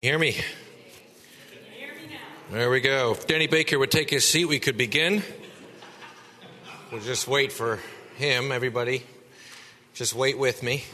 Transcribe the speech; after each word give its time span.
Hear 0.00 0.16
me? 0.16 0.36
There 2.52 2.70
we 2.70 2.78
go. 2.78 3.10
If 3.10 3.26
Danny 3.26 3.48
Baker 3.48 3.80
would 3.80 3.90
take 3.90 4.10
his 4.10 4.24
seat, 4.24 4.44
we 4.44 4.60
could 4.60 4.76
begin. 4.78 5.24
We'll 6.92 7.00
just 7.00 7.26
wait 7.26 7.50
for 7.50 7.80
him, 8.14 8.52
everybody. 8.52 9.02
Just 9.94 10.14
wait 10.14 10.38
with 10.38 10.62
me. 10.62 10.84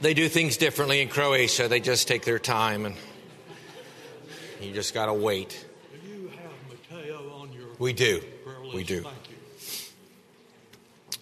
They 0.00 0.12
do 0.12 0.28
things 0.28 0.56
differently 0.56 1.02
in 1.02 1.08
Croatia. 1.08 1.68
They 1.68 1.78
just 1.78 2.08
take 2.08 2.24
their 2.24 2.40
time 2.40 2.84
and 2.84 2.96
you 4.60 4.72
just 4.72 4.92
got 4.92 5.06
to 5.06 5.14
wait. 5.14 5.64
Do 5.92 6.10
you 6.10 6.30
have 6.30 6.50
Mateo 6.68 7.30
on 7.30 7.52
your 7.52 7.68
We 7.78 7.92
do. 7.92 8.20
We 8.74 8.82
do. 8.82 9.04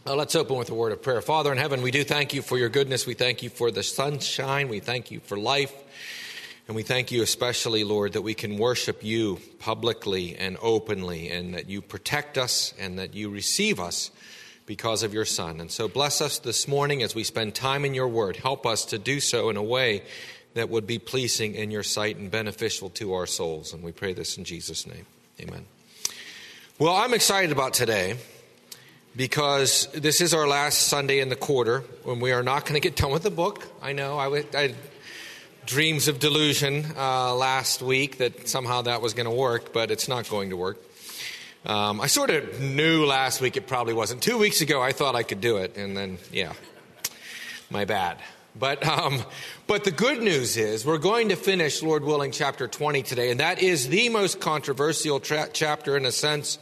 Uh, 0.08 0.14
let's 0.14 0.34
open 0.34 0.56
with 0.56 0.70
a 0.70 0.74
word 0.74 0.90
of 0.90 1.02
prayer. 1.02 1.20
Father 1.20 1.52
in 1.52 1.58
heaven, 1.58 1.82
we 1.82 1.90
do 1.90 2.02
thank 2.02 2.32
you 2.32 2.40
for 2.40 2.56
your 2.56 2.70
goodness. 2.70 3.06
We 3.06 3.12
thank 3.12 3.42
you 3.42 3.50
for 3.50 3.70
the 3.70 3.82
sunshine. 3.82 4.68
We 4.68 4.80
thank 4.80 5.10
you 5.10 5.20
for 5.20 5.36
life. 5.36 5.74
And 6.66 6.74
we 6.74 6.82
thank 6.82 7.12
you 7.12 7.22
especially, 7.22 7.84
Lord, 7.84 8.14
that 8.14 8.22
we 8.22 8.32
can 8.32 8.56
worship 8.56 9.04
you 9.04 9.38
publicly 9.58 10.34
and 10.34 10.56
openly, 10.62 11.28
and 11.28 11.52
that 11.52 11.68
you 11.68 11.82
protect 11.82 12.38
us 12.38 12.72
and 12.78 12.98
that 12.98 13.12
you 13.12 13.28
receive 13.28 13.78
us 13.78 14.10
because 14.64 15.02
of 15.02 15.12
your 15.12 15.26
Son. 15.26 15.60
And 15.60 15.70
so 15.70 15.88
bless 15.88 16.22
us 16.22 16.38
this 16.38 16.66
morning 16.66 17.02
as 17.02 17.14
we 17.14 17.22
spend 17.22 17.54
time 17.54 17.84
in 17.84 17.92
your 17.92 18.08
word. 18.08 18.36
Help 18.36 18.64
us 18.64 18.86
to 18.86 18.98
do 18.98 19.20
so 19.20 19.50
in 19.50 19.58
a 19.58 19.62
way 19.62 20.04
that 20.54 20.70
would 20.70 20.86
be 20.86 20.98
pleasing 20.98 21.54
in 21.54 21.70
your 21.70 21.82
sight 21.82 22.16
and 22.16 22.30
beneficial 22.30 22.88
to 22.90 23.12
our 23.12 23.26
souls. 23.26 23.74
And 23.74 23.82
we 23.82 23.92
pray 23.92 24.14
this 24.14 24.38
in 24.38 24.44
Jesus' 24.44 24.86
name. 24.86 25.04
Amen. 25.38 25.66
Well, 26.78 26.96
I'm 26.96 27.12
excited 27.12 27.52
about 27.52 27.74
today 27.74 28.16
because 29.16 29.88
this 29.92 30.20
is 30.20 30.34
our 30.34 30.46
last 30.46 30.88
Sunday 30.88 31.20
in 31.20 31.28
the 31.28 31.36
quarter 31.36 31.80
when 32.04 32.20
we 32.20 32.32
are 32.32 32.42
not 32.42 32.64
going 32.64 32.74
to 32.74 32.80
get 32.80 32.96
done 32.96 33.10
with 33.10 33.22
the 33.22 33.30
book. 33.30 33.66
I 33.82 33.92
know 33.92 34.18
I, 34.18 34.44
I 34.54 34.74
dreams 35.66 36.08
of 36.08 36.18
delusion 36.18 36.86
uh, 36.96 37.34
last 37.34 37.82
week 37.82 38.18
that 38.18 38.48
somehow 38.48 38.82
that 38.82 39.02
was 39.02 39.12
going 39.12 39.26
to 39.26 39.34
work, 39.34 39.72
but 39.72 39.90
it's 39.90 40.08
not 40.08 40.28
going 40.28 40.50
to 40.50 40.56
work. 40.56 40.78
Um, 41.66 42.00
I 42.00 42.06
sort 42.06 42.30
of 42.30 42.60
knew 42.60 43.04
last 43.04 43.40
week 43.40 43.56
it 43.56 43.66
probably 43.66 43.92
wasn't. 43.92 44.22
Two 44.22 44.38
weeks 44.38 44.62
ago, 44.62 44.80
I 44.80 44.92
thought 44.92 45.14
I 45.14 45.22
could 45.22 45.40
do 45.40 45.58
it, 45.58 45.76
and 45.76 45.96
then, 45.96 46.18
yeah, 46.32 46.54
my 47.70 47.84
bad. 47.84 48.18
But, 48.58 48.86
um, 48.86 49.22
but 49.66 49.84
the 49.84 49.90
good 49.90 50.22
news 50.22 50.56
is 50.56 50.86
we're 50.86 50.98
going 50.98 51.28
to 51.28 51.36
finish, 51.36 51.82
Lord 51.82 52.02
willing, 52.02 52.32
chapter 52.32 52.66
20 52.66 53.02
today, 53.02 53.30
and 53.30 53.40
that 53.40 53.62
is 53.62 53.88
the 53.88 54.08
most 54.08 54.40
controversial 54.40 55.20
tra- 55.20 55.50
chapter 55.52 55.96
in 55.96 56.06
a 56.06 56.12
sense 56.12 56.58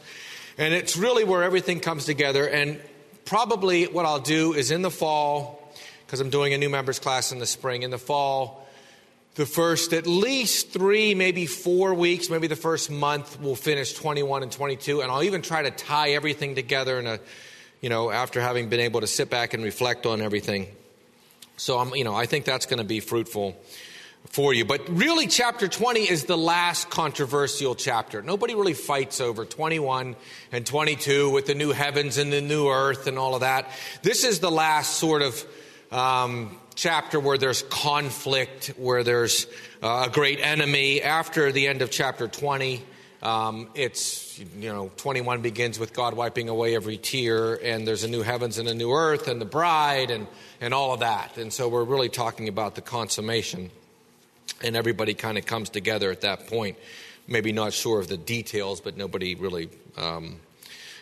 and 0.57 0.73
it's 0.73 0.97
really 0.97 1.23
where 1.23 1.43
everything 1.43 1.79
comes 1.79 2.05
together. 2.05 2.47
And 2.47 2.79
probably 3.25 3.85
what 3.85 4.05
I'll 4.05 4.19
do 4.19 4.53
is 4.53 4.71
in 4.71 4.81
the 4.81 4.91
fall, 4.91 5.71
because 6.05 6.19
I'm 6.19 6.29
doing 6.29 6.53
a 6.53 6.57
new 6.57 6.69
members 6.69 6.99
class 6.99 7.31
in 7.31 7.39
the 7.39 7.45
spring, 7.45 7.83
in 7.83 7.91
the 7.91 7.97
fall, 7.97 8.67
the 9.35 9.45
first 9.45 9.93
at 9.93 10.07
least 10.07 10.71
three, 10.71 11.13
maybe 11.13 11.45
four 11.45 11.93
weeks, 11.93 12.29
maybe 12.29 12.47
the 12.47 12.55
first 12.55 12.89
month, 12.89 13.39
we'll 13.39 13.55
finish 13.55 13.93
21 13.93 14.41
and 14.41 14.51
22. 14.51 15.01
And 15.01 15.11
I'll 15.11 15.23
even 15.23 15.43
try 15.43 15.61
to 15.61 15.69
tie 15.69 16.11
everything 16.11 16.55
together 16.55 16.99
in 16.99 17.05
a, 17.05 17.19
you 17.79 17.89
know, 17.89 18.09
after 18.09 18.41
having 18.41 18.69
been 18.69 18.79
able 18.79 19.01
to 19.01 19.07
sit 19.07 19.29
back 19.29 19.53
and 19.53 19.63
reflect 19.63 20.07
on 20.07 20.21
everything. 20.21 20.67
So 21.57 21.77
I'm, 21.77 21.93
you 21.93 22.03
know, 22.03 22.15
I 22.15 22.25
think 22.25 22.45
that's 22.45 22.65
going 22.65 22.79
to 22.79 22.83
be 22.83 22.99
fruitful 22.99 23.55
for 24.29 24.53
you. 24.53 24.65
But 24.65 24.87
really, 24.89 25.27
chapter 25.27 25.67
20 25.67 26.01
is 26.01 26.25
the 26.25 26.37
last 26.37 26.89
controversial 26.89 27.75
chapter. 27.75 28.21
Nobody 28.21 28.55
really 28.55 28.73
fights 28.73 29.21
over 29.21 29.45
21 29.45 30.15
and 30.51 30.65
22 30.65 31.29
with 31.29 31.45
the 31.45 31.55
new 31.55 31.71
heavens 31.71 32.17
and 32.17 32.31
the 32.31 32.41
new 32.41 32.69
earth 32.69 33.07
and 33.07 33.17
all 33.17 33.35
of 33.35 33.41
that. 33.41 33.69
This 34.03 34.23
is 34.23 34.39
the 34.39 34.51
last 34.51 34.95
sort 34.95 35.21
of 35.21 35.45
um, 35.91 36.57
chapter 36.75 37.19
where 37.19 37.37
there's 37.37 37.63
conflict, 37.63 38.73
where 38.77 39.03
there's 39.03 39.47
uh, 39.81 40.05
a 40.07 40.11
great 40.11 40.39
enemy. 40.41 41.01
After 41.01 41.51
the 41.51 41.67
end 41.67 41.81
of 41.81 41.89
chapter 41.89 42.27
20, 42.27 42.83
um, 43.23 43.69
it's, 43.73 44.39
you 44.39 44.71
know, 44.71 44.91
21 44.97 45.41
begins 45.41 45.79
with 45.79 45.93
God 45.93 46.13
wiping 46.13 46.49
away 46.49 46.75
every 46.75 46.97
tear, 46.97 47.55
and 47.55 47.87
there's 47.87 48.03
a 48.03 48.07
new 48.07 48.21
heavens 48.21 48.59
and 48.59 48.69
a 48.69 48.75
new 48.75 48.91
earth, 48.91 49.27
and 49.27 49.41
the 49.41 49.45
bride, 49.45 50.11
and, 50.11 50.27
and 50.61 50.73
all 50.73 50.93
of 50.93 50.99
that. 50.99 51.37
And 51.37 51.51
so 51.51 51.67
we're 51.67 51.83
really 51.83 52.09
talking 52.09 52.47
about 52.47 52.75
the 52.75 52.81
consummation 52.81 53.71
and 54.63 54.75
everybody 54.75 55.13
kind 55.13 55.37
of 55.37 55.45
comes 55.45 55.69
together 55.69 56.11
at 56.11 56.21
that 56.21 56.47
point. 56.47 56.77
Maybe 57.27 57.51
not 57.51 57.73
sure 57.73 57.99
of 57.99 58.07
the 58.07 58.17
details, 58.17 58.81
but 58.81 58.97
nobody 58.97 59.35
really 59.35 59.69
um, 59.97 60.37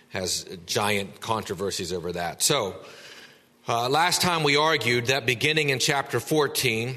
has 0.09 0.45
giant 0.66 1.21
controversies 1.21 1.93
over 1.93 2.11
that. 2.13 2.41
So, 2.41 2.75
uh, 3.67 3.89
last 3.89 4.21
time 4.21 4.43
we 4.43 4.57
argued 4.57 5.07
that 5.07 5.25
beginning 5.25 5.69
in 5.69 5.79
chapter 5.79 6.19
14, 6.19 6.95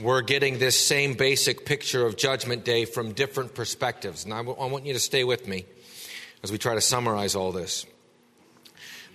we're 0.00 0.22
getting 0.22 0.58
this 0.58 0.78
same 0.78 1.14
basic 1.14 1.66
picture 1.66 2.06
of 2.06 2.16
Judgment 2.16 2.64
Day 2.64 2.84
from 2.84 3.12
different 3.12 3.54
perspectives. 3.54 4.24
And 4.24 4.32
I, 4.32 4.38
w- 4.38 4.56
I 4.58 4.66
want 4.66 4.86
you 4.86 4.94
to 4.94 4.98
stay 4.98 5.24
with 5.24 5.46
me 5.46 5.66
as 6.42 6.52
we 6.52 6.58
try 6.58 6.74
to 6.74 6.80
summarize 6.80 7.34
all 7.34 7.52
this 7.52 7.86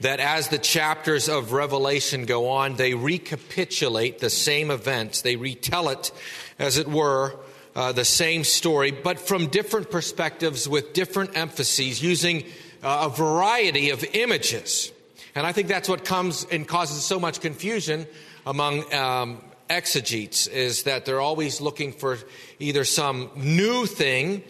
that 0.02 0.20
as 0.20 0.48
the 0.48 0.58
chapters 0.58 1.30
of 1.30 1.54
Revelation 1.54 2.26
go 2.26 2.50
on, 2.50 2.76
they 2.76 2.94
recapitulate 2.94 4.20
the 4.20 4.30
same 4.30 4.72
events. 4.72 5.22
They 5.22 5.36
retell 5.36 5.90
it, 5.90 6.12
as 6.62 6.78
it 6.78 6.88
were, 6.88 7.36
uh, 7.76 7.92
the 7.92 8.06
same 8.06 8.44
story, 8.44 8.92
but 8.92 9.20
from 9.20 9.48
different 9.48 9.90
perspectives 9.90 10.70
with 10.70 10.94
different 10.94 11.36
emphases, 11.36 12.04
using 12.04 12.44
uh, 12.84 13.08
a 13.08 13.10
variety 13.10 13.90
of 13.90 14.04
images. 14.14 14.92
And 15.36 15.48
I 15.48 15.54
think 15.54 15.68
that's 15.68 15.90
what 15.90 16.06
comes 16.06 16.46
and 16.52 16.68
causes 16.68 17.04
so 17.04 17.20
much 17.20 17.42
confusion 17.42 18.06
among 18.46 18.94
um, 18.94 19.42
exegetes, 19.70 20.48
is 20.48 20.84
that 20.84 21.06
they're 21.06 21.22
always 21.22 21.62
looking 21.62 21.94
for 21.94 22.18
either 22.60 22.84
some 22.84 23.32
new 23.36 23.86
thing 23.86 24.44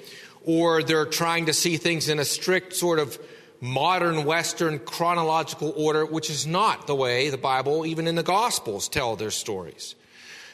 or 0.43 0.81
they're 0.83 1.05
trying 1.05 1.45
to 1.45 1.53
see 1.53 1.77
things 1.77 2.09
in 2.09 2.19
a 2.19 2.25
strict 2.25 2.75
sort 2.75 2.99
of 2.99 3.19
modern 3.61 4.25
Western 4.25 4.79
chronological 4.79 5.71
order, 5.77 6.03
which 6.05 6.31
is 6.31 6.47
not 6.47 6.87
the 6.87 6.95
way 6.95 7.29
the 7.29 7.37
Bible, 7.37 7.85
even 7.85 8.07
in 8.07 8.15
the 8.15 8.23
Gospels, 8.23 8.89
tell 8.89 9.15
their 9.15 9.29
stories. 9.29 9.95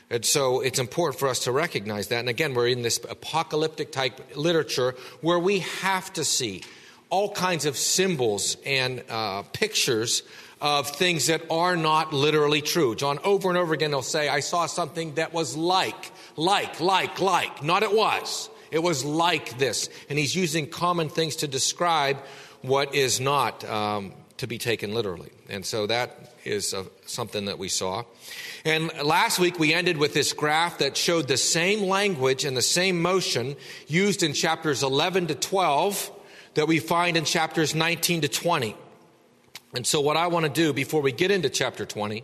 And 0.09 0.25
so 0.25 0.62
it's 0.62 0.79
important 0.79 1.19
for 1.19 1.28
us 1.28 1.40
to 1.41 1.51
recognize 1.51 2.07
that. 2.07 2.19
And 2.19 2.29
again, 2.29 2.53
we're 2.53 2.69
in 2.69 2.81
this 2.81 3.00
apocalyptic 3.09 3.91
type 3.91 4.38
literature 4.38 4.95
where 5.22 5.40
we 5.40 5.59
have 5.59 6.12
to 6.13 6.23
see 6.23 6.63
all 7.09 7.31
kinds 7.31 7.66
of 7.66 7.78
symbols 7.78 8.57
and 8.66 9.03
uh, 9.09 9.44
pictures 9.53 10.23
of 10.59 10.90
things 10.90 11.28
that 11.28 11.41
are 11.51 11.75
not 11.75 12.13
literally 12.13 12.62
true. 12.62 12.95
John 12.95 13.19
over 13.23 13.50
and 13.50 13.57
over 13.57 13.73
again 13.73 13.91
he'll 13.91 14.01
say, 14.01 14.28
I 14.29 14.40
saw 14.40 14.66
something 14.66 15.16
that 15.16 15.34
was 15.34 15.56
like, 15.56 16.12
like, 16.35 16.79
like, 16.79 17.19
like. 17.19 17.63
Not 17.63 17.84
it 17.84 17.94
was. 17.94 18.50
It 18.72 18.79
was 18.79 19.06
like 19.06 19.57
this. 19.57 19.89
And 20.09 20.18
he's 20.18 20.35
using 20.35 20.68
common 20.68 21.09
things 21.09 21.38
to 21.38 21.47
describe 21.47 22.18
what 22.62 22.95
is 22.95 23.19
not 23.19 23.63
um, 23.66 24.13
to 24.38 24.47
be 24.47 24.57
taken 24.57 24.94
literally. 24.94 25.31
And 25.50 25.66
so 25.66 25.88
that 25.88 26.27
is 26.47 26.74
uh, 26.74 26.85
something 27.06 27.46
that 27.46 27.59
we 27.59 27.69
saw. 27.69 28.03
And 28.66 28.91
last 29.03 29.40
week 29.40 29.59
we 29.59 29.74
ended 29.74 29.97
with 29.97 30.13
this 30.13 30.34
graph 30.34 30.80
that 30.80 30.97
showed 30.97 31.28
the 31.28 31.38
same 31.38 31.84
language 31.88 32.46
and 32.46 32.56
the 32.56 32.62
same 32.62 33.02
motion 33.02 33.56
used 33.88 34.24
in 34.24 34.34
chapters 34.34 34.84
11 34.84 35.28
to 35.28 35.36
12 35.36 36.12
that 36.56 36.68
we 36.68 36.80
find 36.80 37.18
in 37.18 37.24
chapters 37.24 37.75
19 37.75 38.22
to 38.22 38.28
20. 38.28 38.75
And 39.74 39.86
so, 39.86 40.02
what 40.02 40.18
I 40.18 40.28
want 40.28 40.46
to 40.46 40.52
do 40.52 40.74
before 40.74 41.02
we 41.02 41.12
get 41.12 41.30
into 41.30 41.50
chapter 41.50 41.86
20, 41.86 42.24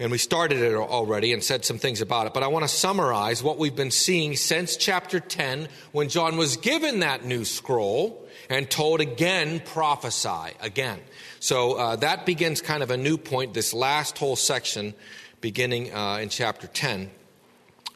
and 0.00 0.10
we 0.10 0.16
started 0.16 0.62
it 0.62 0.74
already 0.74 1.34
and 1.34 1.44
said 1.44 1.62
some 1.62 1.78
things 1.78 2.00
about 2.00 2.26
it, 2.26 2.32
but 2.32 2.42
I 2.42 2.48
want 2.48 2.64
to 2.64 2.68
summarize 2.68 3.42
what 3.42 3.58
we've 3.58 3.76
been 3.76 3.90
seeing 3.90 4.34
since 4.34 4.76
chapter 4.76 5.20
10 5.20 5.68
when 5.92 6.08
John 6.08 6.38
was 6.38 6.56
given 6.56 7.00
that 7.00 7.26
new 7.26 7.44
scroll 7.44 8.26
and 8.48 8.68
told 8.68 9.02
again, 9.02 9.60
prophesy 9.60 10.56
again. 10.62 10.98
So 11.38 11.74
uh, 11.74 11.96
that 11.96 12.24
begins 12.24 12.62
kind 12.62 12.82
of 12.82 12.90
a 12.90 12.96
new 12.96 13.18
point, 13.18 13.52
this 13.52 13.74
last 13.74 14.16
whole 14.16 14.36
section 14.36 14.94
beginning 15.42 15.94
uh, 15.94 16.16
in 16.22 16.30
chapter 16.30 16.66
10. 16.66 17.10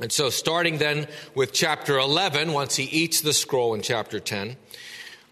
And 0.00 0.10
so, 0.10 0.28
starting 0.28 0.78
then 0.78 1.06
with 1.36 1.52
chapter 1.52 1.98
11, 1.98 2.52
once 2.52 2.74
he 2.74 2.84
eats 2.84 3.20
the 3.20 3.32
scroll 3.32 3.74
in 3.74 3.80
chapter 3.80 4.18
10, 4.18 4.56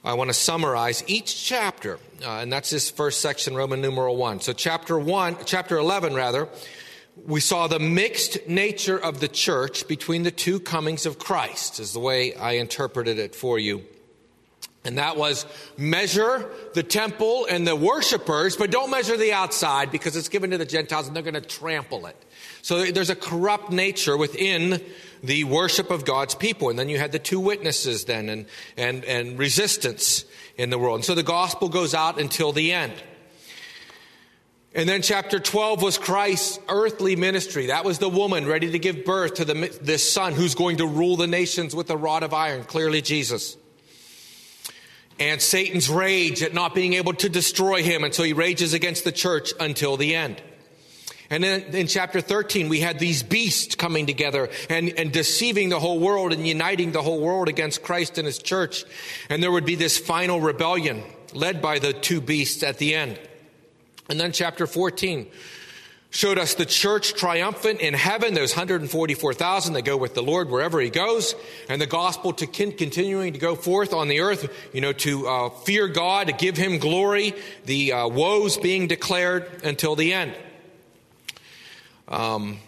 I 0.04 0.14
want 0.14 0.30
to 0.30 0.34
summarize 0.34 1.04
each 1.06 1.44
chapter, 1.44 2.00
uh, 2.24 2.38
and 2.38 2.52
that's 2.52 2.70
this 2.70 2.90
first 2.90 3.20
section, 3.20 3.54
Roman 3.54 3.80
numeral 3.80 4.16
1. 4.16 4.40
So, 4.40 4.52
chapter 4.52 4.98
1, 4.98 5.36
chapter 5.44 5.78
11, 5.78 6.14
rather, 6.14 6.48
we 7.24 7.38
saw 7.38 7.68
the 7.68 7.78
mixed 7.78 8.48
nature 8.48 8.98
of 8.98 9.20
the 9.20 9.28
church 9.28 9.86
between 9.86 10.24
the 10.24 10.32
two 10.32 10.58
comings 10.58 11.06
of 11.06 11.20
Christ, 11.20 11.78
is 11.78 11.92
the 11.92 12.00
way 12.00 12.34
I 12.34 12.54
interpreted 12.54 13.20
it 13.20 13.36
for 13.36 13.60
you. 13.60 13.84
And 14.84 14.98
that 14.98 15.16
was 15.16 15.46
measure 15.76 16.50
the 16.74 16.82
temple 16.82 17.46
and 17.48 17.64
the 17.64 17.76
worshipers, 17.76 18.56
but 18.56 18.72
don't 18.72 18.90
measure 18.90 19.16
the 19.16 19.32
outside 19.32 19.92
because 19.92 20.16
it's 20.16 20.28
given 20.28 20.50
to 20.50 20.58
the 20.58 20.66
Gentiles 20.66 21.06
and 21.06 21.14
they're 21.14 21.22
going 21.22 21.34
to 21.34 21.40
trample 21.40 22.06
it. 22.06 22.16
So 22.62 22.86
there's 22.86 23.10
a 23.10 23.14
corrupt 23.14 23.70
nature 23.70 24.16
within 24.16 24.82
the 25.22 25.44
worship 25.44 25.90
of 25.90 26.04
God's 26.04 26.34
people. 26.34 26.70
And 26.70 26.78
then 26.78 26.88
you 26.88 26.98
had 26.98 27.12
the 27.12 27.18
two 27.18 27.40
witnesses 27.40 28.04
then 28.04 28.28
and, 28.28 28.46
and, 28.76 29.04
and 29.04 29.38
resistance 29.38 30.24
in 30.56 30.70
the 30.70 30.78
world. 30.78 30.96
And 30.96 31.04
so 31.04 31.14
the 31.14 31.22
gospel 31.22 31.68
goes 31.68 31.94
out 31.94 32.20
until 32.20 32.52
the 32.52 32.72
end. 32.72 32.94
And 34.74 34.88
then 34.88 35.02
chapter 35.02 35.38
12 35.38 35.82
was 35.82 35.98
Christ's 35.98 36.58
earthly 36.68 37.14
ministry. 37.14 37.66
That 37.66 37.84
was 37.84 37.98
the 37.98 38.08
woman 38.08 38.46
ready 38.46 38.70
to 38.70 38.78
give 38.78 39.04
birth 39.04 39.34
to 39.34 39.44
the, 39.44 39.78
this 39.82 40.10
son 40.10 40.32
who's 40.32 40.54
going 40.54 40.78
to 40.78 40.86
rule 40.86 41.16
the 41.16 41.26
nations 41.26 41.74
with 41.74 41.90
a 41.90 41.96
rod 41.96 42.22
of 42.22 42.32
iron, 42.32 42.64
clearly 42.64 43.02
Jesus. 43.02 43.56
And 45.18 45.42
Satan's 45.42 45.90
rage 45.90 46.42
at 46.42 46.54
not 46.54 46.74
being 46.74 46.94
able 46.94 47.12
to 47.14 47.28
destroy 47.28 47.82
him, 47.82 48.02
and 48.02 48.14
so 48.14 48.22
he 48.22 48.32
rages 48.32 48.72
against 48.72 49.04
the 49.04 49.12
church 49.12 49.52
until 49.60 49.98
the 49.98 50.14
end. 50.14 50.40
And 51.32 51.42
then 51.42 51.62
in 51.74 51.86
chapter 51.86 52.20
13, 52.20 52.68
we 52.68 52.80
had 52.80 52.98
these 52.98 53.22
beasts 53.22 53.74
coming 53.74 54.04
together 54.04 54.50
and, 54.68 54.90
and 54.98 55.10
deceiving 55.10 55.70
the 55.70 55.80
whole 55.80 55.98
world 55.98 56.34
and 56.34 56.46
uniting 56.46 56.92
the 56.92 57.00
whole 57.00 57.20
world 57.20 57.48
against 57.48 57.82
Christ 57.82 58.18
and 58.18 58.26
his 58.26 58.38
church. 58.38 58.84
And 59.30 59.42
there 59.42 59.50
would 59.50 59.64
be 59.64 59.74
this 59.74 59.96
final 59.96 60.42
rebellion 60.42 61.02
led 61.32 61.62
by 61.62 61.78
the 61.78 61.94
two 61.94 62.20
beasts 62.20 62.62
at 62.62 62.76
the 62.76 62.94
end. 62.94 63.18
And 64.10 64.20
then 64.20 64.32
chapter 64.32 64.66
14 64.66 65.26
showed 66.10 66.36
us 66.36 66.52
the 66.52 66.66
church 66.66 67.14
triumphant 67.14 67.80
in 67.80 67.94
heaven, 67.94 68.34
those 68.34 68.52
144,000 68.52 69.72
that 69.72 69.86
go 69.86 69.96
with 69.96 70.12
the 70.12 70.22
Lord 70.22 70.50
wherever 70.50 70.82
he 70.82 70.90
goes, 70.90 71.34
and 71.70 71.80
the 71.80 71.86
gospel 71.86 72.34
to 72.34 72.46
continuing 72.46 73.32
to 73.32 73.38
go 73.38 73.54
forth 73.54 73.94
on 73.94 74.08
the 74.08 74.20
earth, 74.20 74.54
you 74.74 74.82
know, 74.82 74.92
to 74.92 75.26
uh, 75.26 75.48
fear 75.48 75.88
God, 75.88 76.26
to 76.26 76.34
give 76.34 76.58
him 76.58 76.76
glory, 76.76 77.32
the 77.64 77.94
uh, 77.94 78.08
woes 78.08 78.58
being 78.58 78.86
declared 78.86 79.62
until 79.64 79.96
the 79.96 80.12
end. 80.12 80.34
Um, 82.12 82.58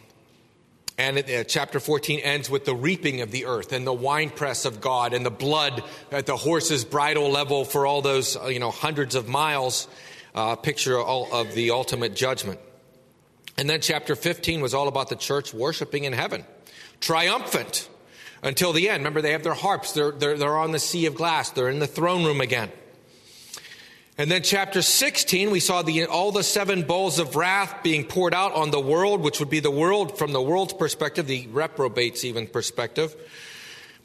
and 0.96 1.18
it, 1.18 1.30
uh, 1.30 1.44
chapter 1.44 1.78
14 1.78 2.20
ends 2.20 2.48
with 2.48 2.64
the 2.64 2.74
reaping 2.74 3.20
of 3.20 3.30
the 3.30 3.46
earth 3.46 3.72
and 3.72 3.86
the 3.86 3.92
winepress 3.92 4.64
of 4.64 4.80
God 4.80 5.12
and 5.12 5.24
the 5.24 5.30
blood 5.30 5.84
at 6.10 6.24
the 6.24 6.36
horse's 6.36 6.84
bridle 6.84 7.30
level 7.30 7.64
for 7.64 7.86
all 7.86 8.00
those, 8.00 8.36
uh, 8.36 8.46
you 8.46 8.58
know, 8.58 8.70
hundreds 8.70 9.14
of 9.14 9.28
miles 9.28 9.86
uh, 10.34 10.56
picture 10.56 10.98
of 10.98 11.54
the 11.54 11.72
ultimate 11.72 12.14
judgment. 12.14 12.58
And 13.58 13.68
then 13.68 13.80
chapter 13.80 14.16
15 14.16 14.60
was 14.62 14.72
all 14.72 14.88
about 14.88 15.08
the 15.08 15.16
church 15.16 15.52
worshiping 15.52 16.04
in 16.04 16.12
heaven, 16.12 16.44
triumphant 17.00 17.88
until 18.42 18.72
the 18.72 18.88
end. 18.88 19.00
Remember, 19.00 19.20
they 19.20 19.32
have 19.32 19.44
their 19.44 19.54
harps, 19.54 19.92
they're, 19.92 20.10
they're, 20.10 20.36
they're 20.36 20.56
on 20.56 20.72
the 20.72 20.78
sea 20.78 21.06
of 21.06 21.14
glass, 21.14 21.50
they're 21.50 21.68
in 21.68 21.78
the 21.80 21.86
throne 21.86 22.24
room 22.24 22.40
again. 22.40 22.70
And 24.16 24.30
then 24.30 24.42
chapter 24.44 24.80
16, 24.80 25.50
we 25.50 25.58
saw 25.58 25.82
the, 25.82 26.06
all 26.06 26.30
the 26.30 26.44
seven 26.44 26.82
bowls 26.82 27.18
of 27.18 27.34
wrath 27.34 27.82
being 27.82 28.04
poured 28.04 28.32
out 28.32 28.52
on 28.52 28.70
the 28.70 28.80
world, 28.80 29.20
which 29.20 29.40
would 29.40 29.50
be 29.50 29.58
the 29.58 29.72
world 29.72 30.16
from 30.16 30.32
the 30.32 30.40
world's 30.40 30.72
perspective, 30.72 31.26
the 31.26 31.48
reprobates 31.48 32.24
even 32.24 32.46
perspective 32.46 33.16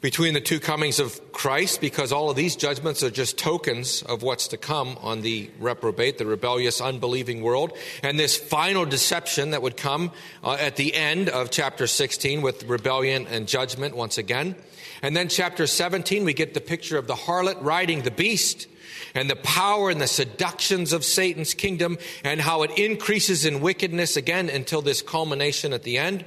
between 0.00 0.32
the 0.32 0.40
two 0.40 0.58
comings 0.58 0.98
of 0.98 1.32
Christ 1.32 1.80
because 1.80 2.10
all 2.10 2.30
of 2.30 2.36
these 2.36 2.56
judgments 2.56 3.02
are 3.02 3.10
just 3.10 3.36
tokens 3.36 4.02
of 4.02 4.22
what's 4.22 4.48
to 4.48 4.56
come 4.56 4.96
on 5.02 5.20
the 5.20 5.50
reprobate, 5.58 6.18
the 6.18 6.26
rebellious, 6.26 6.80
unbelieving 6.80 7.42
world. 7.42 7.76
And 8.02 8.18
this 8.18 8.36
final 8.36 8.86
deception 8.86 9.50
that 9.50 9.62
would 9.62 9.76
come 9.76 10.12
uh, 10.42 10.56
at 10.58 10.76
the 10.76 10.94
end 10.94 11.28
of 11.28 11.50
chapter 11.50 11.86
16 11.86 12.40
with 12.40 12.64
rebellion 12.64 13.26
and 13.26 13.46
judgment 13.46 13.94
once 13.94 14.16
again. 14.16 14.56
And 15.02 15.14
then 15.14 15.28
chapter 15.28 15.66
17, 15.66 16.24
we 16.24 16.32
get 16.32 16.54
the 16.54 16.60
picture 16.60 16.96
of 16.96 17.06
the 17.06 17.14
harlot 17.14 17.62
riding 17.62 18.02
the 18.02 18.10
beast 18.10 18.68
and 19.14 19.28
the 19.28 19.36
power 19.36 19.90
and 19.90 20.00
the 20.00 20.06
seductions 20.06 20.92
of 20.92 21.04
Satan's 21.04 21.54
kingdom 21.54 21.98
and 22.24 22.40
how 22.40 22.62
it 22.62 22.78
increases 22.78 23.44
in 23.44 23.60
wickedness 23.60 24.16
again 24.16 24.48
until 24.48 24.82
this 24.82 25.02
culmination 25.02 25.72
at 25.72 25.82
the 25.82 25.98
end. 25.98 26.24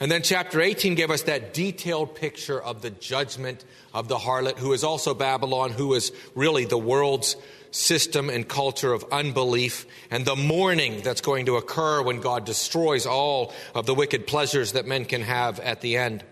And 0.00 0.10
then 0.10 0.22
chapter 0.22 0.60
18 0.60 0.96
gave 0.96 1.12
us 1.12 1.22
that 1.22 1.54
detailed 1.54 2.16
picture 2.16 2.60
of 2.60 2.82
the 2.82 2.90
judgment 2.90 3.64
of 3.94 4.08
the 4.08 4.16
harlot, 4.16 4.58
who 4.58 4.72
is 4.72 4.82
also 4.82 5.14
Babylon, 5.14 5.70
who 5.70 5.94
is 5.94 6.10
really 6.34 6.64
the 6.64 6.76
world's 6.76 7.36
system 7.70 8.28
and 8.28 8.48
culture 8.48 8.92
of 8.92 9.04
unbelief, 9.12 9.86
and 10.10 10.24
the 10.24 10.34
mourning 10.34 11.02
that's 11.02 11.20
going 11.20 11.46
to 11.46 11.56
occur 11.56 12.02
when 12.02 12.20
God 12.20 12.44
destroys 12.44 13.06
all 13.06 13.52
of 13.76 13.86
the 13.86 13.94
wicked 13.94 14.26
pleasures 14.26 14.72
that 14.72 14.86
men 14.86 15.04
can 15.04 15.22
have 15.22 15.60
at 15.60 15.80
the 15.80 15.96
end. 15.96 16.24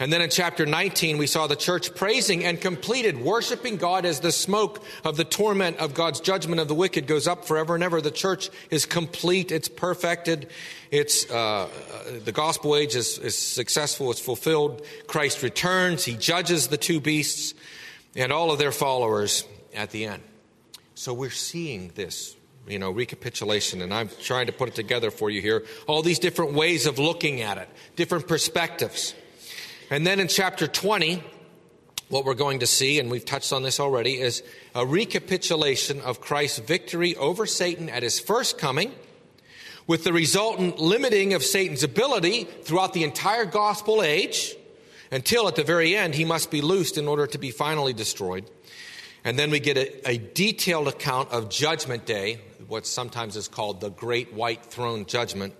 And 0.00 0.12
then 0.12 0.22
in 0.22 0.30
chapter 0.30 0.64
19, 0.64 1.18
we 1.18 1.26
saw 1.26 1.48
the 1.48 1.56
church 1.56 1.92
praising 1.94 2.44
and 2.44 2.60
completed, 2.60 3.20
worshiping 3.20 3.76
God 3.76 4.04
as 4.04 4.20
the 4.20 4.30
smoke 4.30 4.84
of 5.04 5.16
the 5.16 5.24
torment 5.24 5.78
of 5.78 5.92
God's 5.92 6.20
judgment 6.20 6.60
of 6.60 6.68
the 6.68 6.74
wicked 6.74 7.08
goes 7.08 7.26
up 7.26 7.44
forever 7.44 7.74
and 7.74 7.82
ever. 7.82 8.00
The 8.00 8.12
church 8.12 8.48
is 8.70 8.86
complete, 8.86 9.50
it's 9.50 9.68
perfected, 9.68 10.50
it's, 10.92 11.28
uh, 11.28 11.68
the 12.24 12.30
gospel 12.30 12.76
age 12.76 12.94
is, 12.94 13.18
is 13.18 13.36
successful, 13.36 14.12
it's 14.12 14.20
fulfilled. 14.20 14.86
Christ 15.08 15.42
returns, 15.42 16.04
he 16.04 16.14
judges 16.14 16.68
the 16.68 16.76
two 16.76 17.00
beasts 17.00 17.54
and 18.14 18.30
all 18.30 18.52
of 18.52 18.60
their 18.60 18.72
followers 18.72 19.44
at 19.74 19.90
the 19.90 20.04
end. 20.04 20.22
So 20.94 21.12
we're 21.12 21.30
seeing 21.30 21.90
this 21.96 22.36
you 22.68 22.78
know, 22.78 22.90
recapitulation, 22.90 23.82
and 23.82 23.92
I'm 23.92 24.10
trying 24.22 24.46
to 24.46 24.52
put 24.52 24.68
it 24.68 24.74
together 24.76 25.10
for 25.10 25.28
you 25.28 25.40
here. 25.40 25.64
All 25.88 26.02
these 26.02 26.18
different 26.18 26.52
ways 26.52 26.86
of 26.86 27.00
looking 27.00 27.40
at 27.40 27.58
it, 27.58 27.68
different 27.96 28.28
perspectives. 28.28 29.14
And 29.90 30.06
then 30.06 30.20
in 30.20 30.28
chapter 30.28 30.66
20, 30.66 31.22
what 32.10 32.26
we're 32.26 32.34
going 32.34 32.58
to 32.58 32.66
see, 32.66 32.98
and 32.98 33.10
we've 33.10 33.24
touched 33.24 33.54
on 33.54 33.62
this 33.62 33.80
already, 33.80 34.20
is 34.20 34.42
a 34.74 34.84
recapitulation 34.84 36.02
of 36.02 36.20
Christ's 36.20 36.58
victory 36.58 37.16
over 37.16 37.46
Satan 37.46 37.88
at 37.88 38.02
his 38.02 38.20
first 38.20 38.58
coming, 38.58 38.92
with 39.86 40.04
the 40.04 40.12
resultant 40.12 40.78
limiting 40.78 41.32
of 41.32 41.42
Satan's 41.42 41.82
ability 41.82 42.44
throughout 42.44 42.92
the 42.92 43.02
entire 43.02 43.46
gospel 43.46 44.02
age, 44.02 44.54
until 45.10 45.48
at 45.48 45.56
the 45.56 45.64
very 45.64 45.96
end 45.96 46.14
he 46.14 46.24
must 46.26 46.50
be 46.50 46.60
loosed 46.60 46.98
in 46.98 47.08
order 47.08 47.26
to 47.26 47.38
be 47.38 47.50
finally 47.50 47.94
destroyed. 47.94 48.44
And 49.24 49.38
then 49.38 49.50
we 49.50 49.58
get 49.58 49.78
a, 49.78 50.10
a 50.10 50.18
detailed 50.18 50.88
account 50.88 51.30
of 51.30 51.48
Judgment 51.48 52.04
Day, 52.04 52.40
what 52.66 52.86
sometimes 52.86 53.36
is 53.36 53.48
called 53.48 53.80
the 53.80 53.90
Great 53.90 54.34
White 54.34 54.66
Throne 54.66 55.06
Judgment, 55.06 55.54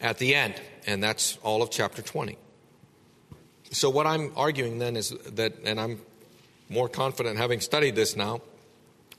at 0.00 0.18
the 0.18 0.34
end. 0.34 0.54
And 0.84 1.00
that's 1.00 1.38
all 1.44 1.62
of 1.62 1.70
chapter 1.70 2.02
20. 2.02 2.38
So, 3.70 3.90
what 3.90 4.06
I'm 4.06 4.32
arguing 4.36 4.78
then 4.78 4.96
is 4.96 5.10
that, 5.34 5.54
and 5.64 5.80
I'm 5.80 6.00
more 6.68 6.88
confident 6.88 7.38
having 7.38 7.60
studied 7.60 7.94
this 7.94 8.16
now, 8.16 8.40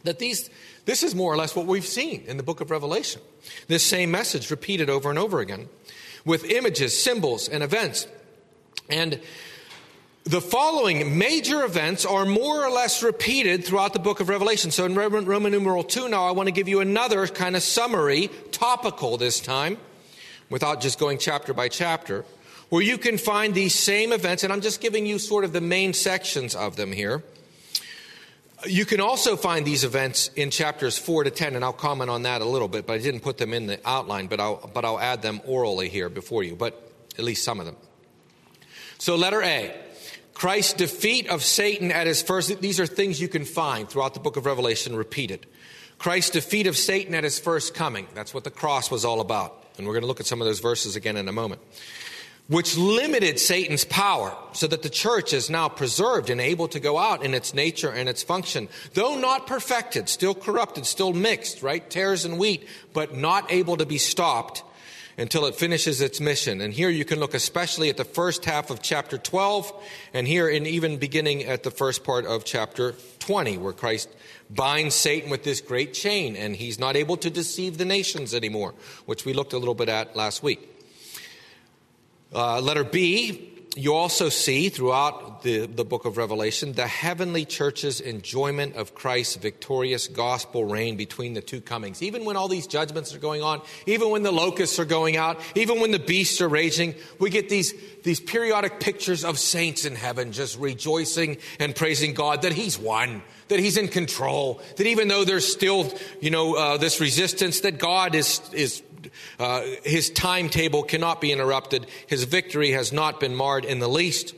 that 0.03 0.19
these, 0.19 0.49
this 0.85 1.03
is 1.03 1.15
more 1.15 1.33
or 1.33 1.37
less 1.37 1.55
what 1.55 1.65
we've 1.65 1.85
seen 1.85 2.23
in 2.27 2.37
the 2.37 2.43
book 2.43 2.61
of 2.61 2.71
Revelation. 2.71 3.21
This 3.67 3.83
same 3.83 4.11
message 4.11 4.49
repeated 4.51 4.89
over 4.89 5.09
and 5.09 5.19
over 5.19 5.39
again 5.39 5.69
with 6.25 6.45
images, 6.45 6.97
symbols, 7.01 7.47
and 7.47 7.63
events. 7.63 8.07
And 8.89 9.19
the 10.23 10.41
following 10.41 11.17
major 11.17 11.63
events 11.63 12.05
are 12.05 12.25
more 12.25 12.65
or 12.65 12.69
less 12.69 13.01
repeated 13.01 13.63
throughout 13.63 13.93
the 13.93 13.99
book 13.99 14.19
of 14.19 14.27
Revelation. 14.27 14.71
So 14.71 14.85
in 14.85 14.93
Roman 14.93 15.51
numeral 15.51 15.83
2 15.83 16.09
now, 16.09 16.25
I 16.25 16.31
want 16.31 16.47
to 16.47 16.51
give 16.51 16.67
you 16.67 16.81
another 16.81 17.27
kind 17.27 17.55
of 17.55 17.63
summary, 17.63 18.29
topical 18.51 19.17
this 19.17 19.39
time, 19.39 19.77
without 20.49 20.81
just 20.81 20.99
going 20.99 21.17
chapter 21.17 21.53
by 21.53 21.69
chapter 21.69 22.25
where 22.69 22.81
you 22.81 22.97
can 22.97 23.17
find 23.17 23.53
these 23.53 23.73
same 23.73 24.11
events, 24.11 24.43
and 24.43 24.51
I'm 24.51 24.61
just 24.61 24.81
giving 24.81 25.05
you 25.05 25.19
sort 25.19 25.43
of 25.43 25.53
the 25.53 25.61
main 25.61 25.93
sections 25.93 26.55
of 26.55 26.75
them 26.75 26.91
here. 26.91 27.23
You 28.65 28.85
can 28.85 28.99
also 28.99 29.37
find 29.37 29.65
these 29.65 29.83
events 29.83 30.29
in 30.35 30.49
chapters 30.49 30.97
4 30.97 31.25
to 31.25 31.29
10, 31.29 31.55
and 31.55 31.63
I'll 31.63 31.73
comment 31.73 32.09
on 32.09 32.23
that 32.23 32.41
a 32.41 32.45
little 32.45 32.67
bit, 32.67 32.87
but 32.87 32.93
I 32.93 32.97
didn't 32.97 33.21
put 33.21 33.37
them 33.37 33.53
in 33.53 33.67
the 33.67 33.79
outline, 33.87 34.27
but 34.27 34.39
I'll, 34.39 34.69
but 34.73 34.83
I'll 34.83 34.99
add 34.99 35.21
them 35.21 35.41
orally 35.45 35.89
here 35.89 36.09
before 36.09 36.43
you, 36.43 36.55
but 36.55 36.91
at 37.17 37.23
least 37.23 37.43
some 37.43 37.59
of 37.59 37.65
them. 37.65 37.77
So, 38.97 39.15
letter 39.15 39.41
A 39.43 39.75
Christ's 40.33 40.73
defeat 40.73 41.29
of 41.29 41.43
Satan 41.43 41.91
at 41.91 42.05
his 42.05 42.21
first, 42.21 42.61
these 42.61 42.79
are 42.79 42.85
things 42.85 43.21
you 43.21 43.27
can 43.27 43.45
find 43.45 43.89
throughout 43.89 44.13
the 44.13 44.19
book 44.19 44.37
of 44.37 44.45
Revelation 44.45 44.95
repeated. 44.95 45.47
Christ's 45.97 46.31
defeat 46.31 46.67
of 46.67 46.77
Satan 46.77 47.15
at 47.15 47.23
his 47.23 47.39
first 47.39 47.73
coming. 47.73 48.07
That's 48.13 48.35
what 48.35 48.43
the 48.43 48.51
cross 48.51 48.91
was 48.91 49.03
all 49.03 49.19
about. 49.19 49.65
And 49.77 49.87
we're 49.87 49.93
going 49.93 50.03
to 50.03 50.07
look 50.07 50.19
at 50.19 50.27
some 50.27 50.39
of 50.39 50.45
those 50.45 50.59
verses 50.59 50.95
again 50.95 51.17
in 51.17 51.27
a 51.27 51.31
moment 51.31 51.61
which 52.47 52.77
limited 52.77 53.39
Satan's 53.39 53.83
power 53.83 54.35
so 54.53 54.67
that 54.67 54.81
the 54.81 54.89
church 54.89 55.33
is 55.33 55.49
now 55.49 55.67
preserved 55.67 56.29
and 56.29 56.39
able 56.39 56.67
to 56.69 56.79
go 56.79 56.97
out 56.97 57.23
in 57.23 57.33
its 57.33 57.53
nature 57.53 57.91
and 57.91 58.07
its 58.07 58.23
function. 58.23 58.69
Though 58.93 59.17
not 59.17 59.47
perfected, 59.47 60.07
still 60.07 60.33
corrupted, 60.33 60.85
still 60.85 61.13
mixed, 61.13 61.61
right? 61.61 61.87
Tares 61.89 62.25
and 62.25 62.39
wheat, 62.39 62.67
but 62.93 63.15
not 63.15 63.51
able 63.51 63.77
to 63.77 63.85
be 63.85 63.97
stopped 63.97 64.63
until 65.17 65.45
it 65.47 65.55
finishes 65.55 65.99
its 65.99 66.21
mission. 66.21 66.61
And 66.61 66.71
here 66.71 66.89
you 66.89 67.03
can 67.03 67.19
look 67.19 67.33
especially 67.33 67.89
at 67.89 67.97
the 67.97 68.05
first 68.05 68.45
half 68.45 68.69
of 68.69 68.81
chapter 68.81 69.17
12 69.17 69.73
and 70.13 70.27
here 70.27 70.47
in 70.47 70.65
even 70.67 70.97
beginning 70.97 71.43
at 71.43 71.63
the 71.63 71.71
first 71.71 72.03
part 72.03 72.25
of 72.25 72.45
chapter 72.45 72.93
20 73.19 73.57
where 73.57 73.73
Christ 73.73 74.09
binds 74.49 74.95
Satan 74.95 75.29
with 75.29 75.43
this 75.43 75.59
great 75.59 75.93
chain 75.93 76.35
and 76.35 76.55
he's 76.55 76.79
not 76.79 76.95
able 76.95 77.17
to 77.17 77.29
deceive 77.29 77.77
the 77.77 77.85
nations 77.85 78.33
anymore, 78.33 78.75
which 79.05 79.25
we 79.25 79.33
looked 79.33 79.53
a 79.53 79.57
little 79.57 79.75
bit 79.75 79.89
at 79.89 80.15
last 80.15 80.43
week. 80.43 80.76
Uh, 82.33 82.59
letter 82.59 82.83
B, 82.83 83.53
you 83.77 83.93
also 83.93 84.27
see 84.29 84.69
throughout 84.69 85.43
the, 85.43 85.67
the 85.67 85.85
book 85.85 86.05
of 86.05 86.17
Revelation 86.17 86.73
the 86.73 86.87
heavenly 86.87 87.45
church's 87.45 88.01
enjoyment 88.01 88.75
of 88.75 88.95
Christ's 88.95 89.35
victorious 89.35 90.07
gospel 90.07 90.65
reign 90.65 90.97
between 90.97 91.35
the 91.35 91.41
two 91.41 91.61
comings. 91.61 92.01
Even 92.01 92.25
when 92.25 92.35
all 92.35 92.47
these 92.47 92.65
judgments 92.65 93.13
are 93.13 93.19
going 93.19 93.43
on, 93.43 93.61
even 93.85 94.09
when 94.09 94.23
the 94.23 94.31
locusts 94.31 94.79
are 94.79 94.85
going 94.85 95.15
out, 95.15 95.39
even 95.53 95.79
when 95.79 95.91
the 95.91 95.99
beasts 95.99 96.41
are 96.41 96.49
raging, 96.49 96.95
we 97.19 97.29
get 97.29 97.49
these, 97.49 97.73
these 98.03 98.19
periodic 98.19 98.79
pictures 98.79 99.23
of 99.23 99.37
saints 99.37 99.85
in 99.85 99.95
heaven 99.95 100.31
just 100.31 100.57
rejoicing 100.57 101.37
and 101.59 101.75
praising 101.75 102.15
God 102.15 102.41
that 102.41 102.53
He's 102.53 102.79
won, 102.79 103.21
that 103.49 103.59
He's 103.59 103.77
in 103.77 103.89
control, 103.89 104.59
that 104.77 104.87
even 104.87 105.07
though 105.07 105.23
there's 105.23 105.49
still, 105.49 105.93
you 106.19 106.31
know, 106.31 106.55
uh, 106.55 106.77
this 106.77 106.99
resistance, 106.99 107.61
that 107.61 107.77
God 107.77 108.15
is, 108.15 108.41
is 108.53 108.81
uh, 109.39 109.61
his 109.83 110.09
timetable 110.09 110.83
cannot 110.83 111.21
be 111.21 111.31
interrupted. 111.31 111.87
His 112.07 112.23
victory 112.23 112.71
has 112.71 112.91
not 112.91 113.19
been 113.19 113.35
marred 113.35 113.65
in 113.65 113.79
the 113.79 113.89
least. 113.89 114.33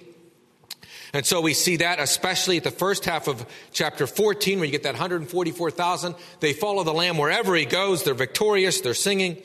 And 1.13 1.25
so 1.25 1.42
we 1.42 1.54
see 1.54 1.78
that, 1.78 2.00
especially 2.00 2.58
at 2.58 2.63
the 2.63 2.72
first 2.72 3.06
half 3.06 3.28
of 3.28 3.46
chapter 3.72 4.06
14, 4.06 4.60
where 4.60 4.66
you 4.66 4.72
get 4.72 4.84
that 4.84 4.94
144,000. 4.94 6.16
They 6.39 6.54
follow 6.54 6.84
the 6.84 6.94
Lamb 6.94 7.18
wherever 7.18 7.56
he 7.56 7.66
goes. 7.66 8.04
They're 8.04 8.13
victorious. 8.13 8.82
They're 8.82 8.94
singing. 8.94 9.42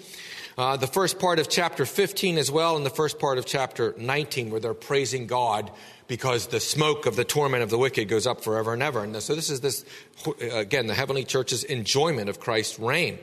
Uh, 0.56 0.76
the 0.76 0.87
first 0.87 1.18
part 1.18 1.38
of 1.38 1.49
chapter 1.49 1.85
15 1.85 2.38
as 2.38 2.50
well, 2.50 2.76
and 2.76 2.87
the 2.87 2.90
first 2.90 3.18
part 3.18 3.38
of 3.38 3.47
chapter 3.47 3.94
19, 3.99 4.50
where 4.50 4.61
they're 4.61 4.75
praising 4.75 5.26
God 5.26 5.71
because 6.06 6.49
the 6.49 6.61
smoke 6.61 7.06
of 7.06 7.16
the 7.16 7.25
torment 7.25 7.62
of 7.62 7.71
the 7.71 7.78
wicked 7.78 8.09
goes 8.09 8.26
up 8.26 8.44
forever 8.44 8.73
and 8.73 8.83
ever. 8.83 9.02
And 9.02 9.21
so 9.23 9.35
this 9.35 9.50
is 9.50 9.62
this, 9.62 9.85
again, 10.40 10.87
the 10.87 10.94
heavenly 10.94 11.25
church's 11.25 11.64
enjoyment 11.64 12.28
of 12.28 12.40
Christ's 12.40 12.78
reign 12.78 13.18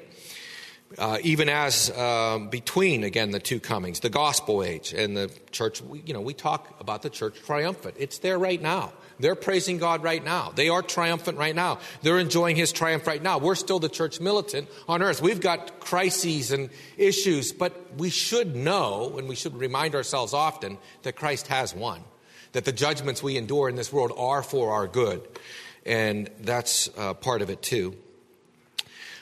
uh, 0.98 1.18
even 1.24 1.50
as 1.50 1.96
um, 1.98 2.50
between 2.50 3.04
again 3.04 3.32
the 3.32 3.40
two 3.40 3.60
comings, 3.60 4.00
the 4.00 4.10
gospel 4.10 4.64
age 4.64 4.94
and 4.94 5.16
the 5.16 5.32
church. 5.52 5.82
We, 5.82 6.02
you 6.06 6.14
know, 6.14 6.22
we 6.22 6.34
talk 6.34 6.80
about 6.80 7.02
the 7.02 7.10
church 7.10 7.42
triumphant. 7.46 7.96
It's 7.98 8.20
there 8.20 8.38
right 8.38 8.62
now. 8.62 8.94
They're 9.20 9.36
praising 9.36 9.78
God 9.78 10.04
right 10.04 10.24
now. 10.24 10.52
They 10.56 10.70
are 10.70 10.82
triumphant 10.82 11.38
right 11.38 11.56
now. 11.56 11.80
They're 12.02 12.20
enjoying 12.20 12.56
His 12.56 12.72
triumph 12.72 13.08
right 13.08 13.22
now. 13.22 13.38
We're 13.38 13.56
still 13.56 13.80
the 13.80 13.90
church 13.90 14.20
militant 14.20 14.68
on 14.88 15.02
earth. 15.02 15.22
We've 15.22 15.40
got 15.40 15.80
crises 15.80 16.52
and 16.52 16.70
issues, 16.98 17.52
but 17.52 17.98
we 17.98 18.10
should 18.10 18.56
know 18.56 19.18
and 19.18 19.30
we 19.30 19.36
should 19.36 19.56
remind 19.56 19.96
ourselves 19.96 20.34
often 20.34 20.78
that 21.04 21.16
Christ 21.16 21.48
has 21.48 21.74
won. 21.76 22.04
That 22.54 22.66
the 22.66 22.74
judgments 22.74 23.24
we 23.24 23.38
endure 23.38 23.70
in 23.70 23.76
this 23.76 23.94
world 23.94 24.12
are 24.18 24.44
for 24.44 24.74
our 24.74 24.88
good, 24.88 25.26
and 25.86 26.30
that's 26.42 26.90
uh, 26.98 27.14
part 27.14 27.42
of 27.42 27.50
it 27.50 27.62
too. 27.62 27.96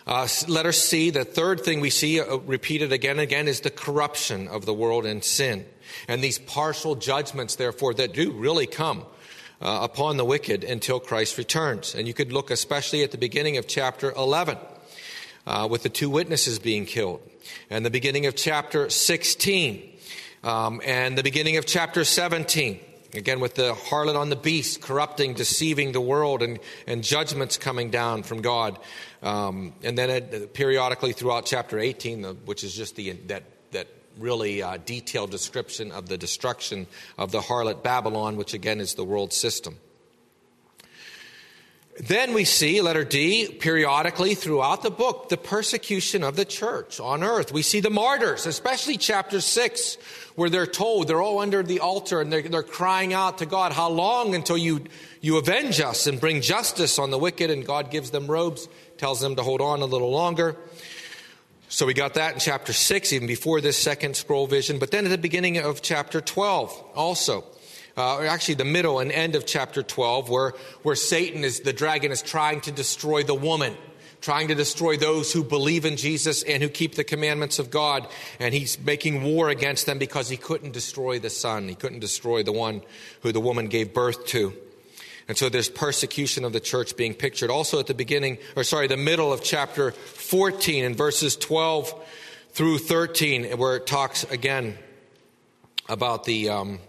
Uh, 0.09 0.27
letter 0.47 0.71
C, 0.71 1.11
the 1.11 1.23
third 1.23 1.59
thing 1.59 1.81
we 1.81 1.91
see 1.91 2.19
uh, 2.19 2.37
repeated 2.37 2.91
again 2.91 3.11
and 3.11 3.19
again 3.19 3.47
is 3.47 3.61
the 3.61 3.69
corruption 3.69 4.47
of 4.47 4.65
the 4.65 4.73
world 4.73 5.05
and 5.05 5.23
sin. 5.23 5.67
And 6.07 6.23
these 6.23 6.39
partial 6.39 6.95
judgments, 6.95 7.57
therefore, 7.57 7.93
that 7.93 8.11
do 8.11 8.31
really 8.31 8.65
come 8.65 9.03
uh, 9.61 9.81
upon 9.83 10.17
the 10.17 10.25
wicked 10.25 10.63
until 10.63 10.99
Christ 10.99 11.37
returns. 11.37 11.93
And 11.93 12.07
you 12.07 12.15
could 12.15 12.33
look 12.33 12.49
especially 12.49 13.03
at 13.03 13.11
the 13.11 13.19
beginning 13.19 13.57
of 13.57 13.67
chapter 13.67 14.11
11 14.13 14.57
uh, 15.45 15.67
with 15.69 15.83
the 15.83 15.89
two 15.89 16.09
witnesses 16.09 16.57
being 16.57 16.87
killed, 16.87 17.21
and 17.69 17.85
the 17.85 17.91
beginning 17.91 18.25
of 18.25 18.35
chapter 18.35 18.89
16, 18.89 19.91
um, 20.43 20.81
and 20.83 21.19
the 21.19 21.23
beginning 21.23 21.57
of 21.57 21.67
chapter 21.67 22.03
17 22.03 22.79
Again, 23.13 23.39
with 23.39 23.55
the 23.55 23.73
harlot 23.73 24.15
on 24.15 24.29
the 24.29 24.35
beast, 24.35 24.81
corrupting, 24.81 25.33
deceiving 25.33 25.93
the 25.93 26.01
world, 26.01 26.43
and, 26.43 26.59
and 26.85 27.03
judgments 27.03 27.57
coming 27.57 27.89
down 27.89 28.21
from 28.21 28.41
God. 28.41 28.77
Um, 29.23 29.73
and 29.83 29.97
then 29.97 30.09
it, 30.09 30.53
periodically 30.53 31.13
throughout 31.13 31.45
chapter 31.47 31.79
18, 31.79 32.21
the, 32.21 32.33
which 32.45 32.63
is 32.63 32.75
just 32.75 32.95
the, 32.95 33.13
that, 33.27 33.43
that 33.71 33.87
really 34.17 34.61
uh, 34.61 34.77
detailed 34.77 35.31
description 35.31 35.91
of 35.91 36.07
the 36.07 36.17
destruction 36.17 36.85
of 37.17 37.31
the 37.31 37.39
harlot 37.39 37.81
Babylon, 37.81 38.37
which 38.37 38.53
again 38.53 38.79
is 38.79 38.93
the 38.93 39.03
world 39.03 39.33
system. 39.33 39.77
Then 41.99 42.33
we 42.33 42.45
see, 42.45 42.79
letter 42.79 43.03
D, 43.03 43.49
periodically 43.59 44.33
throughout 44.33 44.83
the 44.83 44.89
book, 44.89 45.27
the 45.27 45.35
persecution 45.35 46.23
of 46.23 46.37
the 46.37 46.45
church 46.45 46.97
on 47.01 47.23
earth. 47.23 47.51
We 47.51 47.61
see 47.61 47.81
the 47.81 47.89
martyrs, 47.89 48.45
especially 48.45 48.95
chapter 48.95 49.41
6, 49.41 49.97
where 50.35 50.49
they're 50.49 50.65
told 50.65 51.09
they're 51.09 51.21
all 51.21 51.39
under 51.39 51.61
the 51.61 51.81
altar 51.81 52.21
and 52.21 52.31
they're, 52.31 52.41
they're 52.41 52.63
crying 52.63 53.13
out 53.13 53.39
to 53.39 53.45
God, 53.45 53.73
How 53.73 53.89
long 53.89 54.33
until 54.33 54.57
you, 54.57 54.85
you 55.19 55.35
avenge 55.35 55.81
us 55.81 56.07
and 56.07 56.21
bring 56.21 56.39
justice 56.41 56.99
on 56.99 57.11
the 57.11 57.17
wicked? 57.17 57.49
And 57.51 57.65
God 57.65 57.91
gives 57.91 58.11
them 58.11 58.27
robes, 58.27 58.69
tells 58.97 59.19
them 59.19 59.35
to 59.35 59.43
hold 59.43 59.59
on 59.59 59.81
a 59.81 59.85
little 59.85 60.11
longer. 60.11 60.55
So 61.67 61.85
we 61.85 61.93
got 61.93 62.13
that 62.13 62.33
in 62.33 62.39
chapter 62.39 62.71
6, 62.71 63.11
even 63.11 63.27
before 63.27 63.59
this 63.59 63.77
second 63.77 64.15
scroll 64.15 64.47
vision. 64.47 64.79
But 64.79 64.91
then 64.91 65.03
at 65.03 65.09
the 65.09 65.17
beginning 65.17 65.57
of 65.57 65.81
chapter 65.81 66.21
12, 66.21 66.81
also, 66.95 67.43
uh, 67.99 68.21
actually 68.21 68.55
the 68.55 68.65
middle 68.65 68.99
and 68.99 69.11
end 69.11 69.35
of 69.35 69.45
chapter 69.45 69.83
12, 69.83 70.29
where, 70.29 70.53
where 70.83 70.95
Satan 70.95 71.43
is, 71.43 71.61
the 71.61 71.73
dragon 71.73 72.11
is 72.11 72.21
trying 72.21 72.61
to 72.61 72.71
destroy 72.71 73.23
the 73.23 73.35
woman 73.35 73.75
trying 74.21 74.49
to 74.49 74.55
destroy 74.55 74.97
those 74.97 75.31
who 75.31 75.43
believe 75.43 75.85
in 75.85 75.95
Jesus 75.95 76.43
and 76.43 76.61
who 76.61 76.69
keep 76.69 76.95
the 76.95 77.03
commandments 77.03 77.59
of 77.59 77.71
God. 77.71 78.07
And 78.39 78.53
he's 78.53 78.79
making 78.79 79.23
war 79.23 79.49
against 79.49 79.85
them 79.85 79.97
because 79.97 80.29
he 80.29 80.37
couldn't 80.37 80.73
destroy 80.73 81.19
the 81.19 81.29
son. 81.29 81.69
He 81.69 81.75
couldn't 81.75 81.99
destroy 81.99 82.43
the 82.43 82.51
one 82.51 82.81
who 83.21 83.31
the 83.31 83.39
woman 83.39 83.67
gave 83.67 83.93
birth 83.93 84.25
to. 84.27 84.53
And 85.27 85.37
so 85.37 85.47
there's 85.47 85.69
persecution 85.69 86.43
of 86.43 86.53
the 86.53 86.59
church 86.59 86.97
being 86.97 87.13
pictured. 87.13 87.51
Also 87.51 87.79
at 87.79 87.87
the 87.87 87.93
beginning, 87.93 88.39
or 88.55 88.63
sorry, 88.63 88.87
the 88.87 88.97
middle 88.97 89.31
of 89.31 89.43
chapter 89.43 89.91
14 89.91 90.83
in 90.83 90.95
verses 90.95 91.35
12 91.35 91.93
through 92.51 92.79
13, 92.79 93.57
where 93.57 93.75
it 93.75 93.85
talks 93.85 94.23
again 94.25 94.77
about 95.87 96.23
the, 96.23 96.49
um, 96.49 96.79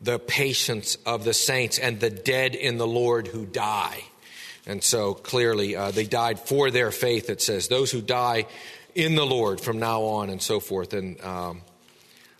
the 0.00 0.18
patience 0.18 0.96
of 1.06 1.24
the 1.24 1.34
saints 1.34 1.78
and 1.78 2.00
the 2.00 2.10
dead 2.10 2.54
in 2.54 2.78
the 2.78 2.86
Lord 2.86 3.26
who 3.26 3.46
die. 3.46 4.04
And 4.66 4.82
so 4.82 5.14
clearly, 5.14 5.76
uh, 5.76 5.90
they 5.90 6.04
died 6.04 6.38
for 6.38 6.70
their 6.70 6.90
faith, 6.90 7.30
it 7.30 7.40
says. 7.40 7.68
Those 7.68 7.90
who 7.90 8.00
die 8.00 8.46
in 8.94 9.14
the 9.14 9.26
Lord 9.26 9.60
from 9.60 9.78
now 9.78 10.02
on 10.02 10.30
and 10.30 10.42
so 10.42 10.60
forth. 10.60 10.92
And 10.92 11.20
um, 11.22 11.62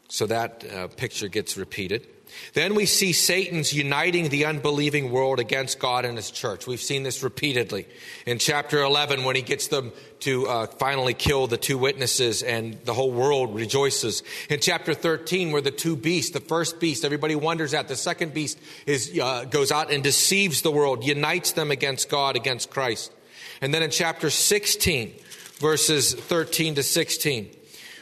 so 0.08 0.26
that 0.26 0.64
uh, 0.72 0.88
picture 0.88 1.28
gets 1.28 1.56
repeated. 1.56 2.06
Then 2.54 2.74
we 2.74 2.86
see 2.86 3.12
Satan's 3.12 3.72
uniting 3.72 4.28
the 4.28 4.46
unbelieving 4.46 5.10
world 5.10 5.40
against 5.40 5.78
God 5.78 6.04
and 6.04 6.16
his 6.16 6.30
church. 6.30 6.66
We've 6.66 6.80
seen 6.80 7.02
this 7.02 7.22
repeatedly. 7.22 7.86
In 8.26 8.38
chapter 8.38 8.82
11, 8.82 9.24
when 9.24 9.36
he 9.36 9.42
gets 9.42 9.68
them 9.68 9.92
to 10.20 10.46
uh, 10.48 10.66
finally 10.66 11.14
kill 11.14 11.46
the 11.46 11.56
two 11.56 11.78
witnesses 11.78 12.42
and 12.42 12.78
the 12.84 12.94
whole 12.94 13.12
world 13.12 13.54
rejoices. 13.54 14.22
In 14.50 14.60
chapter 14.60 14.94
13, 14.94 15.52
where 15.52 15.62
the 15.62 15.70
two 15.70 15.96
beasts, 15.96 16.32
the 16.32 16.40
first 16.40 16.80
beast, 16.80 17.04
everybody 17.04 17.34
wonders 17.34 17.74
at, 17.74 17.88
the 17.88 17.96
second 17.96 18.34
beast 18.34 18.58
is, 18.86 19.18
uh, 19.20 19.44
goes 19.44 19.70
out 19.70 19.92
and 19.92 20.02
deceives 20.02 20.62
the 20.62 20.72
world, 20.72 21.04
unites 21.04 21.52
them 21.52 21.70
against 21.70 22.08
God, 22.08 22.36
against 22.36 22.70
Christ. 22.70 23.12
And 23.60 23.72
then 23.72 23.82
in 23.82 23.90
chapter 23.90 24.30
16, 24.30 25.14
verses 25.58 26.14
13 26.14 26.76
to 26.76 26.82
16, 26.82 27.50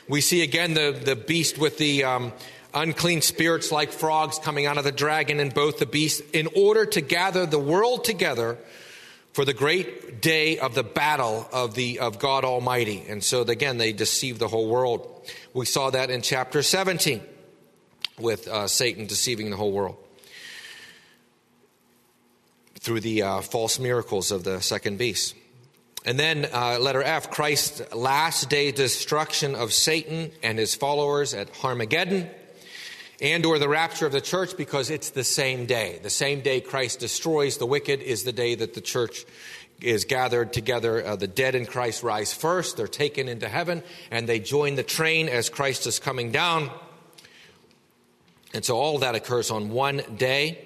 we 0.08 0.20
see 0.20 0.42
again 0.42 0.74
the, 0.74 0.98
the 1.04 1.16
beast 1.16 1.58
with 1.58 1.78
the, 1.78 2.04
um, 2.04 2.32
unclean 2.76 3.22
spirits 3.22 3.72
like 3.72 3.90
frogs 3.90 4.38
coming 4.38 4.66
out 4.66 4.78
of 4.78 4.84
the 4.84 4.92
dragon 4.92 5.40
and 5.40 5.52
both 5.52 5.78
the 5.78 5.86
beasts, 5.86 6.20
in 6.32 6.48
order 6.54 6.84
to 6.86 7.00
gather 7.00 7.46
the 7.46 7.58
world 7.58 8.04
together 8.04 8.58
for 9.32 9.44
the 9.44 9.54
great 9.54 10.20
day 10.22 10.58
of 10.58 10.74
the 10.74 10.82
battle 10.82 11.48
of 11.52 11.74
the 11.74 11.98
of 11.98 12.18
God 12.18 12.44
Almighty. 12.44 13.04
And 13.08 13.22
so 13.22 13.42
again, 13.42 13.78
they 13.78 13.92
deceive 13.92 14.38
the 14.38 14.48
whole 14.48 14.68
world. 14.68 15.30
We 15.52 15.66
saw 15.66 15.90
that 15.90 16.10
in 16.10 16.22
chapter 16.22 16.62
17 16.62 17.20
with 18.18 18.46
uh, 18.48 18.66
Satan 18.68 19.06
deceiving 19.06 19.50
the 19.50 19.56
whole 19.56 19.72
world 19.72 19.96
through 22.80 23.00
the 23.00 23.22
uh, 23.22 23.40
false 23.40 23.78
miracles 23.78 24.30
of 24.30 24.44
the 24.44 24.60
second 24.60 24.98
beast. 24.98 25.34
And 26.04 26.18
then 26.18 26.46
uh, 26.52 26.78
letter 26.78 27.02
F, 27.02 27.30
Christ's 27.30 27.92
last 27.92 28.48
day 28.48 28.70
destruction 28.70 29.56
of 29.56 29.72
Satan 29.72 30.30
and 30.42 30.56
his 30.56 30.74
followers 30.76 31.34
at 31.34 31.48
Armageddon 31.64 32.30
and 33.20 33.44
or 33.46 33.58
the 33.58 33.68
rapture 33.68 34.06
of 34.06 34.12
the 34.12 34.20
church 34.20 34.56
because 34.56 34.90
it's 34.90 35.10
the 35.10 35.24
same 35.24 35.66
day. 35.66 35.98
The 36.02 36.10
same 36.10 36.40
day 36.40 36.60
Christ 36.60 37.00
destroys 37.00 37.58
the 37.58 37.66
wicked 37.66 38.02
is 38.02 38.24
the 38.24 38.32
day 38.32 38.54
that 38.54 38.74
the 38.74 38.80
church 38.80 39.24
is 39.80 40.04
gathered 40.04 40.52
together. 40.52 41.04
Uh, 41.04 41.16
the 41.16 41.26
dead 41.26 41.54
in 41.54 41.66
Christ 41.66 42.02
rise 42.02 42.32
first. 42.32 42.76
They're 42.76 42.86
taken 42.86 43.28
into 43.28 43.48
heaven 43.48 43.82
and 44.10 44.28
they 44.28 44.38
join 44.38 44.74
the 44.74 44.82
train 44.82 45.28
as 45.28 45.48
Christ 45.48 45.86
is 45.86 45.98
coming 45.98 46.30
down. 46.30 46.70
And 48.54 48.64
so 48.64 48.78
all 48.78 48.98
that 48.98 49.14
occurs 49.14 49.50
on 49.50 49.70
one 49.70 50.02
day. 50.16 50.62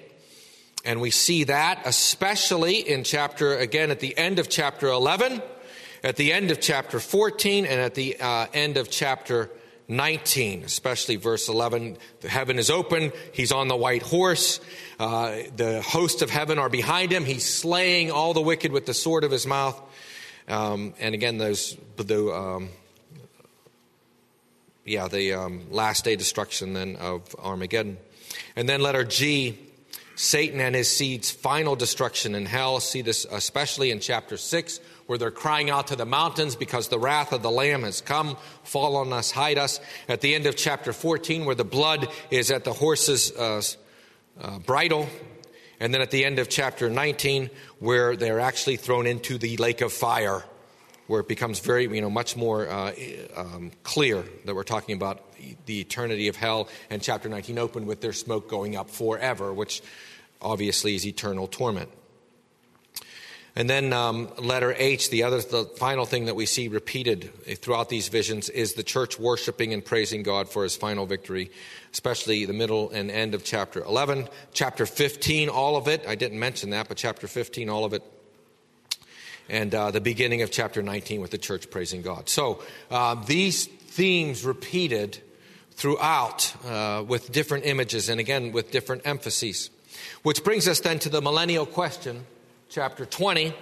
And 0.83 0.99
we 0.99 1.11
see 1.11 1.43
that 1.45 1.81
especially 1.85 2.77
in 2.77 3.03
chapter, 3.03 3.57
again, 3.57 3.91
at 3.91 3.99
the 3.99 4.17
end 4.17 4.39
of 4.39 4.49
chapter 4.49 4.87
11, 4.87 5.41
at 6.03 6.15
the 6.15 6.33
end 6.33 6.49
of 6.49 6.59
chapter 6.59 6.99
14, 6.99 7.65
and 7.65 7.79
at 7.79 7.93
the 7.93 8.19
uh, 8.19 8.47
end 8.53 8.77
of 8.77 8.89
chapter 8.89 9.51
19, 9.91 10.63
especially 10.63 11.17
verse 11.17 11.49
11. 11.49 11.97
The 12.21 12.29
heaven 12.29 12.57
is 12.57 12.69
open. 12.69 13.11
He's 13.33 13.51
on 13.51 13.67
the 13.67 13.75
white 13.75 14.01
horse. 14.01 14.61
Uh, 14.97 15.39
the 15.57 15.81
hosts 15.81 16.21
of 16.21 16.29
heaven 16.29 16.57
are 16.59 16.69
behind 16.69 17.11
him. 17.11 17.25
He's 17.25 17.45
slaying 17.45 18.09
all 18.09 18.33
the 18.33 18.41
wicked 18.41 18.71
with 18.71 18.85
the 18.85 18.93
sword 18.93 19.25
of 19.25 19.31
his 19.31 19.45
mouth. 19.45 19.79
Um, 20.47 20.93
and 20.99 21.13
again, 21.13 21.37
those 21.37 21.77
the, 21.97 22.33
um, 22.33 22.69
yeah, 24.85 25.09
the 25.09 25.33
um, 25.33 25.69
last 25.69 26.05
day 26.05 26.15
destruction 26.15 26.71
then 26.71 26.95
of 26.95 27.35
Armageddon. 27.37 27.97
And 28.55 28.69
then 28.69 28.79
letter 28.79 29.03
G, 29.03 29.59
Satan 30.15 30.61
and 30.61 30.73
his 30.73 30.89
seeds' 30.89 31.31
final 31.31 31.75
destruction 31.75 32.33
in 32.33 32.45
hell. 32.45 32.79
See 32.79 33.01
this 33.01 33.25
especially 33.29 33.91
in 33.91 33.99
chapter 33.99 34.37
6, 34.37 34.79
where 35.11 35.17
they're 35.17 35.29
crying 35.29 35.69
out 35.69 35.87
to 35.87 35.95
the 35.97 36.05
mountains 36.05 36.55
because 36.55 36.87
the 36.87 36.97
wrath 36.97 37.33
of 37.33 37.41
the 37.41 37.51
Lamb 37.51 37.83
has 37.83 37.99
come, 37.99 38.37
fall 38.63 38.95
on 38.95 39.11
us, 39.11 39.29
hide 39.29 39.57
us. 39.57 39.81
At 40.07 40.21
the 40.21 40.33
end 40.33 40.45
of 40.45 40.55
chapter 40.55 40.93
14, 40.93 41.43
where 41.43 41.53
the 41.53 41.65
blood 41.65 42.07
is 42.29 42.49
at 42.49 42.63
the 42.63 42.71
horse's 42.71 43.29
uh, 43.35 43.61
uh, 44.39 44.59
bridle. 44.59 45.09
And 45.81 45.93
then 45.93 45.99
at 45.99 46.11
the 46.11 46.23
end 46.23 46.39
of 46.39 46.47
chapter 46.47 46.89
19, 46.89 47.49
where 47.79 48.15
they're 48.15 48.39
actually 48.39 48.77
thrown 48.77 49.05
into 49.05 49.37
the 49.37 49.57
lake 49.57 49.81
of 49.81 49.91
fire 49.91 50.45
where 51.07 51.19
it 51.19 51.27
becomes 51.27 51.59
very, 51.59 51.93
you 51.93 51.99
know, 51.99 52.09
much 52.09 52.37
more 52.37 52.69
uh, 52.69 52.93
um, 53.35 53.71
clear 53.83 54.23
that 54.45 54.55
we're 54.55 54.63
talking 54.63 54.95
about 54.95 55.25
the 55.65 55.81
eternity 55.81 56.29
of 56.29 56.37
hell. 56.37 56.69
And 56.89 57.01
chapter 57.01 57.27
19 57.27 57.57
opened 57.57 57.85
with 57.85 57.99
their 57.99 58.13
smoke 58.13 58.47
going 58.47 58.77
up 58.77 58.89
forever, 58.89 59.51
which 59.51 59.81
obviously 60.41 60.95
is 60.95 61.05
eternal 61.05 61.47
torment. 61.47 61.89
And 63.55 63.69
then 63.69 63.91
um, 63.91 64.29
letter 64.37 64.73
H, 64.77 65.09
the 65.09 65.23
other, 65.23 65.41
the 65.41 65.65
final 65.77 66.05
thing 66.05 66.25
that 66.25 66.35
we 66.35 66.45
see 66.45 66.69
repeated 66.69 67.29
throughout 67.57 67.89
these 67.89 68.07
visions 68.07 68.47
is 68.49 68.73
the 68.73 68.83
church 68.83 69.19
worshiping 69.19 69.73
and 69.73 69.83
praising 69.83 70.23
God 70.23 70.47
for 70.47 70.63
His 70.63 70.75
final 70.75 71.05
victory, 71.05 71.51
especially 71.91 72.45
the 72.45 72.53
middle 72.53 72.89
and 72.91 73.11
end 73.11 73.35
of 73.35 73.43
chapter 73.43 73.83
11, 73.83 74.29
chapter 74.53 74.85
15, 74.85 75.49
all 75.49 75.75
of 75.75 75.89
it. 75.89 76.05
I 76.07 76.15
didn't 76.15 76.39
mention 76.39 76.69
that, 76.69 76.87
but 76.87 76.95
chapter 76.95 77.27
15, 77.27 77.69
all 77.69 77.83
of 77.83 77.93
it 77.93 78.03
and 79.51 79.75
uh, 79.75 79.91
the 79.91 80.01
beginning 80.01 80.41
of 80.41 80.49
chapter 80.49 80.81
19 80.81 81.21
with 81.21 81.29
the 81.29 81.37
church 81.37 81.69
praising 81.69 82.01
God. 82.01 82.29
So 82.29 82.63
uh, 82.89 83.15
these 83.15 83.67
themes 83.67 84.45
repeated 84.45 85.19
throughout 85.71 86.55
uh, 86.65 87.03
with 87.05 87.31
different 87.31 87.65
images 87.65 88.07
and 88.07 88.19
again 88.19 88.53
with 88.53 88.71
different 88.71 89.05
emphases. 89.05 89.69
Which 90.23 90.43
brings 90.43 90.67
us 90.67 90.79
then 90.79 90.99
to 90.99 91.09
the 91.09 91.21
millennial 91.21 91.65
question, 91.65 92.25
chapter 92.71 93.05
20, 93.05 93.53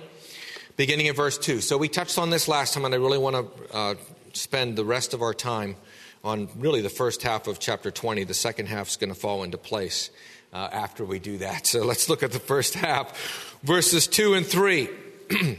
beginning 0.78 1.08
in 1.08 1.16
verse 1.16 1.40
2. 1.40 1.62
So 1.62 1.80
we 1.80 1.88
touched 1.88 2.20
on 2.20 2.30
this 2.30 2.48
last 2.48 2.76
time, 2.76 2.86
and 2.86 2.94
I 2.94 2.98
really 3.00 3.18
want 3.18 3.36
to 3.38 3.76
uh, 3.76 3.96
spend 4.34 4.76
the 4.76 4.86
rest 4.86 5.16
of 5.16 5.24
our 5.24 5.34
time 5.34 5.78
on 6.24 6.48
really 6.56 6.82
the 6.82 6.90
first 6.90 7.24
half 7.24 7.48
of 7.48 7.58
chapter 7.60 7.90
20. 7.90 8.26
The 8.26 8.36
second 8.36 8.68
half 8.68 8.88
is 8.88 8.98
going 8.98 9.12
to 9.12 9.20
fall 9.20 9.42
into 9.42 9.58
place 9.58 10.12
uh, 10.54 10.70
after 10.72 11.04
we 11.04 11.18
do 11.18 11.40
that. 11.40 11.66
So 11.66 11.84
let's 11.84 12.08
look 12.08 12.22
at 12.22 12.34
the 12.34 12.40
first 12.40 12.76
half, 12.76 13.60
verses 13.64 14.06
2 14.06 14.36
and 14.36 14.46
3. 14.46 14.90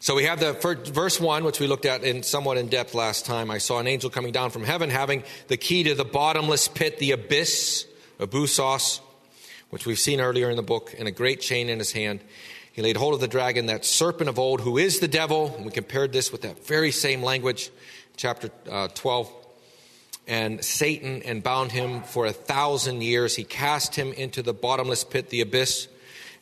So 0.00 0.16
we 0.16 0.24
have 0.24 0.40
the 0.40 0.54
first, 0.54 0.92
verse 0.92 1.20
1, 1.20 1.44
which 1.44 1.60
we 1.60 1.68
looked 1.68 1.86
at 1.86 2.02
in 2.02 2.24
somewhat 2.24 2.56
in 2.56 2.66
depth 2.66 2.92
last 2.92 3.24
time. 3.24 3.52
I 3.52 3.58
saw 3.58 3.78
an 3.78 3.86
angel 3.86 4.10
coming 4.10 4.32
down 4.32 4.50
from 4.50 4.64
heaven 4.64 4.90
having 4.90 5.22
the 5.46 5.56
key 5.56 5.84
to 5.84 5.94
the 5.94 6.04
bottomless 6.04 6.66
pit, 6.66 6.98
the 6.98 7.12
abyss, 7.12 7.86
abusos, 8.18 8.98
which 9.72 9.86
we've 9.86 9.98
seen 9.98 10.20
earlier 10.20 10.50
in 10.50 10.56
the 10.56 10.62
book, 10.62 10.94
and 10.98 11.08
a 11.08 11.10
great 11.10 11.40
chain 11.40 11.70
in 11.70 11.78
his 11.78 11.92
hand. 11.92 12.20
He 12.74 12.82
laid 12.82 12.98
hold 12.98 13.14
of 13.14 13.20
the 13.20 13.28
dragon, 13.28 13.66
that 13.66 13.86
serpent 13.86 14.28
of 14.28 14.38
old, 14.38 14.60
who 14.60 14.76
is 14.76 15.00
the 15.00 15.08
devil. 15.08 15.54
And 15.56 15.64
we 15.64 15.70
compared 15.70 16.12
this 16.12 16.30
with 16.30 16.42
that 16.42 16.66
very 16.66 16.90
same 16.90 17.22
language, 17.22 17.70
chapter 18.18 18.50
uh, 18.70 18.88
12. 18.88 19.32
And 20.28 20.62
Satan, 20.62 21.22
and 21.22 21.42
bound 21.42 21.72
him 21.72 22.02
for 22.02 22.26
a 22.26 22.34
thousand 22.34 23.02
years. 23.02 23.34
He 23.34 23.44
cast 23.44 23.94
him 23.94 24.12
into 24.12 24.42
the 24.42 24.52
bottomless 24.52 25.04
pit, 25.04 25.30
the 25.30 25.40
abyss, 25.40 25.88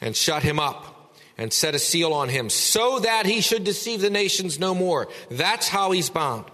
and 0.00 0.16
shut 0.16 0.42
him 0.42 0.58
up 0.58 1.14
and 1.38 1.52
set 1.52 1.76
a 1.76 1.78
seal 1.78 2.12
on 2.12 2.30
him 2.30 2.50
so 2.50 2.98
that 2.98 3.26
he 3.26 3.40
should 3.40 3.62
deceive 3.62 4.00
the 4.00 4.10
nations 4.10 4.58
no 4.58 4.74
more. 4.74 5.06
That's 5.30 5.68
how 5.68 5.92
he's 5.92 6.10
bound 6.10 6.46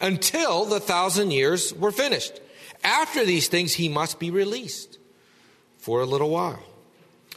until 0.00 0.64
the 0.64 0.80
thousand 0.80 1.30
years 1.30 1.72
were 1.72 1.92
finished. 1.92 2.40
After 2.82 3.24
these 3.24 3.46
things, 3.46 3.74
he 3.74 3.88
must 3.88 4.18
be 4.18 4.32
released 4.32 4.98
for 5.84 6.00
a 6.00 6.06
little 6.06 6.30
while. 6.30 6.62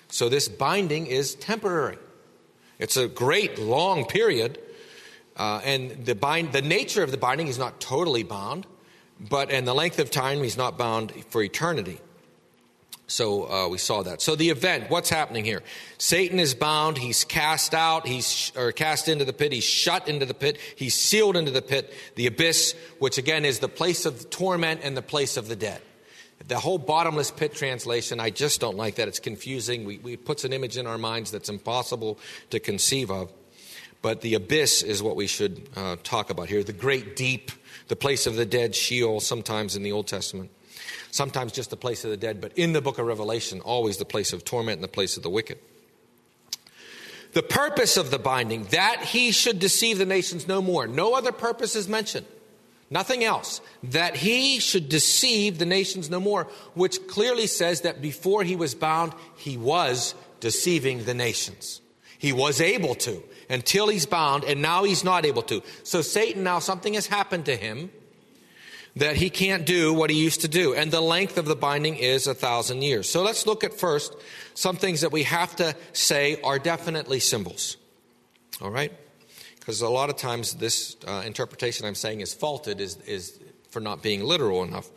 So 0.08 0.30
this 0.30 0.48
binding 0.48 1.08
is 1.08 1.36
temporary. 1.36 1.98
It's 2.80 2.96
a 2.96 3.10
great 3.10 3.60
long 3.60 4.06
period, 4.06 4.58
uh, 5.36 5.60
and 5.66 6.06
the 6.06 6.16
bind 6.16 6.54
the 6.54 6.62
nature 6.62 7.04
of 7.04 7.12
the 7.12 7.18
binding 7.18 7.48
is 7.48 7.60
not 7.60 7.82
totally 7.82 8.24
bound, 8.24 8.66
but 9.20 9.52
and 9.52 9.68
the 9.68 9.74
length 9.74 10.00
of 10.00 10.12
time 10.12 10.42
he's 10.44 10.56
not 10.56 10.78
bound 10.78 11.12
for 11.30 11.44
eternity. 11.44 12.00
So 13.08 13.52
uh, 13.52 13.68
we 13.68 13.80
saw 13.80 14.02
that. 14.04 14.22
So 14.22 14.38
the 14.38 14.50
event, 14.50 14.90
what's 14.90 15.10
happening 15.10 15.44
here? 15.44 15.62
Satan 15.98 16.40
is 16.40 16.56
bound. 16.56 16.98
He's 16.98 17.26
cast 17.26 17.74
out. 17.74 18.08
He's 18.08 18.54
or 18.56 18.72
cast 18.72 19.10
into 19.10 19.26
the 19.26 19.34
pit. 19.34 19.52
He's 19.52 19.66
shut 19.66 20.08
into 20.08 20.26
the 20.26 20.34
pit. 20.34 20.58
He's 20.78 20.96
sealed 20.96 21.36
into 21.36 21.52
the 21.52 21.62
pit, 21.62 21.94
the 22.16 22.28
abyss, 22.28 22.76
which 23.00 23.18
again 23.18 23.44
is 23.44 23.60
the 23.60 23.70
place 23.70 24.06
of 24.06 24.30
torment 24.30 24.82
and 24.84 24.96
the 24.96 25.02
place 25.02 25.36
of 25.36 25.50
the 25.50 25.58
dead. 25.58 25.82
The 26.46 26.60
whole 26.60 26.78
bottomless 26.78 27.32
pit 27.32 27.56
translation, 27.56 28.20
I 28.20 28.30
just 28.30 28.62
don't 28.62 28.78
like 28.78 28.96
that. 28.96 29.08
It's 29.08 29.20
confusing. 29.20 29.86
We, 29.86 29.98
we 29.98 30.18
puts 30.18 30.44
an 30.44 30.54
image 30.54 30.78
in 30.78 30.88
our 30.88 30.98
minds 30.98 31.32
that's 31.32 31.50
impossible 31.50 32.20
to 32.52 32.60
conceive 32.60 33.10
of. 33.10 33.32
But 34.02 34.22
the 34.22 34.36
abyss 34.36 34.84
is 34.84 35.02
what 35.02 35.16
we 35.16 35.28
should 35.28 35.68
uh, 35.76 35.98
talk 36.04 36.30
about 36.30 36.48
here. 36.48 36.64
The 36.64 36.74
great 36.74 37.16
deep, 37.16 37.52
the 37.88 37.96
place 37.96 38.28
of 38.28 38.36
the 38.36 38.46
dead, 38.46 38.76
Sheol, 38.76 39.20
sometimes 39.20 39.76
in 39.76 39.84
the 39.84 39.92
Old 39.92 40.08
Testament 40.08 40.52
sometimes 41.12 41.52
just 41.52 41.70
the 41.70 41.78
place 41.78 42.04
of 42.04 42.12
the 42.12 42.18
dead, 42.18 42.42
but 42.42 42.58
in 42.58 42.74
the 42.74 42.82
book 42.82 42.98
of 42.98 43.06
Revelation, 43.06 43.62
always 43.62 43.98
the 43.98 44.06
place 44.06 44.34
of 44.34 44.46
torment 44.46 44.76
and 44.76 44.84
the 44.84 44.90
place 44.90 45.18
of 45.18 45.24
the 45.24 45.30
wicked. 45.30 45.58
The 47.34 47.44
purpose 47.44 47.98
of 47.98 48.10
the 48.10 48.20
binding, 48.20 48.66
that 48.66 49.04
he 49.04 49.32
should 49.32 49.60
deceive 49.60 49.98
the 49.98 50.06
nations 50.06 50.48
no 50.48 50.62
more. 50.62 50.88
No 50.88 51.14
other 51.14 51.32
purpose 51.32 51.76
is 51.76 51.88
mentioned. 51.88 52.26
Nothing 52.90 53.24
else. 53.24 53.62
That 53.84 54.16
he 54.16 54.60
should 54.60 54.90
deceive 54.90 55.58
the 55.58 55.66
nations 55.66 56.10
no 56.10 56.20
more, 56.20 56.48
which 56.74 57.08
clearly 57.08 57.48
says 57.48 57.82
that 57.82 58.02
before 58.02 58.44
he 58.44 58.56
was 58.56 58.76
bound, 58.76 59.14
he 59.36 59.58
was 59.58 60.16
deceiving 60.40 61.04
the 61.04 61.14
nations. 61.14 61.82
He 62.18 62.34
was 62.34 62.62
able 62.62 62.96
to 62.96 63.22
until 63.50 63.88
he's 63.88 64.06
bound, 64.06 64.44
and 64.44 64.62
now 64.62 64.84
he's 64.84 65.04
not 65.04 65.26
able 65.26 65.44
to. 65.44 65.62
So 65.84 66.02
Satan, 66.02 66.44
now 66.44 66.60
something 66.60 66.94
has 66.96 67.08
happened 67.08 67.46
to 67.46 67.56
him 67.56 67.92
that 68.96 69.16
he 69.16 69.30
can't 69.30 69.66
do 69.66 69.94
what 69.94 70.10
he 70.10 70.22
used 70.22 70.42
to 70.42 70.48
do. 70.48 70.74
And 70.74 70.92
the 70.92 71.02
length 71.02 71.38
of 71.38 71.46
the 71.46 71.56
binding 71.56 71.96
is 71.98 72.26
a 72.28 72.34
thousand 72.34 72.82
years. 72.82 73.08
So 73.08 73.22
let's 73.22 73.46
look 73.46 73.64
at 73.64 73.74
first 73.74 74.16
some 74.54 74.76
things 74.76 75.02
that 75.02 75.12
we 75.12 75.24
have 75.24 75.56
to 75.58 75.76
say 75.94 76.42
are 76.42 76.58
definitely 76.58 77.20
symbols. 77.20 77.78
All 78.60 78.72
right? 78.72 78.92
Because 79.68 79.82
a 79.82 79.90
lot 79.90 80.10
of 80.10 80.16
times 80.16 80.54
this 80.54 80.96
uh, 81.06 81.24
interpretation 81.26 81.86
I'm 81.86 81.94
saying 81.94 82.22
is 82.22 82.34
faulted 82.34 82.80
is, 82.80 82.96
is 83.06 83.38
for 83.70 83.82
not 83.82 84.02
being 84.02 84.24
literal 84.24 84.64
enough. 84.64 84.90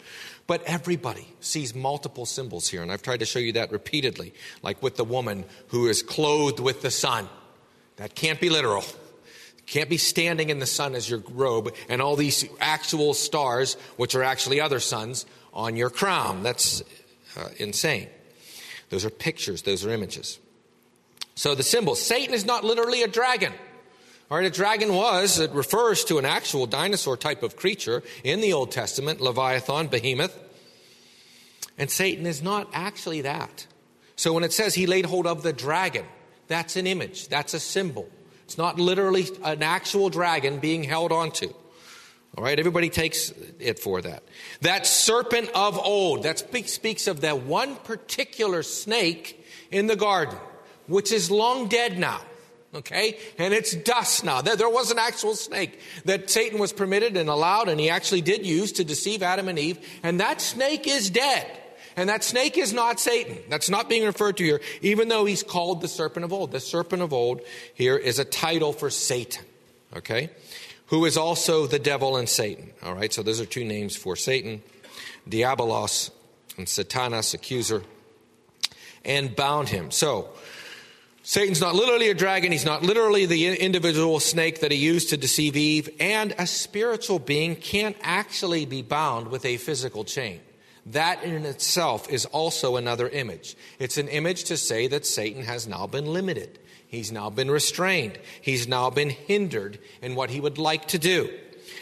But 0.46 0.62
everybody 0.62 1.26
sees 1.40 1.74
multiple 1.74 2.24
symbols 2.24 2.68
here, 2.68 2.80
and 2.80 2.92
I've 2.92 3.02
tried 3.02 3.18
to 3.18 3.26
show 3.26 3.40
you 3.40 3.54
that 3.54 3.72
repeatedly, 3.72 4.32
like 4.62 4.80
with 4.80 4.94
the 4.94 5.02
woman 5.02 5.44
who 5.70 5.88
is 5.88 6.04
clothed 6.04 6.60
with 6.60 6.82
the 6.82 6.90
sun. 6.92 7.28
That 7.96 8.14
can't 8.14 8.40
be 8.40 8.48
literal. 8.48 8.84
Can't 9.66 9.90
be 9.90 9.96
standing 9.96 10.50
in 10.50 10.60
the 10.60 10.66
sun 10.66 10.94
as 10.94 11.10
your 11.10 11.24
robe 11.32 11.74
and 11.88 12.00
all 12.00 12.14
these 12.14 12.48
actual 12.60 13.12
stars, 13.12 13.74
which 13.96 14.14
are 14.14 14.22
actually 14.22 14.60
other 14.60 14.78
suns, 14.78 15.26
on 15.52 15.74
your 15.74 15.90
crown. 15.90 16.44
That's 16.44 16.84
uh, 17.36 17.48
insane. 17.56 18.06
Those 18.90 19.04
are 19.04 19.10
pictures, 19.10 19.62
those 19.62 19.84
are 19.84 19.90
images. 19.90 20.38
So 21.34 21.56
the 21.56 21.64
symbol 21.64 21.96
Satan 21.96 22.34
is 22.34 22.44
not 22.44 22.62
literally 22.62 23.02
a 23.02 23.08
dragon. 23.08 23.52
All 24.30 24.36
right, 24.36 24.46
a 24.46 24.50
dragon 24.50 24.94
was, 24.94 25.40
it 25.40 25.50
refers 25.50 26.04
to 26.04 26.18
an 26.18 26.24
actual 26.24 26.64
dinosaur 26.66 27.16
type 27.16 27.42
of 27.42 27.56
creature 27.56 28.04
in 28.22 28.40
the 28.40 28.52
Old 28.52 28.70
Testament, 28.70 29.20
Leviathan, 29.20 29.88
Behemoth. 29.88 30.38
And 31.76 31.90
Satan 31.90 32.26
is 32.26 32.40
not 32.40 32.68
actually 32.72 33.22
that. 33.22 33.66
So 34.14 34.32
when 34.32 34.44
it 34.44 34.52
says 34.52 34.76
he 34.76 34.86
laid 34.86 35.04
hold 35.04 35.26
of 35.26 35.42
the 35.42 35.52
dragon, 35.52 36.04
that's 36.46 36.76
an 36.76 36.86
image, 36.86 37.26
that's 37.26 37.54
a 37.54 37.58
symbol. 37.58 38.08
It's 38.44 38.56
not 38.56 38.78
literally 38.78 39.26
an 39.42 39.64
actual 39.64 40.10
dragon 40.10 40.60
being 40.60 40.84
held 40.84 41.10
onto. 41.10 41.52
All 42.38 42.44
right, 42.44 42.56
everybody 42.56 42.88
takes 42.88 43.32
it 43.58 43.80
for 43.80 44.00
that. 44.00 44.22
That 44.60 44.86
serpent 44.86 45.50
of 45.56 45.76
old, 45.76 46.22
that 46.22 46.38
speaks 46.68 47.08
of 47.08 47.22
that 47.22 47.42
one 47.42 47.74
particular 47.74 48.62
snake 48.62 49.44
in 49.72 49.88
the 49.88 49.96
garden, 49.96 50.38
which 50.86 51.10
is 51.10 51.32
long 51.32 51.66
dead 51.66 51.98
now. 51.98 52.20
Okay? 52.74 53.18
And 53.38 53.52
it's 53.52 53.74
dust 53.74 54.24
now. 54.24 54.42
There 54.42 54.68
was 54.68 54.90
an 54.90 54.98
actual 54.98 55.34
snake 55.34 55.80
that 56.04 56.30
Satan 56.30 56.58
was 56.58 56.72
permitted 56.72 57.16
and 57.16 57.28
allowed, 57.28 57.68
and 57.68 57.80
he 57.80 57.90
actually 57.90 58.20
did 58.20 58.46
use 58.46 58.72
to 58.72 58.84
deceive 58.84 59.22
Adam 59.22 59.48
and 59.48 59.58
Eve. 59.58 59.78
And 60.02 60.20
that 60.20 60.40
snake 60.40 60.86
is 60.86 61.10
dead. 61.10 61.46
And 61.96 62.08
that 62.08 62.22
snake 62.22 62.56
is 62.56 62.72
not 62.72 63.00
Satan. 63.00 63.38
That's 63.48 63.68
not 63.68 63.88
being 63.88 64.04
referred 64.04 64.36
to 64.36 64.44
here, 64.44 64.60
even 64.80 65.08
though 65.08 65.24
he's 65.24 65.42
called 65.42 65.80
the 65.80 65.88
serpent 65.88 66.24
of 66.24 66.32
old. 66.32 66.52
The 66.52 66.60
serpent 66.60 67.02
of 67.02 67.12
old 67.12 67.40
here 67.74 67.96
is 67.96 68.18
a 68.18 68.24
title 68.24 68.72
for 68.72 68.90
Satan, 68.90 69.44
okay? 69.96 70.30
Who 70.86 71.04
is 71.04 71.16
also 71.16 71.66
the 71.66 71.78
devil 71.80 72.16
and 72.16 72.28
Satan. 72.28 72.70
All 72.82 72.94
right, 72.94 73.12
so 73.12 73.22
those 73.22 73.40
are 73.40 73.46
two 73.46 73.64
names 73.64 73.96
for 73.96 74.16
Satan 74.16 74.62
Diabolos 75.28 76.10
and 76.56 76.66
Satanas, 76.66 77.34
accuser, 77.34 77.82
and 79.04 79.34
bound 79.36 79.68
him. 79.68 79.90
So, 79.90 80.30
Satan's 81.30 81.60
not 81.60 81.76
literally 81.76 82.08
a 82.08 82.14
dragon. 82.14 82.50
He's 82.50 82.64
not 82.64 82.82
literally 82.82 83.24
the 83.24 83.56
individual 83.56 84.18
snake 84.18 84.62
that 84.62 84.72
he 84.72 84.78
used 84.78 85.10
to 85.10 85.16
deceive 85.16 85.56
Eve. 85.56 85.88
And 86.00 86.34
a 86.36 86.44
spiritual 86.44 87.20
being 87.20 87.54
can't 87.54 87.94
actually 88.02 88.66
be 88.66 88.82
bound 88.82 89.28
with 89.28 89.44
a 89.44 89.56
physical 89.56 90.02
chain. 90.02 90.40
That 90.86 91.22
in 91.22 91.46
itself 91.46 92.10
is 92.10 92.26
also 92.26 92.74
another 92.74 93.08
image. 93.08 93.56
It's 93.78 93.96
an 93.96 94.08
image 94.08 94.42
to 94.46 94.56
say 94.56 94.88
that 94.88 95.06
Satan 95.06 95.44
has 95.44 95.68
now 95.68 95.86
been 95.86 96.06
limited. 96.06 96.58
He's 96.88 97.12
now 97.12 97.30
been 97.30 97.48
restrained. 97.48 98.18
He's 98.40 98.66
now 98.66 98.90
been 98.90 99.10
hindered 99.10 99.78
in 100.02 100.16
what 100.16 100.30
he 100.30 100.40
would 100.40 100.58
like 100.58 100.88
to 100.88 100.98
do. 100.98 101.30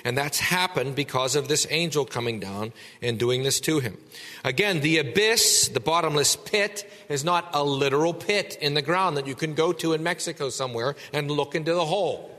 And 0.04 0.16
that's 0.16 0.38
happened 0.38 0.94
because 0.94 1.36
of 1.36 1.48
this 1.48 1.66
angel 1.70 2.04
coming 2.04 2.38
down 2.38 2.72
and 3.02 3.18
doing 3.18 3.42
this 3.42 3.60
to 3.60 3.80
him. 3.80 3.96
Again, 4.44 4.80
the 4.80 4.98
abyss, 4.98 5.68
the 5.68 5.80
bottomless 5.80 6.36
pit, 6.36 6.88
is 7.08 7.24
not 7.24 7.50
a 7.54 7.64
literal 7.64 8.12
pit 8.12 8.58
in 8.60 8.74
the 8.74 8.82
ground 8.82 9.16
that 9.16 9.26
you 9.26 9.34
can 9.34 9.54
go 9.54 9.72
to 9.72 9.92
in 9.92 10.02
Mexico 10.02 10.50
somewhere 10.50 10.96
and 11.12 11.30
look 11.30 11.54
into 11.54 11.74
the 11.74 11.84
hole. 11.84 12.30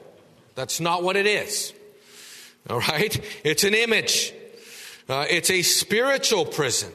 That's 0.55 0.79
not 0.79 1.03
what 1.03 1.15
it 1.15 1.25
is. 1.25 1.73
All 2.69 2.79
right? 2.79 3.19
It's 3.43 3.63
an 3.63 3.73
image. 3.73 4.33
Uh, 5.07 5.25
it's 5.29 5.49
a 5.49 5.61
spiritual 5.61 6.45
prison. 6.45 6.91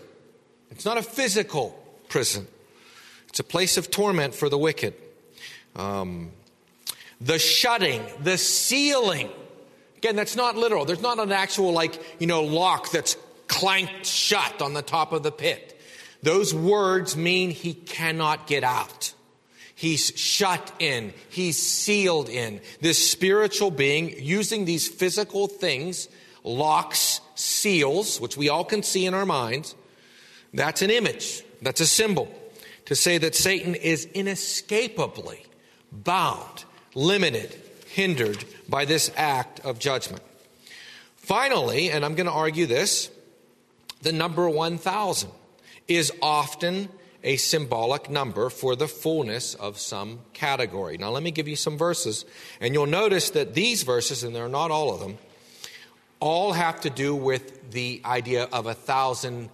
It's 0.71 0.85
not 0.85 0.99
a 0.99 1.03
physical 1.03 1.79
prison. 2.09 2.47
It's 3.29 3.41
a 3.41 3.45
place 3.45 3.77
of 3.77 3.91
torment 3.91 4.35
for 4.35 4.49
the 4.49 4.59
wicked. 4.59 4.95
Um, 5.75 6.31
the 7.21 7.39
shutting, 7.39 8.03
the 8.21 8.39
sealing 8.39 9.31
Again, 10.05 10.17
that's 10.17 10.37
not 10.37 10.55
literal. 10.55 10.85
There's 10.85 11.01
not 11.01 11.19
an 11.19 11.33
actual, 11.33 11.73
like, 11.73 11.99
you 12.21 12.27
know, 12.27 12.43
lock 12.43 12.91
that's 12.91 13.17
clanked 13.49 14.05
shut 14.05 14.61
on 14.61 14.75
the 14.75 14.83
top 14.83 15.15
of 15.15 15.23
the 15.23 15.33
pit. 15.33 15.74
Those 16.25 16.55
words 16.55 17.19
mean 17.19 17.51
he 17.51 17.75
cannot 17.75 18.47
get 18.47 18.65
out. 18.65 19.13
He's 19.75 20.07
shut 20.19 20.73
in. 20.79 21.13
He's 21.29 21.61
sealed 21.61 22.31
in. 22.31 22.63
This 22.81 23.11
spiritual 23.11 23.71
being 23.71 24.15
using 24.19 24.65
these 24.65 24.89
physical 24.89 25.49
things, 25.49 26.09
locks, 26.43 27.21
seals, 27.35 28.23
which 28.23 28.39
we 28.39 28.49
all 28.49 28.65
can 28.65 28.83
see 28.83 29.05
in 29.05 29.13
our 29.13 29.27
minds, 29.27 29.75
that's 30.55 30.81
an 30.81 30.89
image. 30.89 31.43
That's 31.61 31.83
a 31.83 31.87
symbol 31.87 32.35
to 32.87 32.95
say 32.95 33.19
that 33.19 33.35
Satan 33.35 33.75
is 33.75 34.07
inescapably 34.15 35.45
bound, 35.93 36.65
limited, 36.95 37.55
hindered 37.89 38.43
by 38.67 38.87
this 38.87 39.11
act 39.15 39.61
of 39.61 39.79
judgment. 39.79 40.23
Finally, 41.17 41.91
and 41.91 42.03
I'm 42.03 42.15
going 42.15 42.29
to 42.29 42.33
argue 42.33 42.65
this, 42.65 43.11
the 44.01 44.13
number 44.13 44.49
1,000 44.49 45.31
is 45.89 46.13
often 46.23 46.89
a 47.23 47.37
symbolic 47.37 48.11
number 48.11 48.51
for 48.51 48.77
the 48.77 48.87
fullness 48.87 49.55
of 49.55 49.79
some 49.79 50.21
category. 50.35 50.99
Now, 50.99 51.11
let 51.11 51.23
me 51.23 51.31
give 51.31 51.49
you 51.49 51.57
some 51.57 51.79
verses, 51.79 52.25
and 52.61 52.75
you'll 52.75 52.87
notice 52.87 53.31
that 53.31 53.55
these 53.55 53.83
verses, 53.83 54.23
and 54.23 54.37
they're 54.37 54.49
not 54.49 54.71
all 54.71 54.93
of 54.93 55.01
them, 55.01 55.17
all 56.21 56.53
have 56.53 56.83
to 56.83 56.91
do 56.91 57.15
with 57.15 57.71
the 57.71 58.01
idea 58.05 58.45
of 58.45 58.67
a 58.67 58.75
thousand 58.75 59.51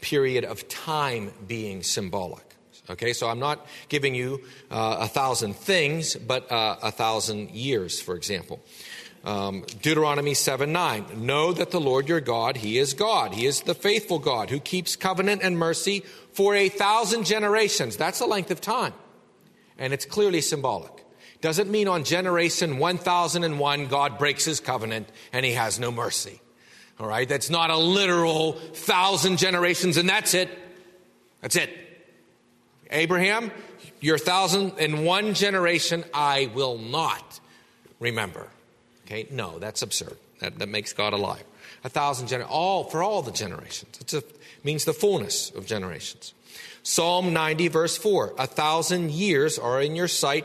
period 0.00 0.44
of 0.44 0.68
time 0.68 1.32
being 1.46 1.82
symbolic. 1.82 2.44
Okay, 2.90 3.12
so 3.12 3.28
I'm 3.28 3.38
not 3.38 3.66
giving 3.88 4.14
you 4.14 4.40
uh, 4.70 4.98
a 5.00 5.08
thousand 5.08 5.56
things, 5.56 6.14
but 6.14 6.50
uh, 6.50 6.76
a 6.82 6.90
thousand 6.90 7.50
years, 7.50 8.00
for 8.00 8.14
example. 8.14 8.60
Um, 9.24 9.64
Deuteronomy 9.82 10.34
7 10.34 10.72
9. 10.72 11.26
Know 11.26 11.52
that 11.52 11.70
the 11.70 11.80
Lord 11.80 12.08
your 12.08 12.20
God, 12.20 12.58
He 12.58 12.78
is 12.78 12.94
God. 12.94 13.34
He 13.34 13.46
is 13.46 13.62
the 13.62 13.74
faithful 13.74 14.18
God 14.18 14.50
who 14.50 14.60
keeps 14.60 14.96
covenant 14.96 15.42
and 15.42 15.58
mercy 15.58 16.04
for 16.32 16.54
a 16.54 16.68
thousand 16.68 17.24
generations. 17.24 17.96
That's 17.96 18.20
a 18.20 18.26
length 18.26 18.50
of 18.50 18.60
time. 18.60 18.94
And 19.76 19.92
it's 19.92 20.04
clearly 20.04 20.40
symbolic. 20.40 21.04
Doesn't 21.40 21.70
mean 21.70 21.86
on 21.86 22.04
generation 22.04 22.78
1001 22.78 23.86
God 23.86 24.18
breaks 24.18 24.44
his 24.44 24.60
covenant 24.60 25.08
and 25.32 25.46
he 25.46 25.52
has 25.52 25.78
no 25.78 25.92
mercy. 25.92 26.40
All 26.98 27.06
right? 27.06 27.28
That's 27.28 27.48
not 27.48 27.70
a 27.70 27.76
literal 27.76 28.52
thousand 28.52 29.38
generations 29.38 29.96
and 29.96 30.08
that's 30.08 30.34
it. 30.34 30.48
That's 31.40 31.54
it. 31.54 31.70
Abraham, 32.90 33.52
your 34.00 34.18
thousand 34.18 34.72
and 34.78 35.04
one 35.04 35.34
generation 35.34 36.04
I 36.12 36.50
will 36.54 36.78
not 36.78 37.38
remember. 38.00 38.48
Okay, 39.08 39.26
no, 39.30 39.58
that's 39.58 39.80
absurd. 39.80 40.18
That, 40.40 40.58
that 40.58 40.68
makes 40.68 40.92
God 40.92 41.14
a 41.14 41.16
liar. 41.16 41.40
A 41.82 41.88
thousand 41.88 42.26
generations, 42.26 42.52
all 42.54 42.84
for 42.84 43.02
all 43.02 43.22
the 43.22 43.32
generations. 43.32 43.98
It 44.12 44.40
means 44.62 44.84
the 44.84 44.92
fullness 44.92 45.50
of 45.50 45.64
generations. 45.64 46.34
Psalm 46.82 47.32
90, 47.32 47.68
verse 47.68 47.96
4 47.96 48.34
A 48.38 48.46
thousand 48.46 49.10
years 49.10 49.58
are 49.58 49.80
in 49.80 49.96
your 49.96 50.08
sight, 50.08 50.44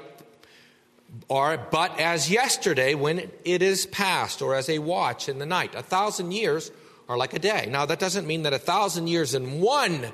are 1.30 1.58
but 1.58 2.00
as 2.00 2.32
yesterday 2.32 2.96
when 2.96 3.30
it 3.44 3.62
is 3.62 3.86
past, 3.88 4.42
or 4.42 4.56
as 4.56 4.70
a 4.70 4.80
watch 4.80 5.28
in 5.28 5.40
the 5.40 5.46
night. 5.46 5.76
A 5.76 5.84
thousand 5.84 6.32
years 6.32 6.72
are 7.10 7.18
like 7.18 7.34
a 7.34 7.40
day. 7.40 7.68
Now, 7.70 7.86
that 7.86 8.00
doesn't 8.00 8.26
mean 8.26 8.44
that 8.44 8.54
a 8.54 8.60
thousand 8.60 9.08
years 9.08 9.34
in 9.34 9.60
one 9.60 10.08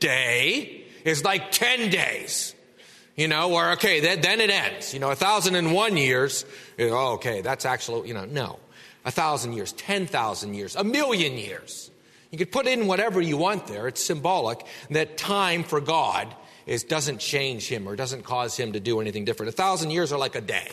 day 0.00 0.84
is 1.04 1.22
like 1.22 1.52
10 1.52 1.90
days. 1.90 2.54
You 3.18 3.26
know, 3.26 3.52
or 3.52 3.72
okay, 3.72 3.98
then, 3.98 4.40
it 4.40 4.48
ends. 4.48 4.94
You 4.94 5.00
know, 5.00 5.10
a 5.10 5.16
thousand 5.16 5.56
and 5.56 5.72
one 5.72 5.96
years, 5.96 6.44
oh, 6.78 7.14
okay, 7.14 7.40
that's 7.40 7.64
actually, 7.64 8.06
you 8.06 8.14
know, 8.14 8.24
no. 8.24 8.60
A 9.04 9.10
thousand 9.10 9.54
years, 9.54 9.72
10,000 9.72 10.54
years, 10.54 10.76
a 10.76 10.84
million 10.84 11.32
years. 11.32 11.90
You 12.30 12.38
could 12.38 12.52
put 12.52 12.68
in 12.68 12.86
whatever 12.86 13.20
you 13.20 13.36
want 13.36 13.66
there. 13.66 13.88
It's 13.88 14.04
symbolic 14.04 14.64
that 14.90 15.18
time 15.18 15.64
for 15.64 15.80
God 15.80 16.32
is, 16.64 16.84
doesn't 16.84 17.18
change 17.18 17.66
him 17.66 17.88
or 17.88 17.96
doesn't 17.96 18.22
cause 18.22 18.56
him 18.56 18.74
to 18.74 18.80
do 18.80 19.00
anything 19.00 19.24
different. 19.24 19.48
A 19.48 19.56
thousand 19.56 19.90
years 19.90 20.12
are 20.12 20.18
like 20.18 20.36
a 20.36 20.40
day, 20.40 20.68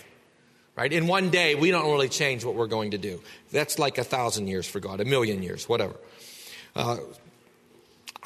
right? 0.75 0.93
In 0.93 1.07
one 1.07 1.31
day, 1.31 1.55
we 1.55 1.71
don't 1.71 1.89
really 1.89 2.09
change 2.09 2.45
what 2.45 2.53
we're 2.53 2.67
going 2.67 2.91
to 2.91 2.99
do. 2.99 3.23
That's 3.51 3.79
like 3.79 3.97
a 3.97 4.03
thousand 4.03 4.49
years 4.49 4.67
for 4.67 4.79
God, 4.79 5.01
a 5.01 5.05
million 5.05 5.41
years, 5.41 5.67
whatever. 5.67 5.95
Uh, 6.75 6.97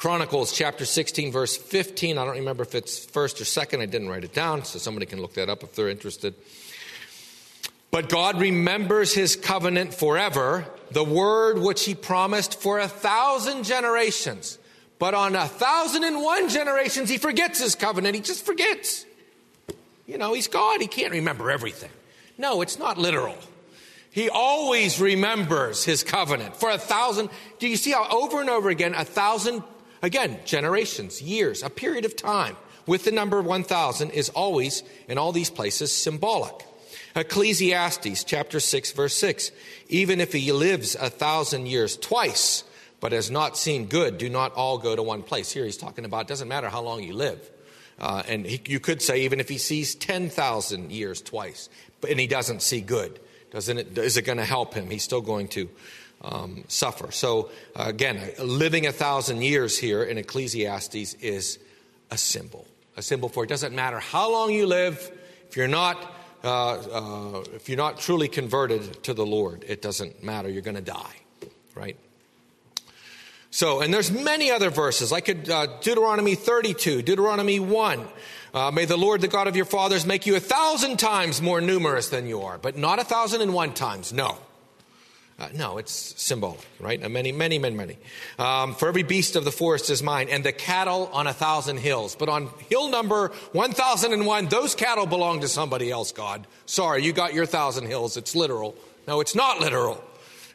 Chronicles 0.00 0.50
chapter 0.52 0.86
16, 0.86 1.30
verse 1.30 1.58
15. 1.58 2.16
I 2.16 2.24
don't 2.24 2.36
remember 2.36 2.62
if 2.62 2.74
it's 2.74 3.04
first 3.04 3.38
or 3.38 3.44
second. 3.44 3.82
I 3.82 3.84
didn't 3.84 4.08
write 4.08 4.24
it 4.24 4.32
down, 4.32 4.64
so 4.64 4.78
somebody 4.78 5.04
can 5.04 5.20
look 5.20 5.34
that 5.34 5.50
up 5.50 5.62
if 5.62 5.74
they're 5.74 5.90
interested. 5.90 6.34
But 7.90 8.08
God 8.08 8.40
remembers 8.40 9.12
his 9.12 9.36
covenant 9.36 9.92
forever, 9.92 10.64
the 10.90 11.04
word 11.04 11.58
which 11.58 11.84
he 11.84 11.94
promised 11.94 12.62
for 12.62 12.78
a 12.78 12.88
thousand 12.88 13.64
generations. 13.64 14.58
But 14.98 15.12
on 15.12 15.36
a 15.36 15.46
thousand 15.46 16.04
and 16.04 16.22
one 16.22 16.48
generations, 16.48 17.10
he 17.10 17.18
forgets 17.18 17.60
his 17.60 17.74
covenant. 17.74 18.14
He 18.14 18.22
just 18.22 18.46
forgets. 18.46 19.04
You 20.06 20.16
know, 20.16 20.32
he's 20.32 20.48
God. 20.48 20.80
He 20.80 20.86
can't 20.86 21.12
remember 21.12 21.50
everything. 21.50 21.90
No, 22.38 22.62
it's 22.62 22.78
not 22.78 22.96
literal. 22.96 23.36
He 24.10 24.30
always 24.30 24.98
remembers 24.98 25.84
his 25.84 26.02
covenant 26.02 26.56
for 26.56 26.70
a 26.70 26.78
thousand. 26.78 27.28
Do 27.58 27.68
you 27.68 27.76
see 27.76 27.90
how 27.90 28.08
over 28.08 28.40
and 28.40 28.48
over 28.48 28.70
again, 28.70 28.94
a 28.94 29.04
thousand 29.04 29.62
Again, 30.02 30.40
generations, 30.44 31.20
years, 31.20 31.62
a 31.62 31.70
period 31.70 32.04
of 32.04 32.16
time 32.16 32.56
with 32.86 33.04
the 33.04 33.12
number 33.12 33.40
1000 33.42 34.10
is 34.10 34.30
always, 34.30 34.82
in 35.08 35.18
all 35.18 35.32
these 35.32 35.50
places, 35.50 35.92
symbolic. 35.92 36.66
Ecclesiastes 37.14 38.24
chapter 38.24 38.60
6, 38.60 38.92
verse 38.92 39.14
6. 39.14 39.50
Even 39.88 40.20
if 40.20 40.32
he 40.32 40.52
lives 40.52 40.94
a 40.94 41.10
thousand 41.10 41.66
years 41.66 41.96
twice, 41.96 42.64
but 43.00 43.12
has 43.12 43.30
not 43.30 43.56
seen 43.56 43.86
good, 43.86 44.18
do 44.18 44.28
not 44.28 44.54
all 44.54 44.78
go 44.78 44.94
to 44.94 45.02
one 45.02 45.22
place. 45.22 45.50
Here 45.50 45.64
he's 45.64 45.76
talking 45.76 46.04
about, 46.04 46.22
it 46.22 46.28
doesn't 46.28 46.48
matter 46.48 46.68
how 46.68 46.82
long 46.82 47.02
you 47.02 47.14
live. 47.14 47.50
Uh, 47.98 48.22
and 48.26 48.46
he, 48.46 48.60
you 48.66 48.80
could 48.80 49.02
say, 49.02 49.22
even 49.22 49.40
if 49.40 49.48
he 49.48 49.58
sees 49.58 49.94
10,000 49.94 50.90
years 50.90 51.20
twice, 51.20 51.68
but, 52.00 52.10
and 52.10 52.18
he 52.18 52.26
doesn't 52.26 52.62
see 52.62 52.80
good, 52.80 53.20
doesn't 53.50 53.78
it, 53.78 53.98
is 53.98 54.16
it 54.16 54.22
going 54.22 54.38
to 54.38 54.44
help 54.44 54.72
him? 54.74 54.88
He's 54.88 55.02
still 55.02 55.20
going 55.20 55.48
to 55.48 55.68
um, 56.22 56.64
suffer. 56.68 57.10
So, 57.10 57.50
uh, 57.74 57.84
again, 57.86 58.20
living 58.38 58.86
a 58.86 58.92
thousand 58.92 59.42
years 59.42 59.78
here 59.78 60.02
in 60.02 60.18
Ecclesiastes 60.18 61.14
is 61.14 61.58
a 62.10 62.18
symbol. 62.18 62.66
A 62.96 63.02
symbol 63.02 63.28
for 63.28 63.44
it 63.44 63.48
doesn't 63.48 63.74
matter 63.74 63.98
how 63.98 64.30
long 64.30 64.52
you 64.52 64.66
live, 64.66 65.10
if 65.48 65.56
you're 65.56 65.68
not. 65.68 66.14
Uh, 66.42 66.72
uh, 66.72 67.44
if 67.54 67.68
you're 67.68 67.76
not 67.76 67.98
truly 67.98 68.26
converted 68.26 69.02
to 69.04 69.12
the 69.12 69.26
Lord, 69.26 69.62
it 69.68 69.82
doesn't 69.82 70.24
matter. 70.24 70.48
You're 70.48 70.62
going 70.62 70.76
to 70.76 70.80
die, 70.80 71.16
right? 71.74 71.98
So, 73.50 73.80
and 73.80 73.92
there's 73.92 74.10
many 74.10 74.50
other 74.50 74.70
verses. 74.70 75.12
I 75.12 75.20
could 75.20 75.50
uh, 75.50 75.66
Deuteronomy 75.80 76.36
32, 76.36 77.02
Deuteronomy 77.02 77.60
1. 77.60 78.08
Uh, 78.54 78.70
may 78.70 78.84
the 78.84 78.96
Lord, 78.96 79.20
the 79.20 79.28
God 79.28 79.48
of 79.48 79.56
your 79.56 79.64
fathers, 79.64 80.06
make 80.06 80.24
you 80.24 80.34
a 80.36 80.40
thousand 80.40 80.98
times 80.98 81.42
more 81.42 81.60
numerous 81.60 82.08
than 82.08 82.26
you 82.26 82.42
are, 82.42 82.58
but 82.58 82.76
not 82.76 82.98
a 82.98 83.04
thousand 83.04 83.42
and 83.42 83.52
one 83.52 83.74
times. 83.74 84.12
No, 84.12 84.38
uh, 85.40 85.48
no, 85.54 85.78
it's 85.78 86.14
symbolic, 86.22 86.60
right? 86.78 87.02
Uh, 87.02 87.08
many, 87.08 87.32
many, 87.32 87.58
many, 87.58 87.74
many. 87.74 87.96
Um, 88.38 88.74
for 88.74 88.88
every 88.88 89.02
beast 89.02 89.36
of 89.36 89.44
the 89.46 89.50
forest 89.50 89.88
is 89.88 90.02
mine, 90.02 90.28
and 90.28 90.44
the 90.44 90.52
cattle 90.52 91.08
on 91.14 91.26
a 91.26 91.32
thousand 91.32 91.78
hills. 91.78 92.14
But 92.14 92.28
on 92.28 92.50
hill 92.68 92.90
number 92.90 93.28
1001, 93.52 94.46
those 94.46 94.74
cattle 94.74 95.06
belong 95.06 95.40
to 95.40 95.48
somebody 95.48 95.90
else, 95.90 96.12
God. 96.12 96.46
Sorry, 96.66 97.02
you 97.02 97.14
got 97.14 97.32
your 97.32 97.46
thousand 97.46 97.86
hills. 97.86 98.18
It's 98.18 98.36
literal. 98.36 98.76
No, 99.08 99.20
it's 99.20 99.34
not 99.34 99.60
literal. 99.60 100.04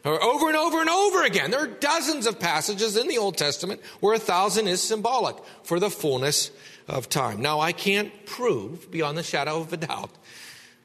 Over 0.04 0.46
and 0.46 0.56
over 0.56 0.80
and 0.80 0.88
over 0.88 1.24
again. 1.24 1.50
There 1.50 1.64
are 1.64 1.66
dozens 1.66 2.26
of 2.26 2.38
passages 2.38 2.96
in 2.96 3.08
the 3.08 3.18
Old 3.18 3.36
Testament 3.36 3.80
where 3.98 4.14
a 4.14 4.20
thousand 4.20 4.68
is 4.68 4.80
symbolic 4.80 5.36
for 5.64 5.80
the 5.80 5.90
fullness 5.90 6.52
of 6.86 7.08
time. 7.08 7.42
Now, 7.42 7.58
I 7.58 7.72
can't 7.72 8.24
prove 8.24 8.88
beyond 8.88 9.18
the 9.18 9.24
shadow 9.24 9.60
of 9.60 9.72
a 9.72 9.76
doubt 9.78 10.10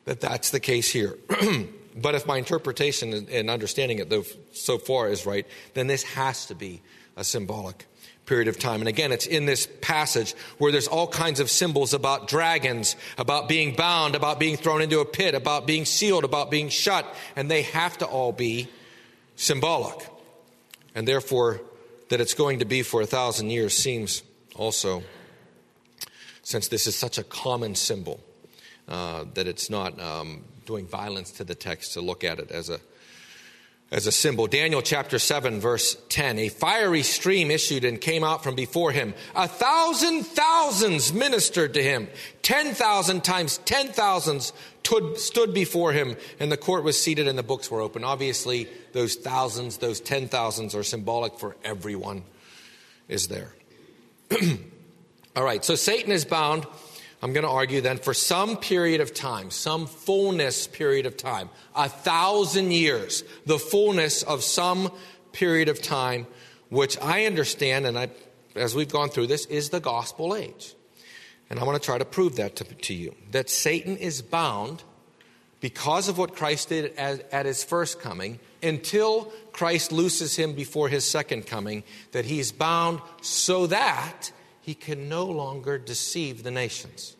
that 0.05 0.21
that's 0.21 0.49
the 0.49 0.59
case 0.59 0.89
here. 0.89 1.19
but 1.95 2.15
if 2.15 2.25
my 2.25 2.37
interpretation 2.37 3.27
and 3.31 3.49
understanding 3.49 3.99
it 3.99 4.13
so 4.53 4.77
far 4.77 5.09
is 5.09 5.25
right, 5.25 5.45
then 5.73 5.87
this 5.87 6.03
has 6.03 6.45
to 6.47 6.55
be 6.55 6.81
a 7.17 7.23
symbolic 7.23 7.85
period 8.25 8.47
of 8.47 8.57
time. 8.57 8.81
And 8.81 8.87
again, 8.87 9.11
it's 9.11 9.25
in 9.25 9.45
this 9.45 9.67
passage 9.81 10.33
where 10.57 10.71
there's 10.71 10.87
all 10.87 11.07
kinds 11.07 11.39
of 11.39 11.49
symbols 11.49 11.93
about 11.93 12.27
dragons, 12.27 12.95
about 13.17 13.49
being 13.49 13.75
bound, 13.75 14.15
about 14.15 14.39
being 14.39 14.57
thrown 14.57 14.81
into 14.81 14.99
a 14.99 15.05
pit, 15.05 15.35
about 15.35 15.67
being 15.67 15.85
sealed, 15.85 16.23
about 16.23 16.49
being 16.49 16.69
shut, 16.69 17.05
and 17.35 17.51
they 17.51 17.63
have 17.63 17.97
to 17.97 18.05
all 18.05 18.31
be 18.31 18.69
symbolic. 19.35 20.07
And 20.95 21.07
therefore, 21.07 21.61
that 22.09 22.21
it's 22.21 22.33
going 22.33 22.59
to 22.59 22.65
be 22.65 22.83
for 22.83 23.01
a 23.01 23.05
thousand 23.05 23.49
years 23.49 23.75
seems 23.75 24.23
also, 24.55 25.03
since 26.43 26.67
this 26.67 26.87
is 26.87 26.95
such 26.95 27.17
a 27.17 27.23
common 27.23 27.75
symbol, 27.75 28.19
uh, 28.87 29.25
that 29.33 29.47
it's 29.47 29.69
not 29.69 29.99
um, 29.99 30.43
doing 30.65 30.87
violence 30.87 31.31
to 31.31 31.43
the 31.43 31.55
text 31.55 31.93
to 31.93 32.01
look 32.01 32.23
at 32.23 32.39
it 32.39 32.51
as 32.51 32.69
a 32.69 32.79
as 33.91 34.07
a 34.07 34.11
symbol. 34.11 34.47
Daniel 34.47 34.81
chapter 34.81 35.19
7, 35.19 35.59
verse 35.59 35.97
10. 36.07 36.39
A 36.39 36.47
fiery 36.47 37.03
stream 37.03 37.51
issued 37.51 37.83
and 37.83 37.99
came 37.99 38.23
out 38.23 38.41
from 38.41 38.55
before 38.55 38.93
him. 38.93 39.13
A 39.35 39.49
thousand 39.49 40.23
thousands 40.23 41.11
ministered 41.11 41.73
to 41.73 41.83
him. 41.83 42.07
Ten 42.41 42.73
thousand 42.73 43.25
times 43.25 43.57
ten 43.65 43.89
thousands 43.89 44.53
stood 45.15 45.53
before 45.53 45.91
him, 45.91 46.15
and 46.39 46.51
the 46.51 46.57
court 46.57 46.83
was 46.83 46.99
seated 46.99 47.27
and 47.27 47.37
the 47.37 47.43
books 47.43 47.69
were 47.69 47.81
open. 47.81 48.03
Obviously, 48.03 48.69
those 48.93 49.15
thousands, 49.15 49.77
those 49.77 49.99
ten 49.99 50.27
thousands 50.27 50.73
are 50.73 50.83
symbolic 50.83 51.37
for 51.37 51.57
everyone 51.63 52.23
is 53.09 53.27
there. 53.27 53.53
All 55.35 55.43
right, 55.43 55.63
so 55.63 55.75
Satan 55.75 56.11
is 56.11 56.25
bound 56.25 56.65
I'm 57.21 57.33
going 57.33 57.43
to 57.43 57.49
argue 57.49 57.81
then 57.81 57.97
for 57.97 58.13
some 58.13 58.57
period 58.57 58.99
of 58.99 59.13
time, 59.13 59.51
some 59.51 59.85
fullness 59.85 60.65
period 60.65 61.05
of 61.05 61.17
time, 61.17 61.49
a 61.75 61.87
thousand 61.87 62.71
years, 62.71 63.23
the 63.45 63.59
fullness 63.59 64.23
of 64.23 64.43
some 64.43 64.91
period 65.31 65.69
of 65.69 65.81
time, 65.81 66.25
which 66.69 66.97
I 66.99 67.25
understand, 67.25 67.85
and 67.85 67.97
I, 67.97 68.09
as 68.55 68.73
we've 68.73 68.91
gone 68.91 69.09
through 69.09 69.27
this, 69.27 69.45
is 69.45 69.69
the 69.69 69.79
gospel 69.79 70.35
age. 70.35 70.73
And 71.49 71.59
I 71.59 71.63
want 71.63 71.79
to 71.79 71.85
try 71.85 71.97
to 71.97 72.05
prove 72.05 72.37
that 72.37 72.55
to, 72.55 72.63
to 72.63 72.93
you 72.93 73.13
that 73.31 73.49
Satan 73.49 73.97
is 73.97 74.21
bound 74.21 74.83
because 75.59 76.07
of 76.07 76.17
what 76.17 76.35
Christ 76.35 76.69
did 76.69 76.95
at, 76.97 77.31
at 77.31 77.45
his 77.45 77.63
first 77.63 77.99
coming 77.99 78.39
until 78.63 79.31
Christ 79.51 79.91
looses 79.91 80.35
him 80.35 80.53
before 80.53 80.89
his 80.89 81.03
second 81.03 81.45
coming, 81.45 81.83
that 82.13 82.25
he's 82.25 82.51
bound 82.51 82.99
so 83.21 83.67
that 83.67 84.31
he 84.61 84.73
can 84.73 85.09
no 85.09 85.25
longer 85.25 85.77
deceive 85.77 86.43
the 86.43 86.51
nations, 86.51 87.15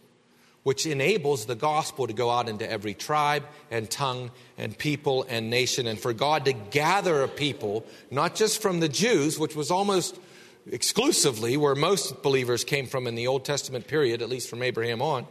which 0.63 0.86
enables 0.86 1.45
the 1.45 1.56
gospel 1.56 2.08
to 2.08 2.13
go 2.13 2.30
out 2.30 2.47
into 2.47 2.69
every 2.69 2.93
tribe 2.93 3.43
and 3.71 3.89
tongue 3.89 4.32
and 4.58 4.77
people 4.77 5.25
and 5.27 5.49
nation, 5.49 5.88
and 5.88 5.99
for 5.99 6.13
God 6.13 6.45
to 6.45 6.54
gather 6.54 7.23
a 7.23 7.27
people, 7.27 7.86
not 8.12 8.36
just 8.36 8.62
from 8.62 8.80
the 8.80 8.89
Jews, 8.89 9.39
which 9.39 9.56
was 9.56 9.71
almost 9.71 10.19
exclusively 10.71 11.58
where 11.58 11.73
most 11.73 12.21
believers 12.21 12.63
came 12.63 12.86
from 12.86 13.08
in 13.08 13.15
the 13.15 13.27
Old 13.27 13.43
Testament 13.43 13.88
period, 13.88 14.21
at 14.21 14.30
least 14.30 14.49
from 14.49 14.62
Abraham 14.62 15.01
on. 15.01 15.25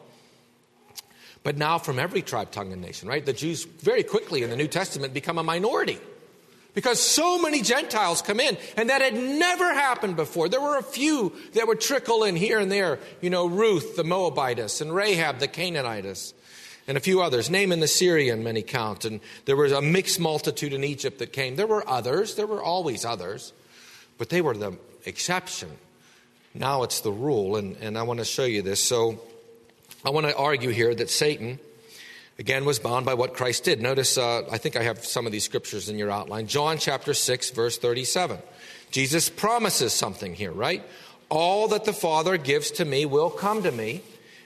But 1.43 1.57
now 1.57 1.79
from 1.79 1.99
every 1.99 2.23
tribe, 2.23 2.51
tongue, 2.51 2.73
and 2.73 2.83
nation, 2.83 3.09
right? 3.09 3.25
The 3.25 3.33
Jews 3.33 3.65
very 3.65 4.03
quickly 4.03 4.43
in 4.43 4.51
the 4.51 4.57
New 4.57 4.69
Testament 4.69 5.15
become 5.15 5.39
a 5.39 5.43
minority 5.43 5.99
because 6.75 7.01
so 7.01 7.39
many 7.39 7.63
Gentiles 7.63 8.23
come 8.23 8.41
in, 8.41 8.57
and 8.77 8.91
that 8.91 9.03
had 9.03 9.15
never 9.15 9.73
happened 9.73 10.17
before. 10.17 10.49
There 10.49 10.61
were 10.61 10.79
a 10.79 10.83
few 10.83 11.33
that 11.55 11.67
would 11.67 11.81
trickle 11.81 12.25
in 12.25 12.37
here 12.37 12.59
and 12.59 12.71
there, 12.71 12.99
you 13.21 13.31
know, 13.31 13.47
Ruth 13.47 13.97
the 13.97 14.05
Moabitess, 14.05 14.81
and 14.81 14.95
Rahab 14.95 15.39
the 15.39 15.49
Canaanitess, 15.49 16.33
and 16.87 16.97
a 16.97 17.01
few 17.01 17.23
others. 17.23 17.51
Naaman 17.51 17.81
the 17.81 17.89
Syrian, 17.89 18.45
many 18.45 18.63
count. 18.63 19.05
And 19.05 19.21
there 19.45 19.57
was 19.57 19.73
a 19.73 19.83
mixed 19.83 20.21
multitude 20.21 20.73
in 20.73 20.85
Egypt 20.85 21.19
that 21.19 21.33
came. 21.33 21.57
There 21.57 21.67
were 21.67 21.89
others, 21.89 22.37
there 22.37 22.47
were 22.47 22.63
always 22.63 23.05
others, 23.05 23.53
but 24.19 24.29
they 24.29 24.41
were 24.41 24.57
the 24.57 24.77
exception. 25.05 25.71
Now 26.55 26.83
it's 26.83 27.01
the 27.01 27.13
rule, 27.13 27.57
and, 27.57 27.77
and 27.79 27.97
I 27.97 28.03
want 28.03 28.19
to 28.19 28.25
show 28.25 28.45
you 28.45 28.63
this. 28.63 28.83
So 28.83 29.21
I 30.05 30.11
want 30.11 30.27
to 30.27 30.37
argue 30.37 30.71
here 30.71 30.95
that 30.95 31.11
Satan 31.11 31.59
again 32.41 32.65
was 32.65 32.79
bound 32.79 33.05
by 33.05 33.13
what 33.13 33.35
Christ 33.35 33.65
did. 33.65 33.83
Notice, 33.83 34.17
uh, 34.17 34.43
I 34.51 34.57
think 34.57 34.75
I 34.75 34.83
have 34.83 35.05
some 35.05 35.27
of 35.27 35.33
these 35.33 35.45
scriptures 35.45 35.91
in 35.91 35.99
your 35.99 36.11
outline. 36.11 36.47
John 36.47 36.79
chapter 36.79 37.13
6, 37.13 37.51
verse 37.51 37.77
37. 37.77 38.39
Jesus 38.91 39.29
promises 39.29 39.93
something 39.93 40.35
here, 40.35 40.51
right? 40.51 40.83
All 41.29 41.69
that 41.69 41.85
the 41.85 41.93
Father 41.93 42.39
gives 42.39 42.71
to 42.73 42.85
me 42.87 43.05
will 43.05 43.29
come 43.29 43.63
to 43.63 43.71
me, 43.71 44.01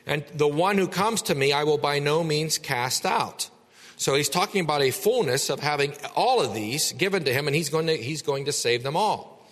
and 0.06 0.24
the 0.34 0.48
one 0.48 0.76
who 0.76 0.88
comes 0.88 1.22
to 1.22 1.36
me 1.36 1.52
I 1.52 1.62
will 1.62 1.78
by 1.78 2.00
no 2.00 2.24
means 2.24 2.58
cast 2.58 3.06
out. 3.06 3.48
So 3.96 4.16
he's 4.16 4.28
talking 4.28 4.60
about 4.60 4.82
a 4.82 4.90
fullness 4.90 5.48
of 5.48 5.60
having 5.60 5.94
all 6.16 6.42
of 6.42 6.52
these 6.52 6.92
given 6.92 7.24
to 7.24 7.32
him, 7.32 7.46
and 7.46 7.54
he's 7.54 7.70
going 7.70 7.86
to, 7.86 7.96
he's 7.96 8.22
going 8.22 8.46
to 8.46 8.52
save 8.52 8.82
them 8.82 8.96
all. 8.96 9.46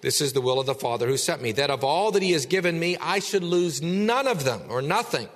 This 0.00 0.20
is 0.20 0.32
the 0.32 0.40
will 0.40 0.58
of 0.58 0.66
the 0.66 0.74
Father 0.74 1.06
who 1.06 1.16
sent 1.16 1.40
me, 1.40 1.52
that 1.52 1.70
of 1.70 1.84
all 1.84 2.10
that 2.10 2.22
he 2.22 2.32
has 2.32 2.46
given 2.46 2.80
me, 2.80 2.96
I 3.00 3.20
should 3.20 3.44
lose 3.44 3.80
none 3.80 4.26
of 4.26 4.42
them 4.42 4.62
or 4.68 4.82
nothing 4.82 5.28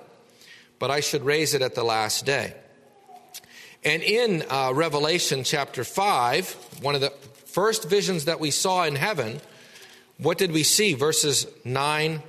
but 0.81 0.89
I 0.89 0.99
should 0.99 1.23
raise 1.23 1.53
it 1.53 1.61
at 1.61 1.75
the 1.75 1.83
last 1.83 2.25
day. 2.25 2.55
And 3.83 4.01
in 4.01 4.43
uh, 4.49 4.71
Revelation 4.73 5.43
chapter 5.43 5.83
5, 5.83 6.79
one 6.81 6.95
of 6.95 7.01
the 7.01 7.11
first 7.45 7.87
visions 7.87 8.25
that 8.25 8.39
we 8.39 8.49
saw 8.49 8.85
in 8.85 8.95
heaven, 8.95 9.41
what 10.17 10.39
did 10.39 10.51
we 10.51 10.63
see? 10.63 10.95
Verses 10.95 11.45
9 11.63 12.23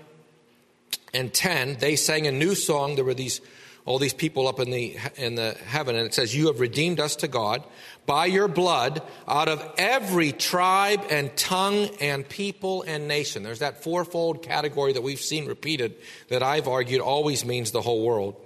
and 1.15 1.33
10, 1.33 1.79
they 1.79 1.97
sang 1.97 2.27
a 2.27 2.33
new 2.33 2.55
song. 2.55 2.95
There 2.95 3.07
were 3.07 3.15
these 3.15 3.41
all 3.85 3.99
these 3.99 4.15
people 4.15 4.47
up 4.47 4.61
in 4.61 4.71
the 4.71 4.97
in 5.17 5.35
the 5.35 5.57
heaven 5.67 5.97
and 5.97 6.07
it 6.07 6.15
says 6.15 6.35
you 6.35 6.47
have 6.47 6.61
redeemed 6.61 7.01
us 7.01 7.17
to 7.17 7.29
God 7.29 7.65
by 8.07 8.27
your 8.27 8.47
blood 8.47 9.03
out 9.27 9.49
of 9.49 9.75
every 9.77 10.31
tribe 10.31 11.05
and 11.11 11.37
tongue 11.37 11.89
and 12.01 12.29
people 12.29 12.83
and 12.83 13.09
nation. 13.09 13.43
There's 13.43 13.59
that 13.59 13.83
fourfold 13.83 14.43
category 14.43 14.93
that 14.93 15.03
we've 15.03 15.21
seen 15.21 15.47
repeated 15.47 15.97
that 16.29 16.43
I've 16.43 16.69
argued 16.69 17.01
always 17.01 17.45
means 17.45 17.73
the 17.73 17.83
whole 17.83 18.05
world. 18.05 18.37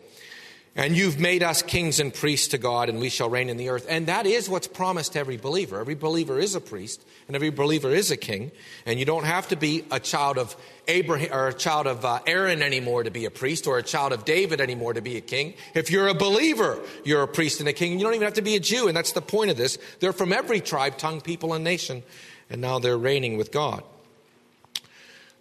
And 0.78 0.94
you've 0.94 1.18
made 1.18 1.42
us 1.42 1.62
kings 1.62 2.00
and 2.00 2.12
priests 2.12 2.48
to 2.48 2.58
God, 2.58 2.90
and 2.90 3.00
we 3.00 3.08
shall 3.08 3.30
reign 3.30 3.48
in 3.48 3.56
the 3.56 3.70
earth. 3.70 3.86
And 3.88 4.08
that 4.08 4.26
is 4.26 4.46
what's 4.46 4.66
promised 4.66 5.14
to 5.14 5.18
every 5.18 5.38
believer. 5.38 5.80
Every 5.80 5.94
believer 5.94 6.38
is 6.38 6.54
a 6.54 6.60
priest, 6.60 7.02
and 7.26 7.34
every 7.34 7.48
believer 7.48 7.90
is 7.90 8.10
a 8.10 8.16
king. 8.16 8.52
And 8.84 8.98
you 8.98 9.06
don't 9.06 9.24
have 9.24 9.48
to 9.48 9.56
be 9.56 9.86
a 9.90 9.98
child 9.98 10.36
of 10.36 10.54
Abraham 10.86 11.32
or 11.32 11.48
a 11.48 11.54
child 11.54 11.86
of 11.86 12.04
uh, 12.04 12.20
Aaron 12.26 12.60
anymore 12.60 13.04
to 13.04 13.10
be 13.10 13.24
a 13.24 13.30
priest, 13.30 13.66
or 13.66 13.78
a 13.78 13.82
child 13.82 14.12
of 14.12 14.26
David 14.26 14.60
anymore 14.60 14.92
to 14.92 15.00
be 15.00 15.16
a 15.16 15.22
king. 15.22 15.54
If 15.72 15.90
you're 15.90 16.08
a 16.08 16.14
believer, 16.14 16.78
you're 17.04 17.22
a 17.22 17.28
priest 17.28 17.60
and 17.60 17.68
a 17.70 17.72
king. 17.72 17.98
You 17.98 18.04
don't 18.04 18.14
even 18.14 18.26
have 18.26 18.34
to 18.34 18.42
be 18.42 18.54
a 18.54 18.60
Jew, 18.60 18.86
and 18.86 18.94
that's 18.94 19.12
the 19.12 19.22
point 19.22 19.50
of 19.50 19.56
this. 19.56 19.78
They're 20.00 20.12
from 20.12 20.30
every 20.30 20.60
tribe, 20.60 20.98
tongue, 20.98 21.22
people, 21.22 21.54
and 21.54 21.64
nation, 21.64 22.02
and 22.50 22.60
now 22.60 22.80
they're 22.80 22.98
reigning 22.98 23.38
with 23.38 23.50
God. 23.50 23.82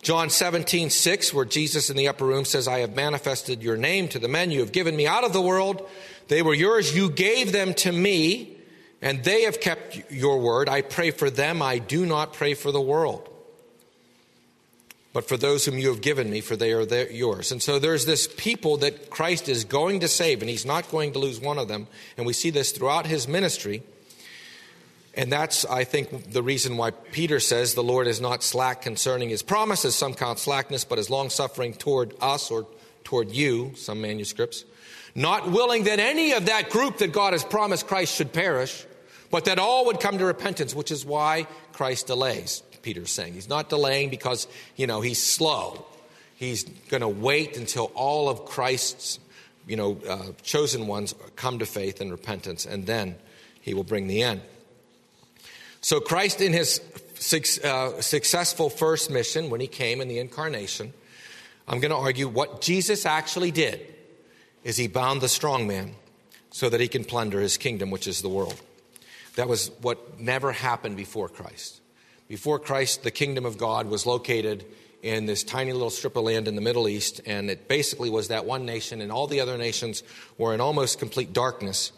John 0.06 0.30
17, 0.30 0.92
6, 0.92 1.34
where 1.34 1.46
Jesus 1.46 1.90
in 1.90 1.98
the 1.98 2.10
upper 2.10 2.28
room 2.28 2.46
says, 2.46 2.68
I 2.68 2.82
have 2.82 2.96
manifested 2.96 3.64
your 3.64 3.76
name 3.76 4.08
to 4.10 4.20
the 4.20 4.28
men 4.28 4.52
you 4.52 4.60
have 4.60 4.72
given 4.72 4.96
me 4.96 5.08
out 5.08 5.24
of 5.24 5.34
the 5.34 5.42
world. 5.42 5.90
They 6.28 6.44
were 6.44 6.54
yours. 6.54 6.96
You 6.96 7.10
gave 7.10 7.52
them 7.52 7.74
to 7.74 7.92
me, 7.92 8.56
and 9.02 9.24
they 9.24 9.42
have 9.42 9.60
kept 9.60 10.12
your 10.12 10.40
word. 10.40 10.70
I 10.70 10.84
pray 10.84 11.10
for 11.10 11.32
them. 11.32 11.60
I 11.60 11.80
do 11.80 12.06
not 12.06 12.34
pray 12.34 12.54
for 12.54 12.72
the 12.72 12.80
world, 12.80 13.28
but 15.12 15.28
for 15.28 15.38
those 15.38 15.66
whom 15.66 15.80
you 15.80 15.88
have 15.88 16.02
given 16.02 16.30
me, 16.30 16.40
for 16.40 16.56
they 16.56 16.72
are 16.72 16.84
yours. 17.10 17.52
And 17.52 17.60
so 17.60 17.80
there's 17.80 18.06
this 18.06 18.28
people 18.28 18.78
that 18.78 19.10
Christ 19.10 19.50
is 19.50 19.66
going 19.66 20.02
to 20.02 20.08
save, 20.08 20.42
and 20.42 20.50
he's 20.52 20.68
not 20.68 20.92
going 20.92 21.14
to 21.14 21.20
lose 21.20 21.40
one 21.40 21.58
of 21.58 21.68
them. 21.68 21.88
And 22.16 22.28
we 22.28 22.34
see 22.34 22.52
this 22.52 22.72
throughout 22.72 23.08
his 23.08 23.28
ministry. 23.28 23.82
And 25.18 25.32
that's, 25.32 25.66
I 25.66 25.86
think, 25.86 26.32
the 26.32 26.44
reason 26.44 26.76
why 26.76 26.92
Peter 26.92 27.40
says 27.40 27.74
the 27.74 27.84
Lord 27.84 28.08
is 28.08 28.20
not 28.20 28.44
slack 28.44 28.82
concerning 28.82 29.30
his 29.30 29.42
promises. 29.42 29.96
Some 29.96 30.14
count 30.14 30.40
slackness, 30.40 30.84
but 30.84 31.00
is 31.00 31.10
long 31.10 31.30
suffering 31.30 31.74
toward 31.74 32.14
us 32.20 32.52
or 32.52 32.68
toward 33.06 33.32
you, 33.32 33.72
some 33.76 34.02
manuscripts. 34.02 34.66
Not 35.16 35.50
willing 35.50 35.86
that 35.86 36.00
any 36.00 36.34
of 36.34 36.48
that 36.48 36.70
group 36.70 36.98
that 36.98 37.14
God 37.14 37.32
has 37.32 37.46
promised 37.46 37.88
Christ 37.88 38.14
should 38.16 38.34
perish, 38.34 38.86
but 39.32 39.46
that 39.46 39.58
all 39.58 39.86
would 39.86 40.02
come 40.02 40.18
to 40.18 40.26
repentance, 40.26 40.76
which 40.76 40.92
is 40.92 41.06
why 41.06 41.48
Christ 41.72 42.08
delays, 42.08 42.62
Peter's 42.82 43.12
saying. 43.12 43.34
He's 43.34 43.48
not 43.48 43.70
delaying 43.70 44.10
because, 44.10 44.48
you 44.76 44.88
know, 44.88 45.00
he's 45.00 45.24
slow. 45.24 45.86
He's 46.36 46.66
going 46.66 47.02
to 47.02 47.08
wait 47.08 47.56
until 47.56 47.86
all 47.96 48.28
of 48.28 48.44
Christ's, 48.44 49.20
you 49.66 49.78
know, 49.78 49.98
uh, 50.08 50.34
chosen 50.44 50.88
ones 50.88 51.16
come 51.38 51.60
to 51.60 51.66
faith 51.66 52.02
and 52.02 52.12
repentance, 52.12 52.66
and 52.66 52.86
then 52.86 53.16
he 53.62 53.74
will 53.74 53.86
bring 53.86 54.08
the 54.08 54.22
end. 54.22 54.42
So, 55.86 56.00
Christ, 56.00 56.42
in 56.42 56.52
his 56.52 56.82
uh, 57.64 58.02
successful 58.02 58.72
first 58.72 59.12
mission, 59.12 59.52
when 59.52 59.62
he 59.62 59.68
came 59.68 60.02
in 60.02 60.08
the 60.08 60.18
incarnation, 60.18 60.92
I'm 61.68 61.80
going 61.80 61.92
to 61.92 61.98
argue 61.98 62.28
what 62.28 62.60
Jesus 62.60 63.06
actually 63.06 63.52
did 63.52 63.94
is 64.64 64.78
he 64.78 64.88
bound 64.88 65.22
the 65.22 65.30
strong 65.30 65.68
man 65.68 65.94
so 66.50 66.70
that 66.70 66.82
he 66.82 66.88
can 66.88 67.06
plunder 67.06 67.40
his 67.40 67.58
kingdom, 67.58 67.92
which 67.92 68.08
is 68.08 68.24
the 68.24 68.30
world. 68.30 68.60
That 69.36 69.48
was 69.48 69.70
what 69.82 70.20
never 70.20 70.52
happened 70.54 70.98
before 70.98 71.30
Christ. 71.30 71.82
Before 72.28 72.58
Christ, 72.58 73.04
the 73.04 73.12
kingdom 73.12 73.46
of 73.46 73.60
God 73.60 73.86
was 73.86 74.08
located 74.08 74.66
in 75.04 75.28
this 75.28 75.44
tiny 75.44 75.72
little 75.72 75.92
strip 75.92 76.16
of 76.16 76.24
land 76.24 76.48
in 76.48 76.56
the 76.56 76.62
Middle 76.62 76.88
East, 76.88 77.22
and 77.28 77.48
it 77.52 77.68
basically 77.68 78.10
was 78.10 78.30
that 78.30 78.46
one 78.46 78.66
nation, 78.66 79.02
and 79.02 79.12
all 79.12 79.28
the 79.28 79.40
other 79.40 79.56
nations 79.56 80.02
were 80.40 80.56
in 80.56 80.62
almost 80.62 80.98
complete 80.98 81.32
darkness 81.32 81.92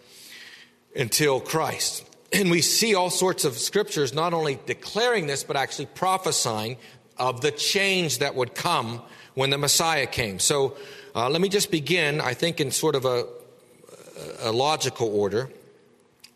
until 0.94 1.40
Christ. 1.40 2.04
And 2.34 2.52
we 2.52 2.62
see 2.62 2.94
all 2.94 3.10
sorts 3.10 3.46
of 3.46 3.58
scriptures 3.58 4.14
not 4.14 4.34
only 4.34 4.60
declaring 4.66 5.28
this, 5.28 5.44
but 5.44 5.56
actually 5.56 5.86
prophesying 5.88 6.78
of 7.18 7.42
the 7.42 7.52
change 7.52 8.20
that 8.20 8.36
would 8.36 8.54
come 8.54 9.02
when 9.34 9.50
the 9.50 9.58
Messiah 9.58 10.08
came. 10.08 10.40
So 10.40 10.76
uh, 11.16 11.30
let 11.30 11.42
me 11.42 11.50
just 11.50 11.72
begin, 11.72 12.22
I 12.22 12.34
think, 12.34 12.60
in 12.60 12.72
sort 12.72 12.96
of 12.96 13.06
a, 13.06 13.26
a 14.42 14.52
logical 14.52 15.08
order, 15.08 15.50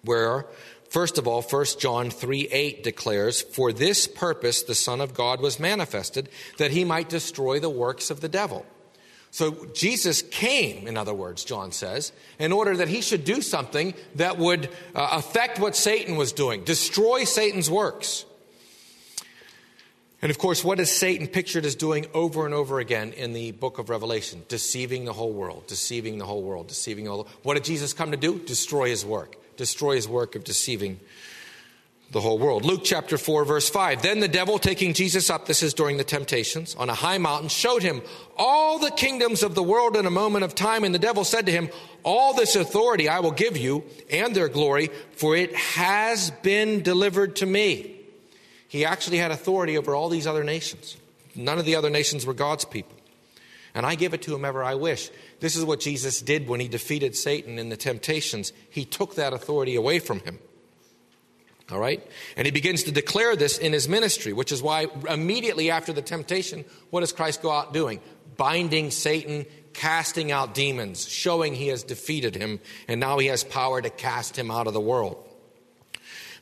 where 0.03 0.45
First 0.91 1.17
of 1.17 1.25
all, 1.25 1.41
1 1.41 1.65
John 1.79 2.09
3 2.09 2.49
8 2.51 2.83
declares, 2.83 3.41
For 3.41 3.71
this 3.71 4.07
purpose 4.07 4.61
the 4.61 4.75
Son 4.75 4.99
of 4.99 5.13
God 5.13 5.39
was 5.39 5.57
manifested, 5.57 6.27
that 6.57 6.71
he 6.71 6.83
might 6.83 7.07
destroy 7.07 7.61
the 7.61 7.69
works 7.69 8.11
of 8.11 8.19
the 8.19 8.27
devil. 8.27 8.65
So 9.31 9.65
Jesus 9.73 10.21
came, 10.21 10.87
in 10.87 10.97
other 10.97 11.13
words, 11.13 11.43
John 11.45 11.71
says, 11.71 12.11
in 12.37 12.51
order 12.51 12.75
that 12.77 12.89
he 12.89 13.01
should 13.01 13.23
do 13.23 13.41
something 13.41 13.93
that 14.15 14.37
would 14.37 14.65
uh, 14.93 15.09
affect 15.13 15.59
what 15.59 15.75
Satan 15.75 16.17
was 16.17 16.33
doing, 16.33 16.63
destroy 16.63 17.23
Satan's 17.23 17.69
works. 17.69 18.25
And 20.21 20.29
of 20.29 20.37
course, 20.37 20.63
what 20.63 20.79
is 20.79 20.91
Satan 20.91 21.27
pictured 21.27 21.65
as 21.65 21.75
doing 21.75 22.05
over 22.13 22.45
and 22.45 22.53
over 22.53 22.79
again 22.79 23.13
in 23.13 23.33
the 23.33 23.51
book 23.53 23.79
of 23.79 23.89
Revelation? 23.89 24.43
Deceiving 24.49 25.05
the 25.05 25.13
whole 25.13 25.31
world, 25.31 25.65
deceiving 25.65 26.17
the 26.17 26.25
whole 26.25 26.43
world, 26.43 26.67
deceiving 26.67 27.07
all. 27.07 27.27
What 27.41 27.55
did 27.55 27.63
Jesus 27.63 27.93
come 27.93 28.11
to 28.11 28.17
do? 28.17 28.37
Destroy 28.37 28.89
his 28.89 29.05
work 29.05 29.37
destroy 29.61 29.95
his 29.95 30.07
work 30.07 30.35
of 30.35 30.43
deceiving 30.43 30.99
the 32.11 32.19
whole 32.19 32.37
world. 32.37 32.65
Luke 32.65 32.81
chapter 32.83 33.17
4, 33.17 33.45
verse 33.45 33.69
5. 33.69 34.01
Then 34.01 34.19
the 34.19 34.27
devil, 34.27 34.59
taking 34.59 34.93
Jesus 34.93 35.29
up, 35.29 35.45
this 35.45 35.63
is 35.63 35.73
during 35.73 35.95
the 35.95 36.03
temptations, 36.03 36.75
on 36.75 36.89
a 36.89 36.93
high 36.93 37.17
mountain, 37.17 37.47
showed 37.47 37.81
him 37.81 38.01
all 38.37 38.79
the 38.79 38.91
kingdoms 38.91 39.43
of 39.43 39.55
the 39.55 39.63
world 39.63 39.95
in 39.95 40.05
a 40.05 40.11
moment 40.11 40.43
of 40.43 40.53
time. 40.53 40.83
And 40.83 40.93
the 40.93 40.99
devil 40.99 41.23
said 41.23 41.45
to 41.45 41.51
him, 41.51 41.69
All 42.03 42.33
this 42.33 42.55
authority 42.55 43.07
I 43.07 43.21
will 43.21 43.31
give 43.31 43.55
you 43.55 43.85
and 44.09 44.35
their 44.35 44.49
glory, 44.49 44.89
for 45.13 45.35
it 45.35 45.55
has 45.55 46.31
been 46.43 46.83
delivered 46.83 47.37
to 47.37 47.45
me. 47.45 47.95
He 48.67 48.83
actually 48.83 49.17
had 49.17 49.31
authority 49.31 49.77
over 49.77 49.95
all 49.95 50.09
these 50.09 50.27
other 50.27 50.43
nations. 50.43 50.97
None 51.33 51.59
of 51.59 51.65
the 51.65 51.75
other 51.75 51.89
nations 51.89 52.25
were 52.25 52.33
God's 52.33 52.65
people. 52.65 52.97
And 53.73 53.85
I 53.85 53.95
give 53.95 54.13
it 54.13 54.21
to 54.23 54.31
whomever 54.31 54.65
I 54.65 54.75
wish. 54.75 55.09
This 55.39 55.55
is 55.55 55.63
what 55.63 55.79
Jesus 55.79 56.21
did 56.21 56.49
when 56.49 56.59
he 56.59 56.67
defeated 56.67 57.15
Satan 57.15 57.57
in 57.57 57.69
the 57.69 57.77
temptations. 57.77 58.51
He 58.69 58.83
took 58.83 59.15
that 59.15 59.31
authority 59.31 59.75
away 59.75 59.99
from 59.99 60.19
him. 60.19 60.39
All 61.69 61.79
right? 61.79 62.05
And 62.35 62.45
he 62.45 62.51
begins 62.51 62.83
to 62.83 62.91
declare 62.91 63.35
this 63.35 63.57
in 63.57 63.73
his 63.73 63.87
ministry, 63.87 64.33
which 64.33 64.51
is 64.51 64.61
why 64.61 64.87
immediately 65.09 65.69
after 65.71 65.93
the 65.93 66.01
temptation, 66.01 66.65
what 66.89 67.01
does 67.01 67.13
Christ 67.13 67.41
go 67.41 67.51
out 67.51 67.73
doing? 67.73 68.01
Binding 68.37 68.91
Satan, 68.91 69.45
casting 69.73 70.31
out 70.31 70.53
demons, 70.53 71.07
showing 71.07 71.53
he 71.53 71.67
has 71.67 71.83
defeated 71.83 72.35
him, 72.35 72.59
and 72.87 72.99
now 72.99 73.19
he 73.19 73.27
has 73.27 73.43
power 73.43 73.81
to 73.81 73.89
cast 73.89 74.37
him 74.37 74.51
out 74.51 74.67
of 74.67 74.73
the 74.73 74.81
world. 74.81 75.27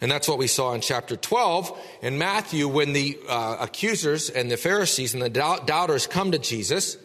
And 0.01 0.09
that's 0.09 0.27
what 0.27 0.37
we 0.37 0.47
saw 0.47 0.73
in 0.73 0.81
chapter 0.81 1.17
12 1.17 1.77
in 2.01 2.17
Matthew 2.17 2.67
when 2.67 2.93
the 2.93 3.19
uh, 3.27 3.57
accusers 3.59 4.29
and 4.29 4.49
the 4.49 4.55
Pharisees 4.55 5.13
and 5.13 5.21
the 5.21 5.29
doubters 5.29 6.07
come 6.07 6.31
to 6.31 6.39
Jesus 6.39 6.97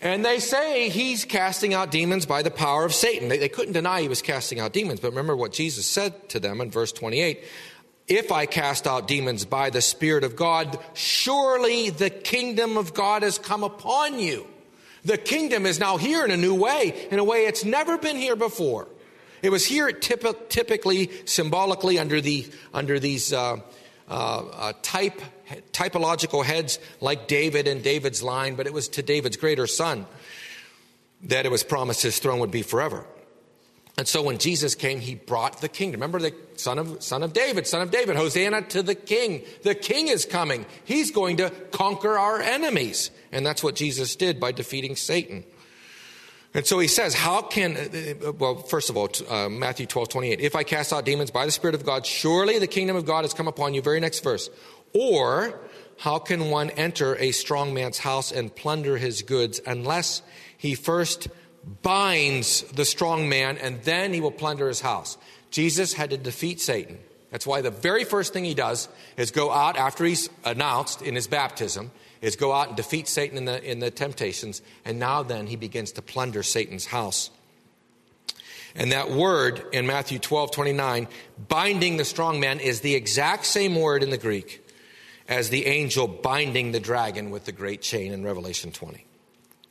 and 0.00 0.24
they 0.24 0.38
say 0.38 0.88
he's 0.88 1.24
casting 1.24 1.74
out 1.74 1.90
demons 1.90 2.24
by 2.24 2.42
the 2.42 2.50
power 2.50 2.84
of 2.84 2.94
Satan. 2.94 3.28
They, 3.28 3.38
they, 3.38 3.48
couldn't 3.48 3.72
deny 3.72 4.02
he 4.02 4.08
was 4.08 4.22
casting 4.22 4.60
out 4.60 4.72
demons, 4.72 5.00
but 5.00 5.10
remember 5.10 5.36
what 5.36 5.52
Jesus 5.52 5.86
said 5.86 6.28
to 6.30 6.40
them 6.40 6.60
in 6.60 6.70
verse 6.70 6.92
28 6.92 7.42
If 8.06 8.30
I 8.30 8.46
cast 8.46 8.86
out 8.86 9.08
demons 9.08 9.44
by 9.44 9.70
the 9.70 9.80
Spirit 9.80 10.22
of 10.22 10.36
God, 10.36 10.78
surely 10.94 11.90
the 11.90 12.10
kingdom 12.10 12.76
of 12.76 12.94
God 12.94 13.22
has 13.22 13.38
come 13.38 13.64
upon 13.64 14.20
you. 14.20 14.46
The 15.04 15.18
kingdom 15.18 15.66
is 15.66 15.80
now 15.80 15.96
here 15.96 16.24
in 16.24 16.30
a 16.30 16.36
new 16.36 16.54
way, 16.54 17.08
in 17.10 17.18
a 17.18 17.24
way 17.24 17.46
it's 17.46 17.64
never 17.64 17.98
been 17.98 18.16
here 18.16 18.36
before. 18.36 18.88
It 19.42 19.50
was 19.50 19.64
here 19.64 19.90
typically, 19.92 21.10
symbolically, 21.24 21.98
under, 21.98 22.20
the, 22.20 22.46
under 22.74 22.98
these 22.98 23.32
uh, 23.32 23.58
uh, 24.08 24.10
uh, 24.10 24.72
type 24.82 25.20
typological 25.72 26.44
heads 26.44 26.78
like 27.00 27.28
David 27.28 27.66
and 27.66 27.82
David's 27.82 28.22
line, 28.22 28.54
but 28.54 28.66
it 28.66 28.72
was 28.72 28.88
to 28.90 29.02
David's 29.02 29.36
greater 29.36 29.66
son 29.66 30.06
that 31.24 31.46
it 31.46 31.50
was 31.50 31.64
promised 31.64 32.02
his 32.02 32.18
throne 32.18 32.38
would 32.40 32.50
be 32.50 32.62
forever. 32.62 33.04
And 33.96 34.06
so 34.06 34.22
when 34.22 34.38
Jesus 34.38 34.76
came, 34.76 35.00
he 35.00 35.16
brought 35.16 35.60
the 35.60 35.68
kingdom. 35.68 36.00
Remember 36.00 36.20
the 36.20 36.32
son 36.54 36.78
of, 36.78 37.02
son 37.02 37.24
of 37.24 37.32
David, 37.32 37.66
son 37.66 37.82
of 37.82 37.90
David, 37.90 38.14
Hosanna 38.14 38.62
to 38.68 38.82
the 38.84 38.94
king. 38.94 39.42
The 39.64 39.74
king 39.74 40.06
is 40.06 40.24
coming. 40.24 40.66
He's 40.84 41.10
going 41.10 41.38
to 41.38 41.50
conquer 41.72 42.16
our 42.16 42.40
enemies. 42.40 43.10
And 43.32 43.44
that's 43.44 43.62
what 43.64 43.74
Jesus 43.74 44.14
did 44.14 44.38
by 44.38 44.52
defeating 44.52 44.94
Satan. 44.94 45.42
And 46.54 46.64
so 46.64 46.78
he 46.78 46.86
says, 46.86 47.12
How 47.12 47.42
can, 47.42 47.76
well, 48.38 48.56
first 48.58 48.88
of 48.88 48.96
all, 48.96 49.10
uh, 49.28 49.48
Matthew 49.48 49.86
12, 49.86 50.08
28, 50.08 50.40
if 50.40 50.54
I 50.54 50.62
cast 50.62 50.92
out 50.92 51.04
demons 51.04 51.32
by 51.32 51.44
the 51.44 51.52
Spirit 51.52 51.74
of 51.74 51.84
God, 51.84 52.06
surely 52.06 52.60
the 52.60 52.68
kingdom 52.68 52.96
of 52.96 53.04
God 53.04 53.24
has 53.24 53.34
come 53.34 53.48
upon 53.48 53.74
you. 53.74 53.82
Very 53.82 53.98
next 53.98 54.20
verse. 54.20 54.48
Or 54.92 55.58
how 55.98 56.18
can 56.18 56.50
one 56.50 56.70
enter 56.70 57.16
a 57.16 57.32
strong 57.32 57.74
man's 57.74 57.98
house 57.98 58.30
and 58.30 58.54
plunder 58.54 58.96
his 58.96 59.22
goods 59.22 59.60
unless 59.66 60.22
he 60.56 60.74
first 60.74 61.28
binds 61.82 62.62
the 62.62 62.84
strong 62.84 63.28
man 63.28 63.58
and 63.58 63.82
then 63.82 64.14
he 64.14 64.20
will 64.20 64.30
plunder 64.30 64.68
his 64.68 64.80
house? 64.80 65.18
Jesus 65.50 65.92
had 65.92 66.10
to 66.10 66.16
defeat 66.16 66.60
Satan. 66.60 66.98
That's 67.30 67.46
why 67.46 67.60
the 67.60 67.70
very 67.70 68.04
first 68.04 68.32
thing 68.32 68.44
he 68.44 68.54
does 68.54 68.88
is 69.16 69.30
go 69.30 69.50
out 69.50 69.76
after 69.76 70.04
he's 70.04 70.30
announced 70.44 71.02
in 71.02 71.14
his 71.14 71.26
baptism, 71.26 71.90
is 72.22 72.36
go 72.36 72.52
out 72.52 72.68
and 72.68 72.76
defeat 72.76 73.06
Satan 73.06 73.36
in 73.36 73.44
the, 73.44 73.70
in 73.70 73.80
the 73.80 73.90
temptations, 73.90 74.62
and 74.84 74.98
now 74.98 75.22
then 75.22 75.46
he 75.46 75.56
begins 75.56 75.92
to 75.92 76.02
plunder 76.02 76.42
Satan's 76.42 76.86
house. 76.86 77.30
And 78.74 78.92
that 78.92 79.10
word 79.10 79.62
in 79.72 79.86
Matthew 79.86 80.18
12, 80.18 80.52
29, 80.52 81.08
binding 81.48 81.96
the 81.96 82.04
strong 82.04 82.40
man, 82.40 82.60
is 82.60 82.80
the 82.80 82.94
exact 82.94 83.44
same 83.44 83.74
word 83.74 84.02
in 84.02 84.10
the 84.10 84.18
Greek 84.18 84.64
as 85.28 85.50
the 85.50 85.66
angel 85.66 86.08
binding 86.08 86.72
the 86.72 86.80
dragon 86.80 87.30
with 87.30 87.44
the 87.44 87.52
great 87.52 87.82
chain 87.82 88.12
in 88.12 88.24
Revelation 88.24 88.72
20. 88.72 89.04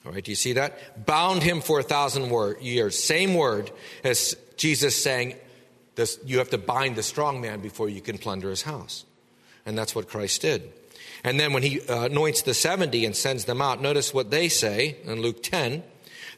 All 0.05 0.11
right, 0.11 0.23
do 0.23 0.31
you 0.31 0.35
see 0.35 0.53
that? 0.53 1.05
Bound 1.05 1.43
him 1.43 1.59
for 1.59 1.79
a 1.79 1.83
thousand 1.83 2.31
years. 2.61 3.01
Same 3.01 3.33
word 3.33 3.71
as 4.03 4.37
Jesus 4.55 4.95
saying, 4.95 5.35
this, 5.95 6.19
you 6.23 6.37
have 6.37 6.51
to 6.51 6.59
bind 6.59 6.95
the 6.95 7.03
strong 7.03 7.41
man 7.41 7.59
before 7.59 7.89
you 7.89 8.01
can 8.01 8.19
plunder 8.19 8.51
his 8.51 8.61
house. 8.61 9.03
And 9.65 9.75
that's 9.75 9.95
what 9.95 10.07
Christ 10.07 10.41
did. 10.41 10.71
And 11.23 11.39
then 11.39 11.51
when 11.51 11.63
he 11.63 11.81
uh, 11.81 12.03
anoints 12.03 12.43
the 12.43 12.53
70 12.53 13.03
and 13.03 13.15
sends 13.15 13.45
them 13.45 13.61
out, 13.61 13.81
notice 13.81 14.13
what 14.13 14.29
they 14.29 14.47
say 14.47 14.97
in 15.03 15.21
Luke 15.21 15.41
10. 15.41 15.83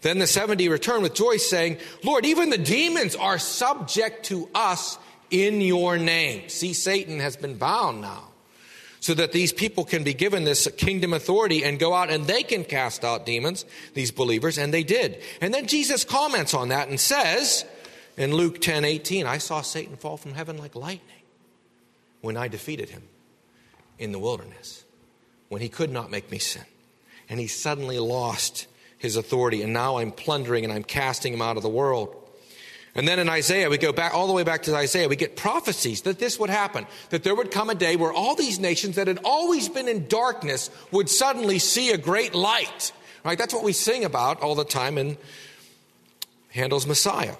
Then 0.01 0.17
the 0.17 0.27
70 0.27 0.69
return 0.69 1.01
with 1.01 1.13
joy, 1.13 1.36
saying, 1.36 1.77
Lord, 2.05 2.25
even 2.25 2.49
the 2.49 2.58
demons 2.58 3.17
are 3.17 3.38
subject 3.38 4.25
to 4.27 4.49
us 4.55 4.97
in 5.29 5.60
your 5.60 5.97
name. 5.97 6.47
See, 6.47 6.71
Satan 6.71 7.19
has 7.19 7.36
been 7.36 7.58
bound 7.58 7.99
now 7.99 8.29
so 8.99 9.13
that 9.13 9.31
these 9.31 9.53
people 9.53 9.85
can 9.85 10.03
be 10.03 10.13
given 10.13 10.43
this 10.43 10.67
kingdom 10.77 11.13
authority 11.13 11.63
and 11.63 11.79
go 11.79 11.93
out 11.93 12.09
and 12.09 12.25
they 12.25 12.43
can 12.43 12.63
cast 12.63 13.05
out 13.05 13.25
demons, 13.25 13.65
these 13.93 14.12
believers, 14.12 14.57
and 14.57 14.73
they 14.73 14.83
did. 14.83 15.21
And 15.41 15.53
then 15.53 15.67
Jesus 15.67 16.03
comments 16.03 16.53
on 16.53 16.69
that 16.69 16.89
and 16.89 16.99
says 16.99 17.65
in 18.17 18.33
Luke 18.33 18.59
10 18.59 18.83
18, 18.83 19.25
I 19.25 19.38
saw 19.38 19.62
Satan 19.62 19.95
fall 19.95 20.17
from 20.17 20.33
heaven 20.33 20.57
like 20.57 20.75
lightning 20.75 21.23
when 22.21 22.35
I 22.35 22.47
defeated 22.47 22.89
him 22.89 23.03
in 23.97 24.12
the 24.12 24.19
wilderness, 24.19 24.83
when 25.47 25.62
he 25.62 25.69
could 25.69 25.91
not 25.91 26.12
make 26.12 26.29
me 26.29 26.39
sin. 26.39 26.65
And 27.29 27.39
he 27.39 27.47
suddenly 27.47 27.99
lost 27.99 28.67
his 28.97 29.15
authority, 29.15 29.62
and 29.62 29.71
now 29.71 29.97
I'm 29.97 30.12
plundering 30.12 30.65
and 30.65 30.73
I'm 30.73 30.83
casting 30.83 31.33
him 31.33 31.41
out 31.41 31.57
of 31.57 31.63
the 31.63 31.69
world. 31.69 32.15
And 32.95 33.08
then 33.08 33.19
in 33.19 33.30
Isaiah, 33.30 33.69
we 33.69 33.78
go 33.78 33.93
back 33.93 34.13
all 34.13 34.28
the 34.28 34.34
way 34.34 34.43
back 34.43 34.63
to 34.63 34.75
Isaiah, 34.75 35.08
we 35.08 35.15
get 35.15 35.36
prophecies 35.36 36.02
that 36.02 36.19
this 36.19 36.39
would 36.39 36.49
happen, 36.49 36.88
that 37.12 37.23
there 37.23 37.36
would 37.36 37.52
come 37.52 37.69
a 37.69 37.75
day 37.75 37.95
where 37.95 38.12
all 38.12 38.36
these 38.36 38.60
nations 38.60 38.95
that 38.95 39.08
had 39.08 39.19
always 39.23 39.69
been 39.69 39.88
in 39.88 40.08
darkness 40.08 40.69
would 40.91 41.10
suddenly 41.10 41.60
see 41.60 41.91
a 41.91 41.97
great 41.97 42.34
light. 42.34 42.91
Right? 43.23 43.38
That's 43.38 43.54
what 43.54 43.63
we 43.63 43.73
sing 43.73 44.06
about 44.06 44.41
all 44.41 44.56
the 44.56 44.65
time 44.65 44.97
in 44.97 45.17
Handel's 46.49 46.88
Messiah. 46.88 47.36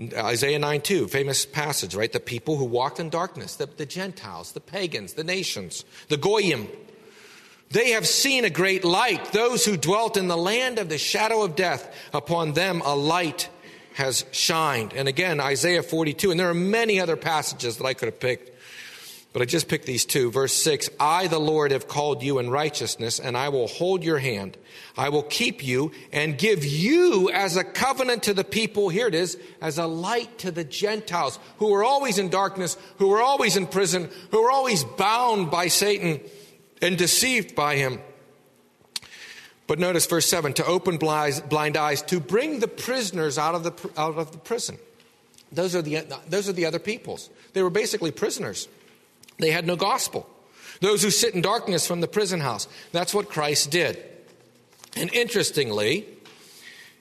Isaiah 0.00 0.58
9 0.58 0.80
2, 0.80 1.08
famous 1.08 1.44
passage, 1.44 1.94
right? 1.94 2.10
The 2.10 2.20
people 2.20 2.56
who 2.56 2.64
walked 2.64 2.98
in 2.98 3.10
darkness, 3.10 3.56
the, 3.56 3.66
the 3.66 3.86
Gentiles, 3.86 4.52
the 4.52 4.60
pagans, 4.60 5.14
the 5.14 5.24
nations, 5.24 5.84
the 6.08 6.16
Goyim, 6.16 6.68
they 7.70 7.90
have 7.92 8.06
seen 8.06 8.44
a 8.44 8.50
great 8.50 8.84
light. 8.84 9.32
Those 9.32 9.64
who 9.64 9.76
dwelt 9.76 10.16
in 10.16 10.28
the 10.28 10.36
land 10.36 10.78
of 10.78 10.88
the 10.88 10.98
shadow 10.98 11.42
of 11.42 11.56
death, 11.56 11.94
upon 12.12 12.52
them 12.52 12.82
a 12.84 12.94
light 12.94 13.48
has 13.94 14.24
shined. 14.32 14.92
And 14.92 15.08
again, 15.08 15.40
Isaiah 15.40 15.82
42, 15.82 16.30
and 16.30 16.40
there 16.40 16.50
are 16.50 16.54
many 16.54 17.00
other 17.00 17.16
passages 17.16 17.76
that 17.78 17.84
I 17.84 17.94
could 17.94 18.06
have 18.06 18.20
picked 18.20 18.52
But 19.32 19.40
I 19.40 19.46
just 19.46 19.68
picked 19.68 19.86
these 19.86 20.04
two. 20.04 20.30
Verse 20.30 20.52
6 20.52 20.90
I, 21.00 21.26
the 21.26 21.40
Lord, 21.40 21.72
have 21.72 21.88
called 21.88 22.22
you 22.22 22.38
in 22.38 22.50
righteousness, 22.50 23.18
and 23.18 23.36
I 23.36 23.48
will 23.48 23.66
hold 23.66 24.04
your 24.04 24.18
hand. 24.18 24.58
I 24.96 25.08
will 25.08 25.22
keep 25.22 25.64
you 25.64 25.92
and 26.12 26.36
give 26.36 26.64
you 26.64 27.30
as 27.30 27.56
a 27.56 27.64
covenant 27.64 28.24
to 28.24 28.34
the 28.34 28.44
people. 28.44 28.90
Here 28.90 29.06
it 29.06 29.14
is, 29.14 29.38
as 29.60 29.78
a 29.78 29.86
light 29.86 30.38
to 30.38 30.50
the 30.50 30.64
Gentiles 30.64 31.38
who 31.58 31.68
were 31.68 31.82
always 31.82 32.18
in 32.18 32.28
darkness, 32.28 32.76
who 32.98 33.08
were 33.08 33.22
always 33.22 33.56
in 33.56 33.66
prison, 33.66 34.10
who 34.30 34.42
were 34.42 34.50
always 34.50 34.84
bound 34.84 35.50
by 35.50 35.68
Satan 35.68 36.20
and 36.82 36.98
deceived 36.98 37.54
by 37.54 37.76
him. 37.76 38.00
But 39.72 39.78
notice 39.78 40.04
verse 40.04 40.26
7 40.26 40.52
to 40.52 40.66
open 40.66 40.98
blind 40.98 41.78
eyes, 41.78 42.02
to 42.02 42.20
bring 42.20 42.60
the 42.60 42.68
prisoners 42.68 43.38
out 43.38 43.54
of 43.54 43.62
the, 43.64 43.72
out 43.96 44.18
of 44.18 44.30
the 44.30 44.36
prison. 44.36 44.76
Those 45.50 45.74
are 45.74 45.80
the, 45.80 46.04
those 46.28 46.46
are 46.46 46.52
the 46.52 46.66
other 46.66 46.78
peoples. 46.78 47.30
They 47.54 47.62
were 47.62 47.70
basically 47.70 48.10
prisoners. 48.10 48.68
They 49.38 49.50
had 49.50 49.66
no 49.66 49.76
gospel. 49.76 50.28
Those 50.82 51.02
who 51.02 51.08
sit 51.08 51.34
in 51.34 51.40
darkness 51.40 51.86
from 51.86 52.02
the 52.02 52.06
prison 52.06 52.40
house. 52.40 52.68
That's 52.92 53.14
what 53.14 53.30
Christ 53.30 53.70
did. 53.70 53.96
And 54.94 55.10
interestingly, 55.14 56.06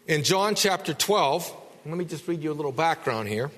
in 0.07 0.23
John 0.23 0.55
chapter 0.55 0.93
12, 0.93 1.53
let 1.87 1.97
me 1.97 2.05
just 2.05 2.25
read 2.25 2.41
you 2.41 2.53
a 2.53 2.55
little 2.55 2.71
background 2.71 3.27
here. 3.27 3.51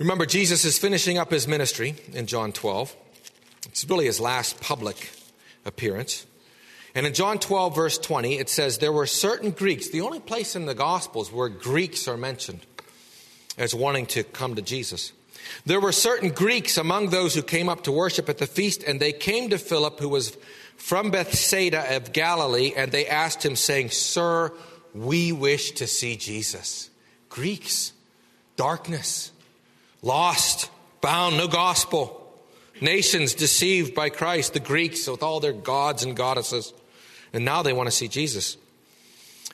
Remember, 0.00 0.26
Jesus 0.26 0.64
is 0.64 0.78
finishing 0.78 1.16
up 1.16 1.30
his 1.30 1.46
ministry 1.46 1.94
in 2.12 2.26
John 2.26 2.50
12. 2.50 2.96
It's 3.66 3.88
really 3.88 4.06
his 4.06 4.18
last 4.18 4.60
public 4.60 5.10
appearance. 5.64 6.26
And 6.98 7.06
in 7.06 7.14
John 7.14 7.38
12, 7.38 7.76
verse 7.76 7.96
20, 7.96 8.38
it 8.38 8.48
says, 8.48 8.78
There 8.78 8.90
were 8.90 9.06
certain 9.06 9.52
Greeks, 9.52 9.88
the 9.88 10.00
only 10.00 10.18
place 10.18 10.56
in 10.56 10.66
the 10.66 10.74
Gospels 10.74 11.30
where 11.30 11.48
Greeks 11.48 12.08
are 12.08 12.16
mentioned 12.16 12.66
as 13.56 13.72
wanting 13.72 14.06
to 14.06 14.24
come 14.24 14.56
to 14.56 14.62
Jesus. 14.62 15.12
There 15.64 15.80
were 15.80 15.92
certain 15.92 16.30
Greeks 16.30 16.76
among 16.76 17.10
those 17.10 17.36
who 17.36 17.42
came 17.42 17.68
up 17.68 17.84
to 17.84 17.92
worship 17.92 18.28
at 18.28 18.38
the 18.38 18.48
feast, 18.48 18.82
and 18.82 18.98
they 18.98 19.12
came 19.12 19.50
to 19.50 19.58
Philip, 19.58 20.00
who 20.00 20.08
was 20.08 20.36
from 20.76 21.12
Bethsaida 21.12 21.94
of 21.94 22.12
Galilee, 22.12 22.72
and 22.76 22.90
they 22.90 23.06
asked 23.06 23.44
him, 23.44 23.54
saying, 23.54 23.90
Sir, 23.90 24.52
we 24.92 25.30
wish 25.30 25.70
to 25.74 25.86
see 25.86 26.16
Jesus. 26.16 26.90
Greeks, 27.28 27.92
darkness, 28.56 29.30
lost, 30.02 30.68
bound, 31.00 31.36
no 31.36 31.46
gospel. 31.46 32.24
Nations 32.80 33.34
deceived 33.34 33.94
by 33.94 34.10
Christ, 34.10 34.52
the 34.52 34.58
Greeks 34.58 35.06
with 35.06 35.22
all 35.22 35.38
their 35.38 35.52
gods 35.52 36.02
and 36.02 36.16
goddesses. 36.16 36.72
And 37.32 37.44
now 37.44 37.62
they 37.62 37.72
want 37.72 37.88
to 37.88 37.94
see 37.94 38.08
Jesus. 38.08 38.56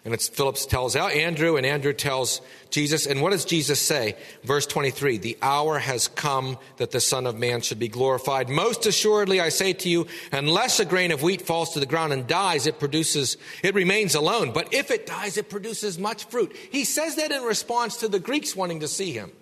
And 0.04 0.12
it's 0.12 0.28
Phillips 0.28 0.66
tells 0.66 0.96
Andrew, 0.96 1.56
and 1.56 1.64
Andrew 1.64 1.94
tells 1.94 2.42
Jesus. 2.68 3.06
And 3.06 3.22
what 3.22 3.30
does 3.30 3.46
Jesus 3.46 3.80
say? 3.80 4.16
Verse 4.42 4.66
23 4.66 5.16
The 5.16 5.38
hour 5.40 5.78
has 5.78 6.08
come 6.08 6.58
that 6.76 6.90
the 6.90 7.00
Son 7.00 7.26
of 7.26 7.38
Man 7.38 7.62
should 7.62 7.78
be 7.78 7.88
glorified. 7.88 8.50
Most 8.50 8.84
assuredly, 8.84 9.40
I 9.40 9.48
say 9.48 9.72
to 9.72 9.88
you, 9.88 10.06
unless 10.30 10.78
a 10.78 10.84
grain 10.84 11.10
of 11.10 11.22
wheat 11.22 11.40
falls 11.40 11.72
to 11.72 11.80
the 11.80 11.86
ground 11.86 12.12
and 12.12 12.26
dies, 12.26 12.66
it 12.66 12.78
produces, 12.78 13.38
it 13.62 13.74
remains 13.74 14.14
alone. 14.14 14.52
But 14.52 14.74
if 14.74 14.90
it 14.90 15.06
dies, 15.06 15.38
it 15.38 15.48
produces 15.48 15.98
much 15.98 16.24
fruit. 16.24 16.54
He 16.70 16.84
says 16.84 17.16
that 17.16 17.32
in 17.32 17.42
response 17.42 17.96
to 17.98 18.08
the 18.08 18.20
Greeks 18.20 18.54
wanting 18.54 18.80
to 18.80 18.88
see 18.88 19.12
him. 19.12 19.32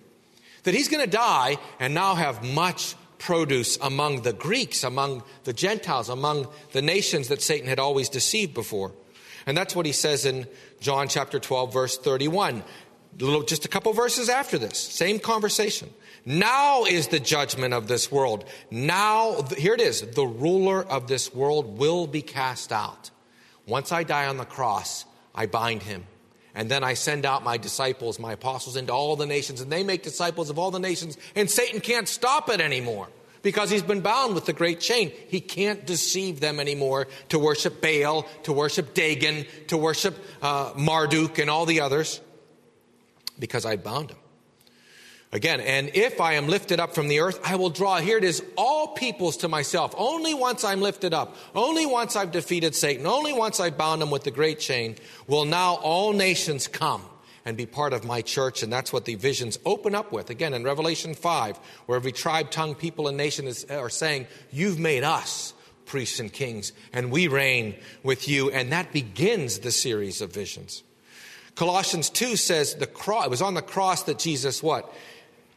That 0.63 0.73
he's 0.73 0.87
going 0.87 1.03
to 1.03 1.11
die 1.11 1.57
and 1.81 1.93
now 1.93 2.15
have 2.15 2.41
much 2.41 2.95
produce 3.23 3.77
among 3.81 4.23
the 4.23 4.33
Greeks, 4.33 4.83
among 4.83 5.23
the 5.45 5.53
Gentiles, 5.53 6.09
among 6.09 6.47
the 6.73 6.81
nations 6.81 7.29
that 7.29 7.41
Satan 7.41 7.69
had 7.69 7.79
always 7.79 8.09
deceived 8.09 8.53
before. 8.53 8.91
And 9.45 9.57
that's 9.57 9.75
what 9.75 9.85
he 9.85 9.93
says 9.93 10.25
in 10.25 10.45
John 10.81 11.07
chapter 11.07 11.39
12, 11.39 11.71
verse 11.71 11.97
31. 11.97 12.63
Little, 13.19 13.43
just 13.43 13.63
a 13.63 13.69
couple 13.69 13.93
verses 13.93 14.27
after 14.27 14.57
this, 14.57 14.77
same 14.77 15.19
conversation. 15.19 15.89
Now 16.25 16.83
is 16.83 17.07
the 17.07 17.19
judgment 17.19 17.73
of 17.73 17.87
this 17.87 18.11
world. 18.11 18.43
Now, 18.71 19.43
here 19.57 19.73
it 19.73 19.81
is 19.81 20.01
the 20.01 20.25
ruler 20.25 20.83
of 20.83 21.07
this 21.07 21.33
world 21.33 21.77
will 21.77 22.07
be 22.07 22.21
cast 22.21 22.71
out. 22.71 23.09
Once 23.65 23.91
I 23.91 24.03
die 24.03 24.25
on 24.25 24.37
the 24.37 24.45
cross, 24.45 25.05
I 25.33 25.45
bind 25.45 25.83
him. 25.83 26.05
And 26.55 26.69
then 26.69 26.83
I 26.83 26.93
send 26.93 27.25
out 27.25 27.43
my 27.43 27.57
disciples, 27.57 28.19
my 28.19 28.33
apostles, 28.33 28.75
into 28.75 28.93
all 28.93 29.15
the 29.15 29.25
nations, 29.25 29.61
and 29.61 29.71
they 29.71 29.83
make 29.83 30.03
disciples 30.03 30.49
of 30.49 30.59
all 30.59 30.71
the 30.71 30.79
nations, 30.79 31.17
and 31.35 31.49
Satan 31.49 31.79
can't 31.81 32.07
stop 32.07 32.49
it 32.49 32.61
anymore 32.61 33.09
because 33.41 33.69
he's 33.69 33.83
been 33.83 34.01
bound 34.01 34.35
with 34.35 34.45
the 34.45 34.53
great 34.53 34.79
chain. 34.79 35.11
He 35.27 35.41
can't 35.41 35.85
deceive 35.85 36.39
them 36.39 36.59
anymore 36.59 37.07
to 37.29 37.39
worship 37.39 37.81
Baal, 37.81 38.23
to 38.43 38.53
worship 38.53 38.93
Dagon, 38.93 39.45
to 39.67 39.77
worship 39.77 40.15
uh, 40.41 40.73
Marduk, 40.75 41.39
and 41.39 41.49
all 41.49 41.65
the 41.65 41.81
others 41.81 42.21
because 43.39 43.65
I 43.65 43.75
bound 43.75 44.11
him. 44.11 44.17
Again, 45.33 45.61
and 45.61 45.89
if 45.95 46.21
I 46.21 46.33
am 46.33 46.47
lifted 46.47 46.79
up 46.79 46.93
from 46.93 47.07
the 47.07 47.19
earth, 47.19 47.39
I 47.43 47.55
will 47.55 47.71
draw, 47.71 47.97
here 47.97 48.19
it 48.19 48.23
is, 48.23 48.43
all 48.55 48.89
peoples 48.89 49.37
to 49.37 49.47
myself. 49.47 49.95
Only 49.97 50.35
once 50.35 50.63
I'm 50.63 50.79
lifted 50.79 51.11
up, 51.11 51.35
only 51.55 51.87
once 51.87 52.15
I've 52.15 52.31
defeated 52.31 52.75
Satan, 52.75 53.07
only 53.07 53.33
once 53.33 53.59
I've 53.59 53.75
bound 53.75 54.03
him 54.03 54.11
with 54.11 54.23
the 54.23 54.31
great 54.31 54.59
chain, 54.59 54.95
will 55.25 55.45
now 55.45 55.73
all 55.81 56.13
nations 56.13 56.67
come 56.67 57.01
and 57.45 57.57
be 57.57 57.65
part 57.65 57.93
of 57.93 58.05
my 58.05 58.21
church. 58.21 58.61
And 58.61 58.71
that's 58.71 58.93
what 58.93 59.05
the 59.05 59.15
visions 59.15 59.57
open 59.65 59.95
up 59.95 60.11
with. 60.11 60.29
Again, 60.29 60.53
in 60.53 60.63
Revelation 60.63 61.15
5, 61.15 61.57
where 61.87 61.95
every 61.95 62.11
tribe, 62.11 62.51
tongue, 62.51 62.75
people, 62.75 63.07
and 63.07 63.17
nation 63.17 63.47
is, 63.47 63.65
are 63.65 63.89
saying, 63.89 64.27
You've 64.51 64.77
made 64.77 65.03
us 65.03 65.55
priests 65.85 66.19
and 66.19 66.31
kings, 66.31 66.73
and 66.93 67.11
we 67.11 67.27
reign 67.27 67.73
with 68.03 68.27
you. 68.27 68.51
And 68.51 68.71
that 68.71 68.93
begins 68.93 69.59
the 69.59 69.71
series 69.71 70.21
of 70.21 70.31
visions. 70.31 70.83
Colossians 71.55 72.09
2 72.09 72.35
says 72.35 72.75
the 72.75 72.87
cross, 72.87 73.25
it 73.25 73.29
was 73.29 73.41
on 73.41 73.53
the 73.53 73.61
cross 73.61 74.03
that 74.03 74.19
Jesus 74.19 74.63
what? 74.63 74.91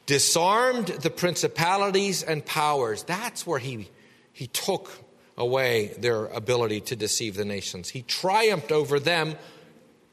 Disarmed 0.07 0.87
the 0.87 1.11
principalities 1.11 2.23
and 2.23 2.45
powers. 2.45 3.03
That's 3.03 3.47
where 3.47 3.59
he, 3.59 3.91
he 4.33 4.47
took 4.47 4.91
away 5.37 5.95
their 5.99 6.27
ability 6.27 6.81
to 6.83 6.97
deceive 6.97 7.35
the 7.35 7.45
nations. 7.45 7.91
He 7.91 8.03
triumphed 8.03 8.73
over 8.73 8.99
them 8.99 9.35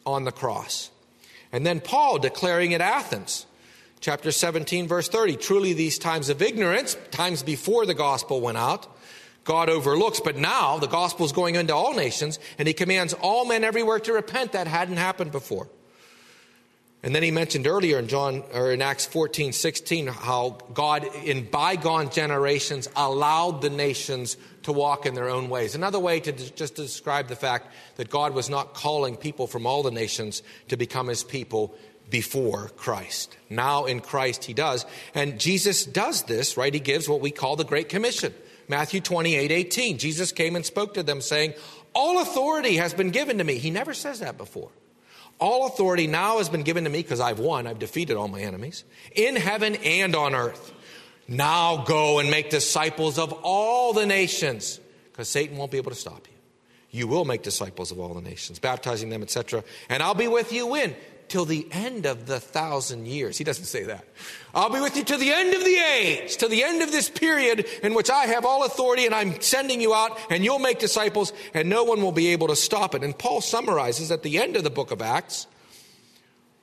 on 0.05 0.23
the 0.23 0.31
cross. 0.31 0.89
And 1.51 1.65
then 1.65 1.79
Paul 1.79 2.19
declaring 2.19 2.73
at 2.73 2.81
Athens, 2.81 3.45
chapter 3.99 4.31
17, 4.31 4.87
verse 4.87 5.07
30 5.07 5.37
truly 5.37 5.73
these 5.73 5.97
times 5.97 6.29
of 6.29 6.41
ignorance, 6.41 6.97
times 7.11 7.43
before 7.43 7.85
the 7.85 7.93
gospel 7.93 8.41
went 8.41 8.57
out, 8.57 8.87
God 9.43 9.69
overlooks, 9.69 10.19
but 10.19 10.37
now 10.37 10.77
the 10.79 10.87
gospel 10.87 11.25
is 11.25 11.31
going 11.31 11.55
into 11.55 11.75
all 11.75 11.93
nations, 11.93 12.39
and 12.57 12.67
he 12.67 12.73
commands 12.73 13.13
all 13.13 13.45
men 13.45 13.63
everywhere 13.63 13.99
to 13.99 14.13
repent. 14.13 14.53
That 14.53 14.67
hadn't 14.67 14.97
happened 14.97 15.31
before. 15.31 15.67
And 17.03 17.13
then 17.13 17.21
he 17.21 17.31
mentioned 17.31 17.67
earlier 17.67 17.99
in 17.99 18.07
John 18.07 18.43
or 18.53 18.71
in 18.71 18.81
Acts 18.81 19.05
14, 19.05 19.51
16, 19.51 20.07
how 20.07 20.57
God 20.73 21.03
in 21.25 21.43
bygone 21.49 22.09
generations 22.09 22.87
allowed 22.95 23.61
the 23.61 23.69
nations 23.69 24.37
to 24.63 24.71
walk 24.71 25.05
in 25.05 25.13
their 25.13 25.29
own 25.29 25.49
ways. 25.49 25.75
Another 25.75 25.99
way 25.99 26.21
to 26.21 26.31
just 26.31 26.75
describe 26.75 27.27
the 27.27 27.35
fact 27.35 27.67
that 27.97 28.09
God 28.09 28.33
was 28.33 28.49
not 28.49 28.73
calling 28.73 29.17
people 29.17 29.47
from 29.47 29.65
all 29.65 29.83
the 29.83 29.91
nations 29.91 30.43
to 30.69 30.77
become 30.77 31.07
his 31.07 31.25
people 31.25 31.75
before 32.09 32.69
Christ. 32.77 33.35
Now 33.49 33.83
in 33.83 33.99
Christ 33.99 34.45
he 34.45 34.53
does. 34.53 34.85
And 35.13 35.41
Jesus 35.41 35.83
does 35.83 36.23
this, 36.23 36.55
right? 36.55 36.73
He 36.73 36.79
gives 36.79 37.09
what 37.09 37.19
we 37.19 37.31
call 37.31 37.57
the 37.57 37.65
Great 37.65 37.89
Commission. 37.89 38.33
Matthew 38.69 39.01
28, 39.01 39.51
18. 39.51 39.97
Jesus 39.97 40.31
came 40.31 40.55
and 40.55 40.65
spoke 40.65 40.93
to 40.93 41.03
them 41.03 41.19
saying, 41.19 41.53
All 41.93 42.21
authority 42.21 42.77
has 42.77 42.93
been 42.93 43.09
given 43.09 43.39
to 43.39 43.43
me. 43.43 43.57
He 43.57 43.71
never 43.71 43.93
says 43.93 44.21
that 44.21 44.37
before. 44.37 44.69
All 45.39 45.67
authority 45.67 46.07
now 46.07 46.37
has 46.37 46.49
been 46.49 46.63
given 46.63 46.83
to 46.85 46.89
me 46.89 47.01
because 47.01 47.19
I've 47.19 47.39
won, 47.39 47.67
I've 47.67 47.79
defeated 47.79 48.15
all 48.15 48.27
my 48.27 48.41
enemies, 48.41 48.83
in 49.13 49.35
heaven 49.35 49.75
and 49.75 50.15
on 50.15 50.35
earth. 50.35 50.71
Now 51.27 51.83
go 51.83 52.19
and 52.19 52.29
make 52.29 52.49
disciples 52.49 53.17
of 53.17 53.33
all 53.43 53.93
the 53.93 54.05
nations, 54.05 54.79
because 55.11 55.29
Satan 55.29 55.57
won't 55.57 55.71
be 55.71 55.77
able 55.77 55.91
to 55.91 55.97
stop 55.97 56.27
you. 56.27 56.33
You 56.91 57.07
will 57.07 57.25
make 57.25 57.41
disciples 57.41 57.91
of 57.91 57.99
all 57.99 58.13
the 58.13 58.21
nations, 58.21 58.59
baptizing 58.59 59.09
them, 59.09 59.23
etc. 59.23 59.63
And 59.89 60.03
I'll 60.03 60.13
be 60.13 60.27
with 60.27 60.53
you 60.53 60.67
when? 60.67 60.95
Till 61.27 61.45
the 61.45 61.67
end 61.71 62.05
of 62.05 62.25
the 62.25 62.39
thousand 62.39 63.07
years. 63.07 63.37
He 63.37 63.43
doesn't 63.43 63.65
say 63.65 63.83
that. 63.83 64.05
I'll 64.53 64.71
be 64.71 64.79
with 64.79 64.95
you 64.95 65.03
to 65.03 65.17
the 65.17 65.31
end 65.31 65.53
of 65.53 65.63
the 65.63 65.75
age, 65.75 66.37
to 66.37 66.47
the 66.47 66.63
end 66.63 66.81
of 66.81 66.91
this 66.91 67.09
period 67.09 67.65
in 67.81 67.93
which 67.93 68.09
I 68.09 68.25
have 68.25 68.45
all 68.45 68.65
authority 68.65 69.05
and 69.05 69.15
I'm 69.15 69.41
sending 69.41 69.81
you 69.81 69.93
out 69.93 70.17
and 70.29 70.43
you'll 70.43 70.59
make 70.59 70.79
disciples 70.79 71.33
and 71.53 71.69
no 71.69 71.83
one 71.83 72.01
will 72.01 72.11
be 72.11 72.27
able 72.27 72.47
to 72.47 72.55
stop 72.55 72.95
it. 72.95 73.03
And 73.03 73.17
Paul 73.17 73.41
summarizes 73.41 74.11
at 74.11 74.23
the 74.23 74.37
end 74.37 74.55
of 74.55 74.63
the 74.63 74.69
book 74.69 74.91
of 74.91 75.01
Acts 75.01 75.47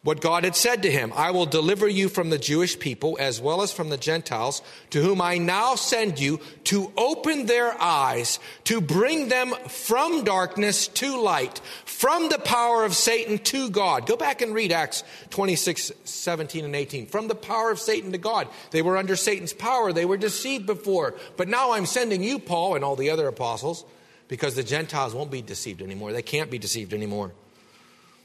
what 0.02 0.22
God 0.22 0.44
had 0.44 0.56
said 0.56 0.82
to 0.82 0.90
him 0.90 1.12
I 1.14 1.30
will 1.30 1.46
deliver 1.46 1.86
you 1.86 2.08
from 2.08 2.30
the 2.30 2.38
Jewish 2.38 2.78
people 2.78 3.18
as 3.20 3.40
well 3.40 3.60
as 3.60 3.72
from 3.72 3.90
the 3.90 3.98
Gentiles, 3.98 4.62
to 4.90 5.02
whom 5.02 5.20
I 5.20 5.36
now 5.38 5.74
send 5.74 6.18
you 6.18 6.40
to 6.64 6.90
open 6.96 7.46
their 7.46 7.80
eyes, 7.80 8.38
to 8.64 8.80
bring 8.80 9.28
them 9.28 9.52
from 9.68 10.24
darkness 10.24 10.88
to 10.88 11.20
light, 11.20 11.60
from 11.84 12.30
the 12.30 12.38
power 12.38 12.84
of 12.84 12.94
Satan 12.94 13.38
to 13.38 13.68
God. 13.68 14.06
Go 14.06 14.16
back 14.16 14.40
and 14.40 14.54
read 14.54 14.72
Acts 14.72 15.04
26, 15.30 15.92
17, 16.04 16.64
and 16.64 16.74
18. 16.74 17.06
From 17.06 17.28
the 17.28 17.34
power 17.34 17.70
of 17.70 17.78
Satan 17.78 18.12
to 18.12 18.18
God. 18.18 18.48
They 18.70 18.82
were 18.82 18.96
under 18.96 19.16
Satan's 19.16 19.52
power, 19.52 19.92
they 19.92 20.06
were 20.06 20.16
deceived 20.16 20.64
before. 20.64 21.14
But 21.36 21.48
now 21.48 21.72
I'm 21.72 21.86
sending 21.86 22.22
you, 22.22 22.38
Paul, 22.38 22.74
and 22.74 22.84
all 22.84 22.96
the 22.96 23.10
other 23.10 23.28
apostles, 23.28 23.84
because 24.28 24.54
the 24.54 24.62
Gentiles 24.62 25.14
won't 25.14 25.30
be 25.30 25.42
deceived 25.42 25.82
anymore. 25.82 26.12
They 26.12 26.22
can't 26.22 26.50
be 26.50 26.58
deceived 26.58 26.94
anymore. 26.94 27.32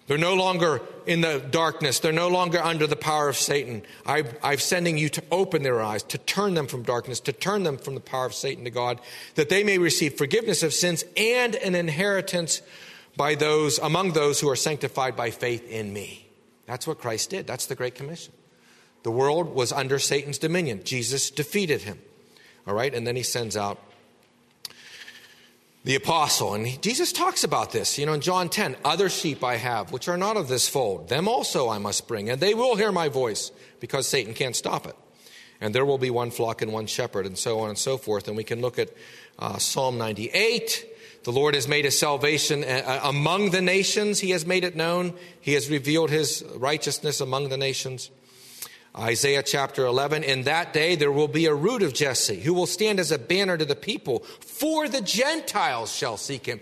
They're 0.07 0.17
no 0.17 0.35
longer 0.35 0.81
in 1.07 1.21
the 1.21 1.39
darkness. 1.39 1.99
They're 1.99 2.11
no 2.11 2.27
longer 2.27 2.61
under 2.61 2.85
the 2.85 2.95
power 2.95 3.27
of 3.27 3.37
Satan. 3.37 3.81
I, 4.05 4.23
I'm 4.43 4.59
sending 4.59 4.97
you 4.97 5.09
to 5.09 5.23
open 5.31 5.63
their 5.63 5.81
eyes, 5.81 6.03
to 6.03 6.19
turn 6.19 6.53
them 6.53 6.67
from 6.67 6.83
darkness, 6.83 7.19
to 7.21 7.33
turn 7.33 7.63
them 7.63 7.77
from 7.77 7.95
the 7.95 8.01
power 8.01 8.25
of 8.25 8.33
Satan 8.35 8.65
to 8.65 8.69
God, 8.69 9.01
that 9.33 9.49
they 9.49 9.63
may 9.63 9.79
receive 9.79 10.13
forgiveness 10.13 10.61
of 10.61 10.73
sins 10.73 11.03
and 11.17 11.55
an 11.55 11.73
inheritance 11.73 12.61
by 13.17 13.33
those 13.33 13.79
among 13.79 14.11
those 14.11 14.39
who 14.39 14.49
are 14.49 14.55
sanctified 14.55 15.15
by 15.15 15.31
faith 15.31 15.67
in 15.69 15.91
me. 15.91 16.27
That's 16.67 16.85
what 16.85 16.99
Christ 16.99 17.31
did. 17.31 17.47
That's 17.47 17.65
the 17.65 17.75
Great 17.75 17.95
Commission. 17.95 18.33
The 19.03 19.11
world 19.11 19.53
was 19.53 19.71
under 19.71 19.99
Satan's 19.99 20.37
dominion. 20.37 20.83
Jesus 20.83 21.31
defeated 21.31 21.81
him. 21.81 21.99
All 22.67 22.73
right, 22.73 22.93
and 22.93 23.05
then 23.05 23.15
he 23.15 23.23
sends 23.23 23.55
out 23.55 23.79
the 25.85 25.95
apostle. 25.95 26.55
And 26.55 26.81
Jesus 26.81 27.13
talks 27.13 27.43
about 27.43 27.71
this, 27.71 27.97
you 27.97 28.07
know, 28.07 28.13
in 28.13 28.21
John 28.21 28.49
10 28.49 28.75
Other 28.83 29.07
sheep 29.07 29.43
I 29.43 29.55
have, 29.55 29.91
which 29.91 30.09
are 30.09 30.17
not 30.17 30.35
of 30.35 30.47
this 30.47 30.67
fold. 30.67 31.07
Them 31.07 31.27
also 31.27 31.69
I 31.69 31.77
must 31.77 32.07
bring, 32.07 32.29
and 32.29 32.41
they 32.41 32.53
will 32.53 32.75
hear 32.75 32.91
my 32.91 33.07
voice, 33.07 33.51
because 33.79 34.07
Satan 34.07 34.33
can't 34.33 34.55
stop 34.55 34.87
it. 34.87 34.95
And 35.61 35.73
there 35.73 35.85
will 35.85 35.99
be 35.99 36.09
one 36.09 36.31
flock 36.31 36.61
and 36.61 36.73
one 36.73 36.87
shepherd, 36.87 37.25
and 37.25 37.37
so 37.37 37.59
on 37.59 37.69
and 37.69 37.77
so 37.77 37.97
forth. 37.97 38.27
And 38.27 38.35
we 38.35 38.43
can 38.43 38.61
look 38.61 38.77
at 38.79 38.89
uh, 39.39 39.57
Psalm 39.59 39.97
98. 39.97 40.85
The 41.23 41.31
Lord 41.31 41.55
has 41.55 41.67
made 41.67 41.85
his 41.85 41.97
salvation 41.97 42.63
uh, 42.63 42.83
uh, 42.85 42.99
among 43.03 43.51
the 43.51 43.61
nations. 43.61 44.19
He 44.19 44.31
has 44.31 44.45
made 44.45 44.63
it 44.63 44.75
known. 44.75 45.13
He 45.39 45.53
has 45.53 45.69
revealed 45.69 46.09
his 46.09 46.43
righteousness 46.55 47.21
among 47.21 47.49
the 47.49 47.57
nations. 47.57 48.09
Isaiah 48.97 49.43
chapter 49.43 49.85
11, 49.85 50.23
in 50.23 50.43
that 50.43 50.71
day 50.71 50.95
there 50.95 51.11
will 51.11 51.27
be 51.27 51.47
a 51.47 51.53
root 51.53 51.83
of 51.83 51.93
Jesse 51.93 52.39
who 52.39 52.53
will 52.53 52.65
stand 52.65 52.99
as 52.99 53.11
a 53.11 53.19
banner 53.19 53.57
to 53.57 53.65
the 53.65 53.75
people, 53.75 54.19
for 54.39 54.87
the 54.87 55.01
Gentiles 55.01 55.93
shall 55.93 56.15
seek 56.15 56.45
him. 56.45 56.61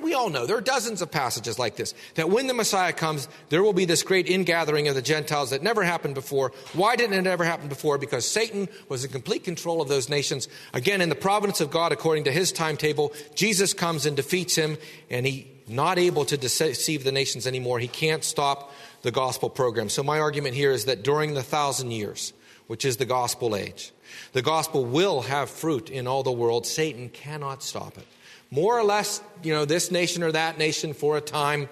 We 0.00 0.14
all 0.14 0.30
know 0.30 0.46
there 0.46 0.56
are 0.56 0.60
dozens 0.60 1.02
of 1.02 1.10
passages 1.10 1.58
like 1.58 1.74
this 1.74 1.92
that 2.14 2.30
when 2.30 2.46
the 2.46 2.54
Messiah 2.54 2.92
comes, 2.92 3.26
there 3.48 3.64
will 3.64 3.72
be 3.72 3.84
this 3.84 4.04
great 4.04 4.28
ingathering 4.28 4.86
of 4.86 4.94
the 4.94 5.02
Gentiles 5.02 5.50
that 5.50 5.62
never 5.62 5.82
happened 5.82 6.14
before. 6.14 6.52
Why 6.72 6.94
didn't 6.94 7.18
it 7.18 7.26
ever 7.26 7.42
happen 7.42 7.68
before? 7.68 7.98
Because 7.98 8.28
Satan 8.28 8.68
was 8.88 9.04
in 9.04 9.10
complete 9.10 9.42
control 9.42 9.82
of 9.82 9.88
those 9.88 10.08
nations. 10.08 10.46
Again, 10.72 11.00
in 11.00 11.08
the 11.08 11.16
providence 11.16 11.60
of 11.60 11.70
God, 11.70 11.90
according 11.90 12.24
to 12.24 12.32
his 12.32 12.52
timetable, 12.52 13.12
Jesus 13.34 13.74
comes 13.74 14.06
and 14.06 14.16
defeats 14.16 14.54
him, 14.54 14.78
and 15.10 15.26
he 15.26 15.50
not 15.66 15.98
able 15.98 16.26
to 16.26 16.36
deceive 16.36 17.04
the 17.04 17.12
nations 17.12 17.46
anymore. 17.46 17.78
He 17.78 17.88
can't 17.88 18.22
stop 18.22 18.70
the 19.04 19.12
gospel 19.12 19.50
program. 19.50 19.90
So, 19.90 20.02
my 20.02 20.18
argument 20.18 20.54
here 20.54 20.72
is 20.72 20.86
that 20.86 21.04
during 21.04 21.34
the 21.34 21.42
thousand 21.42 21.90
years, 21.92 22.32
which 22.66 22.86
is 22.86 22.96
the 22.96 23.04
gospel 23.04 23.54
age, 23.54 23.92
the 24.32 24.40
gospel 24.40 24.84
will 24.84 25.20
have 25.22 25.50
fruit 25.50 25.90
in 25.90 26.06
all 26.06 26.22
the 26.22 26.32
world. 26.32 26.66
Satan 26.66 27.10
cannot 27.10 27.62
stop 27.62 27.98
it. 27.98 28.06
More 28.50 28.78
or 28.78 28.82
less, 28.82 29.22
you 29.42 29.52
know, 29.52 29.66
this 29.66 29.90
nation 29.90 30.22
or 30.22 30.32
that 30.32 30.56
nation 30.56 30.94
for 30.94 31.18
a 31.18 31.20
time 31.20 31.68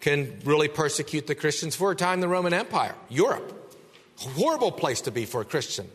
can 0.00 0.38
really 0.44 0.68
persecute 0.68 1.26
the 1.26 1.34
Christians. 1.34 1.74
For 1.74 1.90
a 1.90 1.96
time, 1.96 2.20
the 2.20 2.28
Roman 2.28 2.52
Empire, 2.52 2.94
Europe, 3.08 3.80
horrible 4.16 4.70
place 4.70 5.00
to 5.02 5.10
be 5.10 5.24
for 5.24 5.40
a 5.40 5.44
Christian. 5.44 5.88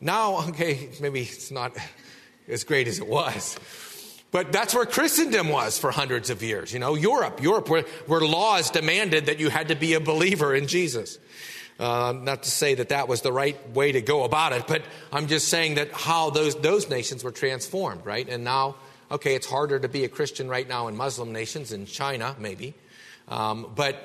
Now, 0.00 0.48
okay, 0.48 0.88
maybe 0.98 1.20
it's 1.20 1.50
not 1.50 1.76
as 2.48 2.64
great 2.64 2.88
as 2.88 2.98
it 3.00 3.06
was. 3.06 3.58
But 4.32 4.52
that's 4.52 4.74
where 4.74 4.86
Christendom 4.86 5.48
was 5.48 5.78
for 5.78 5.90
hundreds 5.90 6.30
of 6.30 6.42
years. 6.42 6.72
You 6.72 6.78
know, 6.78 6.94
Europe, 6.94 7.42
Europe, 7.42 7.68
where, 7.68 7.82
where 8.06 8.20
laws 8.20 8.70
demanded 8.70 9.26
that 9.26 9.40
you 9.40 9.50
had 9.50 9.68
to 9.68 9.74
be 9.74 9.94
a 9.94 10.00
believer 10.00 10.54
in 10.54 10.68
Jesus. 10.68 11.18
Uh, 11.80 12.12
not 12.14 12.42
to 12.42 12.50
say 12.50 12.74
that 12.74 12.90
that 12.90 13.08
was 13.08 13.22
the 13.22 13.32
right 13.32 13.70
way 13.70 13.90
to 13.90 14.02
go 14.02 14.24
about 14.24 14.52
it, 14.52 14.66
but 14.66 14.82
I'm 15.10 15.28
just 15.28 15.48
saying 15.48 15.76
that 15.76 15.90
how 15.92 16.28
those, 16.28 16.54
those 16.56 16.90
nations 16.90 17.24
were 17.24 17.32
transformed, 17.32 18.04
right? 18.04 18.28
And 18.28 18.44
now, 18.44 18.76
okay, 19.10 19.34
it's 19.34 19.46
harder 19.46 19.80
to 19.80 19.88
be 19.88 20.04
a 20.04 20.08
Christian 20.08 20.48
right 20.48 20.68
now 20.68 20.88
in 20.88 20.96
Muslim 20.96 21.32
nations, 21.32 21.72
in 21.72 21.86
China, 21.86 22.36
maybe. 22.38 22.74
Um, 23.28 23.72
but, 23.74 23.96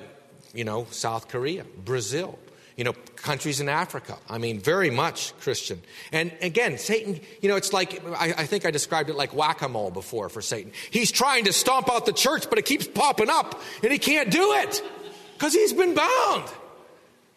you 0.53 0.63
know, 0.63 0.87
South 0.89 1.27
Korea, 1.27 1.65
Brazil, 1.83 2.39
you 2.75 2.83
know, 2.83 2.93
countries 3.15 3.61
in 3.61 3.69
Africa. 3.69 4.17
I 4.29 4.37
mean, 4.37 4.59
very 4.59 4.89
much 4.89 5.37
Christian. 5.39 5.81
And 6.11 6.31
again, 6.41 6.77
Satan, 6.77 7.19
you 7.41 7.47
know, 7.47 7.55
it's 7.55 7.71
like, 7.71 8.03
I, 8.07 8.33
I 8.37 8.45
think 8.45 8.65
I 8.65 8.71
described 8.71 9.09
it 9.09 9.15
like 9.15 9.33
whack 9.33 9.61
a 9.61 9.69
mole 9.69 9.91
before 9.91 10.29
for 10.29 10.41
Satan. 10.41 10.71
He's 10.91 11.11
trying 11.11 11.45
to 11.45 11.53
stomp 11.53 11.89
out 11.89 12.05
the 12.05 12.13
church, 12.13 12.49
but 12.49 12.59
it 12.59 12.65
keeps 12.65 12.87
popping 12.87 13.29
up, 13.29 13.61
and 13.81 13.91
he 13.91 13.99
can't 13.99 14.29
do 14.29 14.53
it 14.53 14.83
because 15.33 15.53
he's 15.53 15.73
been 15.73 15.95
bound. 15.95 16.43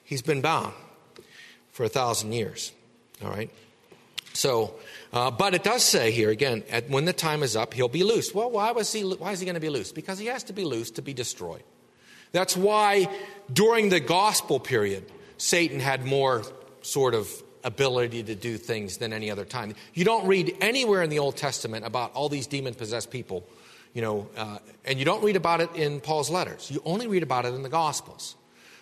He's 0.02 0.22
been 0.22 0.40
bound 0.40 0.72
for 1.70 1.84
a 1.84 1.88
thousand 1.88 2.32
years. 2.32 2.72
All 3.22 3.30
right? 3.30 3.50
So, 4.32 4.74
uh, 5.12 5.30
but 5.30 5.54
it 5.54 5.62
does 5.62 5.84
say 5.84 6.10
here 6.10 6.30
again, 6.30 6.64
at, 6.70 6.88
when 6.90 7.04
the 7.04 7.12
time 7.12 7.42
is 7.42 7.56
up, 7.56 7.74
he'll 7.74 7.88
be 7.88 8.04
loose. 8.04 8.34
Well, 8.34 8.50
why, 8.50 8.72
was 8.72 8.92
he, 8.92 9.02
why 9.02 9.32
is 9.32 9.40
he 9.40 9.46
going 9.46 9.54
to 9.54 9.60
be 9.60 9.68
loose? 9.68 9.92
Because 9.92 10.18
he 10.18 10.26
has 10.26 10.44
to 10.44 10.52
be 10.52 10.64
loose 10.64 10.90
to 10.92 11.02
be 11.02 11.12
destroyed. 11.12 11.62
That's 12.32 12.56
why 12.56 13.08
during 13.52 13.88
the 13.88 14.00
gospel 14.00 14.60
period, 14.60 15.10
Satan 15.38 15.80
had 15.80 16.04
more 16.04 16.44
sort 16.82 17.14
of 17.14 17.30
ability 17.64 18.22
to 18.24 18.34
do 18.34 18.56
things 18.56 18.98
than 18.98 19.12
any 19.12 19.30
other 19.30 19.44
time. 19.44 19.74
You 19.94 20.04
don't 20.04 20.26
read 20.26 20.56
anywhere 20.60 21.02
in 21.02 21.10
the 21.10 21.18
Old 21.18 21.36
Testament 21.36 21.84
about 21.84 22.12
all 22.14 22.28
these 22.28 22.46
demon 22.46 22.74
possessed 22.74 23.10
people, 23.10 23.46
you 23.94 24.02
know, 24.02 24.28
uh, 24.36 24.58
and 24.84 24.98
you 24.98 25.04
don't 25.04 25.22
read 25.22 25.36
about 25.36 25.60
it 25.60 25.74
in 25.74 26.00
Paul's 26.00 26.30
letters. 26.30 26.70
You 26.70 26.82
only 26.84 27.06
read 27.06 27.22
about 27.22 27.44
it 27.44 27.54
in 27.54 27.62
the 27.62 27.68
Gospels. 27.68 28.36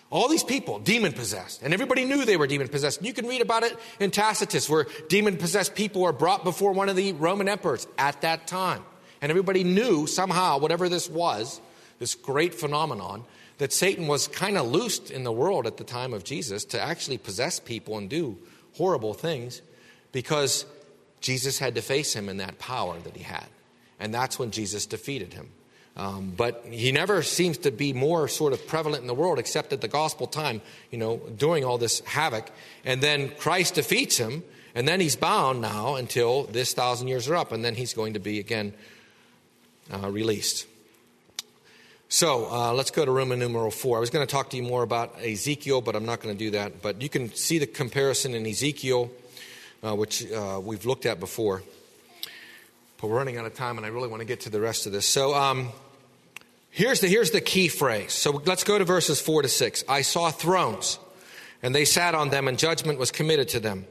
All 0.09 0.29
these 0.29 0.43
people, 0.43 0.79
demon 0.79 1.11
possessed, 1.11 1.61
and 1.63 1.73
everybody 1.73 2.05
knew 2.05 2.23
they 2.23 2.37
were 2.37 2.47
demon 2.47 2.69
possessed. 2.69 3.03
You 3.03 3.13
can 3.13 3.27
read 3.27 3.41
about 3.41 3.63
it 3.63 3.77
in 3.99 4.09
Tacitus, 4.09 4.69
where 4.69 4.87
demon 5.09 5.35
possessed 5.35 5.75
people 5.75 6.05
are 6.05 6.13
brought 6.13 6.45
before 6.45 6.71
one 6.71 6.87
of 6.87 6.95
the 6.95 7.11
Roman 7.13 7.49
emperors 7.49 7.85
at 7.97 8.21
that 8.21 8.47
time. 8.47 8.83
And 9.21 9.31
everybody 9.31 9.65
knew 9.65 10.07
somehow, 10.07 10.59
whatever 10.59 10.87
this 10.87 11.09
was, 11.09 11.59
this 11.99 12.15
great 12.15 12.53
phenomenon, 12.53 13.25
that 13.57 13.73
Satan 13.73 14.07
was 14.07 14.27
kind 14.27 14.57
of 14.57 14.67
loosed 14.67 15.09
in 15.11 15.23
the 15.23 15.31
world 15.31 15.65
at 15.65 15.77
the 15.77 15.83
time 15.83 16.13
of 16.13 16.23
Jesus 16.23 16.63
to 16.65 16.81
actually 16.81 17.17
possess 17.17 17.59
people 17.59 17.97
and 17.97 18.09
do 18.09 18.37
horrible 18.75 19.13
things 19.13 19.61
because 20.11 20.65
Jesus 21.21 21.57
had 21.59 21.75
to 21.75 21.81
face 21.81 22.13
him 22.13 22.29
in 22.29 22.37
that 22.37 22.59
power 22.59 22.97
that 22.99 23.15
he 23.15 23.23
had. 23.23 23.47
And 23.99 24.13
that's 24.13 24.37
when 24.37 24.51
Jesus 24.51 24.85
defeated 24.85 25.33
him. 25.33 25.49
Um, 25.95 26.33
but 26.37 26.63
he 26.69 26.91
never 26.91 27.23
seems 27.23 27.57
to 27.59 27.71
be 27.71 27.91
more 27.91 28.27
sort 28.27 28.53
of 28.53 28.67
prevalent 28.67 29.01
in 29.01 29.07
the 29.07 29.15
world 29.15 29.39
except 29.39 29.73
at 29.73 29.81
the 29.81 29.87
gospel 29.87 30.27
time, 30.27 30.61
you 30.91 30.99
know, 30.99 31.17
doing 31.17 31.65
all 31.65 31.79
this 31.79 32.01
havoc. 32.01 32.51
And 32.85 33.01
then 33.01 33.29
Christ 33.29 33.73
defeats 33.73 34.17
him, 34.17 34.43
and 34.75 34.87
then 34.87 34.99
he's 34.99 35.15
bound 35.15 35.59
now 35.59 35.95
until 35.95 36.43
this 36.43 36.73
thousand 36.73 37.07
years 37.07 37.27
are 37.27 37.35
up, 37.35 37.51
and 37.51 37.65
then 37.65 37.73
he's 37.73 37.95
going 37.95 38.13
to 38.13 38.19
be 38.19 38.37
again 38.37 38.75
uh, 39.91 40.11
released. 40.11 40.67
So 42.09 42.49
uh, 42.49 42.71
let's 42.71 42.89
go 42.89 43.03
to 43.03 43.11
Roman 43.11 43.37
numeral 43.37 43.69
4. 43.69 43.97
I 43.97 43.99
was 43.99 44.09
going 44.09 44.25
to 44.25 44.31
talk 44.31 44.49
to 44.51 44.57
you 44.57 44.63
more 44.63 44.81
about 44.81 45.21
Ezekiel, 45.21 45.81
but 45.81 45.93
I'm 45.93 46.05
not 46.05 46.21
going 46.21 46.33
to 46.33 46.39
do 46.39 46.51
that. 46.51 46.81
But 46.81 47.01
you 47.01 47.09
can 47.09 47.33
see 47.33 47.59
the 47.59 47.67
comparison 47.67 48.33
in 48.33 48.45
Ezekiel, 48.45 49.11
uh, 49.83 49.93
which 49.93 50.31
uh, 50.31 50.61
we've 50.63 50.85
looked 50.85 51.05
at 51.05 51.19
before. 51.19 51.63
But 53.01 53.07
we're 53.07 53.17
running 53.17 53.37
out 53.37 53.45
of 53.45 53.55
time, 53.55 53.75
and 53.75 53.85
I 53.85 53.89
really 53.89 54.07
want 54.07 54.21
to 54.21 54.25
get 54.25 54.39
to 54.41 54.49
the 54.49 54.61
rest 54.61 54.85
of 54.85 54.93
this. 54.93 55.05
So 55.05 55.35
um, 55.35 55.69
here's, 56.69 57.01
the, 57.01 57.09
here's 57.09 57.31
the 57.31 57.41
key 57.41 57.67
phrase. 57.67 58.13
So 58.13 58.41
let's 58.45 58.63
go 58.63 58.77
to 58.77 58.85
verses 58.85 59.19
4 59.19 59.41
to 59.41 59.49
6. 59.49 59.83
I 59.89 60.01
saw 60.01 60.31
thrones, 60.31 60.99
and 61.61 61.75
they 61.75 61.83
sat 61.83 62.15
on 62.15 62.29
them, 62.29 62.47
and 62.47 62.57
judgment 62.57 62.99
was 62.99 63.11
committed 63.11 63.49
to 63.49 63.59
them. 63.59 63.85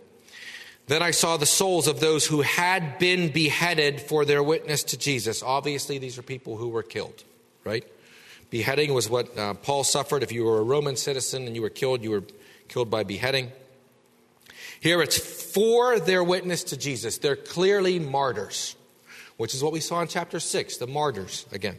Then 0.86 1.02
I 1.02 1.10
saw 1.10 1.36
the 1.36 1.44
souls 1.44 1.86
of 1.86 2.00
those 2.00 2.24
who 2.24 2.40
had 2.40 2.98
been 2.98 3.30
beheaded 3.30 4.00
for 4.00 4.24
their 4.24 4.42
witness 4.42 4.84
to 4.84 4.96
Jesus. 4.96 5.42
Obviously, 5.42 5.98
these 5.98 6.16
are 6.16 6.22
people 6.22 6.56
who 6.56 6.70
were 6.70 6.82
killed, 6.82 7.22
right? 7.62 7.84
Beheading 8.50 8.94
was 8.94 9.10
what 9.10 9.36
uh, 9.36 9.54
Paul 9.54 9.84
suffered. 9.84 10.22
If 10.22 10.32
you 10.32 10.44
were 10.44 10.58
a 10.58 10.62
Roman 10.62 10.96
citizen 10.96 11.46
and 11.46 11.54
you 11.56 11.62
were 11.62 11.70
killed, 11.70 12.02
you 12.02 12.10
were 12.10 12.24
killed 12.68 12.90
by 12.90 13.02
beheading. 13.02 13.50
Here 14.80 15.02
it's 15.02 15.18
for 15.18 15.98
their 15.98 16.22
witness 16.22 16.64
to 16.64 16.76
Jesus. 16.76 17.18
They're 17.18 17.36
clearly 17.36 17.98
martyrs, 17.98 18.76
which 19.36 19.54
is 19.54 19.62
what 19.62 19.72
we 19.72 19.80
saw 19.80 20.00
in 20.00 20.08
chapter 20.08 20.38
6, 20.38 20.76
the 20.76 20.86
martyrs 20.86 21.46
again. 21.52 21.76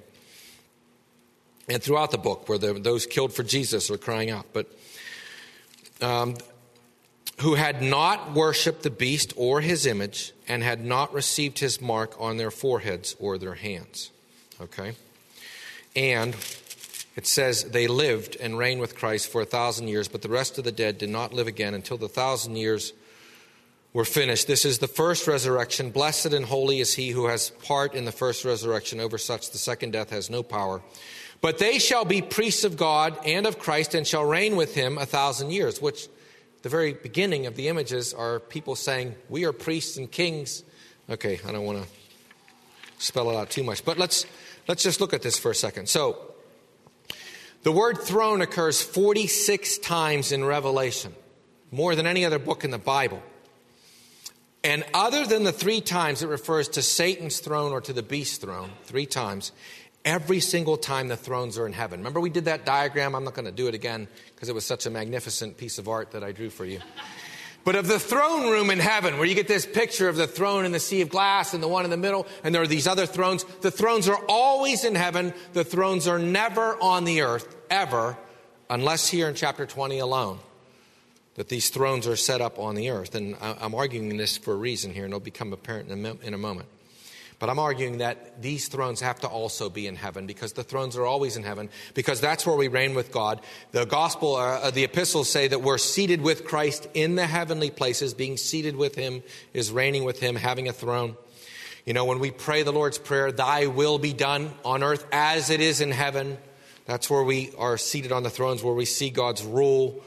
And 1.69 1.81
throughout 1.81 2.11
the 2.11 2.17
book, 2.17 2.47
where 2.49 2.57
the, 2.57 2.73
those 2.73 3.05
killed 3.05 3.33
for 3.33 3.43
Jesus 3.43 3.91
are 3.91 3.97
crying 3.97 4.29
out. 4.29 4.45
But 4.53 4.67
um, 6.01 6.35
who 7.39 7.55
had 7.55 7.81
not 7.81 8.33
worshiped 8.33 8.83
the 8.83 8.89
beast 8.89 9.33
or 9.37 9.61
his 9.61 9.85
image 9.85 10.33
and 10.47 10.63
had 10.63 10.83
not 10.83 11.13
received 11.13 11.59
his 11.59 11.81
mark 11.81 12.15
on 12.19 12.37
their 12.37 12.51
foreheads 12.51 13.15
or 13.19 13.37
their 13.37 13.53
hands. 13.53 14.11
Okay? 14.59 14.95
And 15.95 16.35
it 17.17 17.25
says 17.25 17.63
they 17.63 17.87
lived 17.87 18.37
and 18.39 18.59
reigned 18.59 18.79
with 18.79 18.95
Christ 18.95 19.31
for 19.31 19.41
a 19.41 19.45
thousand 19.45 19.87
years, 19.87 20.07
but 20.07 20.21
the 20.21 20.29
rest 20.29 20.59
of 20.59 20.63
the 20.63 20.71
dead 20.71 20.99
did 20.99 21.09
not 21.09 21.33
live 21.33 21.47
again 21.47 21.73
until 21.73 21.97
the 21.97 22.07
thousand 22.07 22.57
years 22.57 22.93
were 23.91 24.05
finished. 24.05 24.45
This 24.45 24.65
is 24.65 24.77
the 24.77 24.87
first 24.87 25.25
resurrection. 25.25 25.89
Blessed 25.89 26.27
and 26.27 26.45
holy 26.45 26.79
is 26.79 26.93
he 26.93 27.09
who 27.09 27.25
has 27.25 27.49
part 27.49 27.95
in 27.95 28.05
the 28.05 28.11
first 28.11 28.45
resurrection. 28.45 28.99
Over 28.99 29.17
such 29.17 29.49
the 29.49 29.57
second 29.57 29.93
death 29.93 30.11
has 30.11 30.29
no 30.29 30.43
power. 30.43 30.83
But 31.41 31.57
they 31.57 31.79
shall 31.79 32.05
be 32.05 32.21
priests 32.21 32.63
of 32.63 32.77
God 32.77 33.17
and 33.25 33.47
of 33.47 33.57
Christ 33.57 33.95
and 33.95 34.05
shall 34.05 34.23
reign 34.23 34.55
with 34.55 34.75
him 34.75 34.99
a 34.99 35.05
thousand 35.07 35.49
years, 35.49 35.81
which 35.81 36.07
the 36.61 36.69
very 36.69 36.93
beginning 36.93 37.47
of 37.47 37.55
the 37.55 37.67
images 37.67 38.13
are 38.13 38.39
people 38.39 38.75
saying, 38.75 39.15
We 39.27 39.45
are 39.45 39.53
priests 39.53 39.97
and 39.97 40.11
kings. 40.11 40.63
Okay, 41.09 41.39
I 41.47 41.51
don't 41.51 41.65
want 41.65 41.83
to 41.83 41.89
spell 43.03 43.31
it 43.31 43.35
out 43.35 43.49
too 43.49 43.63
much, 43.63 43.83
but 43.83 43.97
let's 43.97 44.27
Let's 44.67 44.83
just 44.83 44.99
look 44.99 45.13
at 45.13 45.21
this 45.21 45.39
for 45.39 45.51
a 45.51 45.55
second. 45.55 45.87
So, 45.87 46.26
The 47.63 47.71
word 47.71 47.97
throne 47.99 48.41
occurs 48.41 48.81
46 48.81 49.79
times 49.79 50.31
in 50.31 50.45
Revelation, 50.45 51.13
more 51.71 51.95
than 51.95 52.07
any 52.07 52.23
other 52.23 52.39
book 52.39 52.63
in 52.63 52.71
the 52.71 52.77
Bible. 52.77 53.21
And 54.63 54.83
other 54.93 55.25
than 55.25 55.43
the 55.43 55.51
three 55.51 55.81
times 55.81 56.21
it 56.21 56.27
refers 56.27 56.67
to 56.69 56.81
Satan's 56.81 57.39
throne 57.39 57.71
or 57.71 57.81
to 57.81 57.93
the 57.93 58.03
beast's 58.03 58.37
throne, 58.37 58.71
three 58.83 59.05
times, 59.05 59.51
every 60.03 60.39
single 60.39 60.77
time 60.77 61.07
the 61.07 61.17
thrones 61.17 61.57
are 61.57 61.65
in 61.65 61.73
heaven. 61.73 61.99
Remember, 61.99 62.19
we 62.19 62.29
did 62.29 62.45
that 62.45 62.65
diagram? 62.65 63.15
I'm 63.15 63.23
not 63.23 63.33
going 63.33 63.45
to 63.45 63.51
do 63.51 63.67
it 63.67 63.75
again 63.75 64.07
because 64.33 64.49
it 64.49 64.55
was 64.55 64.65
such 64.65 64.85
a 64.85 64.89
magnificent 64.89 65.57
piece 65.57 65.77
of 65.77 65.87
art 65.87 66.11
that 66.11 66.23
I 66.23 66.31
drew 66.31 66.49
for 66.49 66.65
you. 66.65 66.79
But 67.63 67.75
of 67.75 67.87
the 67.87 67.99
throne 67.99 68.49
room 68.49 68.69
in 68.69 68.79
heaven, 68.79 69.17
where 69.17 69.25
you 69.25 69.35
get 69.35 69.49
this 69.49 69.65
picture 69.65 70.07
of 70.07 70.15
the 70.15 70.25
throne 70.25 70.63
in 70.63 70.71
the 70.71 70.79
sea 70.79 71.01
of 71.01 71.09
glass 71.09 71.53
and 71.53 71.61
the 71.61 71.67
one 71.67 71.83
in 71.83 71.91
the 71.91 71.97
middle, 71.97 72.25
and 72.43 72.55
there 72.55 72.61
are 72.61 72.67
these 72.67 72.87
other 72.87 73.05
thrones, 73.05 73.43
the 73.59 73.71
thrones 73.71 74.07
are 74.07 74.19
always 74.29 74.85
in 74.85 74.95
heaven. 74.95 75.33
The 75.51 75.65
thrones 75.65 76.07
are 76.07 76.17
never 76.17 76.81
on 76.81 77.03
the 77.03 77.21
earth, 77.21 77.57
ever, 77.69 78.17
unless 78.69 79.09
here 79.09 79.27
in 79.27 79.35
chapter 79.35 79.65
20 79.65 79.99
alone, 79.99 80.39
that 81.35 81.49
these 81.49 81.69
thrones 81.69 82.07
are 82.07 82.15
set 82.15 82.39
up 82.39 82.57
on 82.57 82.75
the 82.75 82.89
earth. 82.89 83.15
And 83.15 83.35
I'm 83.41 83.75
arguing 83.75 84.15
this 84.15 84.37
for 84.37 84.53
a 84.53 84.57
reason 84.57 84.93
here, 84.93 85.03
and 85.03 85.11
it'll 85.11 85.19
become 85.19 85.51
apparent 85.51 85.89
in 85.91 86.33
a 86.33 86.37
moment. 86.37 86.69
But 87.39 87.51
I'm 87.51 87.59
arguing 87.59 87.99
that 87.99 88.41
these 88.41 88.67
thrones 88.67 88.99
have 89.01 89.19
to 89.19 89.27
also 89.27 89.69
be 89.69 89.85
in 89.85 89.95
heaven 89.95 90.25
because 90.25 90.53
the 90.53 90.63
thrones 90.63 90.97
are 90.97 91.05
always 91.05 91.37
in 91.37 91.43
heaven 91.43 91.69
because 91.93 92.19
that's 92.19 92.47
where 92.47 92.55
we 92.55 92.67
reign 92.67 92.95
with 92.95 93.11
God. 93.11 93.41
The 93.71 93.85
gospel, 93.85 94.35
uh, 94.35 94.59
uh, 94.59 94.71
the 94.71 94.83
epistles 94.83 95.29
say 95.29 95.47
that 95.47 95.61
we're 95.61 95.77
seated 95.77 96.21
with 96.21 96.45
Christ 96.45 96.87
in 96.95 97.13
the 97.15 97.27
heavenly 97.27 97.69
places. 97.69 98.15
Being 98.15 98.37
seated 98.37 98.75
with 98.75 98.95
Him 98.95 99.21
is 99.53 99.71
reigning 99.71 100.03
with 100.03 100.19
Him, 100.19 100.35
having 100.35 100.67
a 100.67 100.73
throne. 100.73 101.15
You 101.85 101.93
know, 101.93 102.05
when 102.05 102.19
we 102.19 102.31
pray 102.31 102.63
the 102.63 102.73
Lord's 102.73 102.97
Prayer, 102.97 103.31
Thy 103.31 103.67
will 103.67 103.99
be 103.99 104.13
done 104.13 104.51
on 104.65 104.81
earth 104.81 105.05
as 105.11 105.51
it 105.51 105.61
is 105.61 105.79
in 105.79 105.91
heaven. 105.91 106.39
That's 106.85 107.07
where 107.07 107.23
we 107.23 107.51
are 107.57 107.77
seated 107.77 108.11
on 108.11 108.23
the 108.23 108.31
thrones, 108.31 108.63
where 108.63 108.73
we 108.73 108.85
see 108.85 109.11
God's 109.11 109.43
rule. 109.43 110.03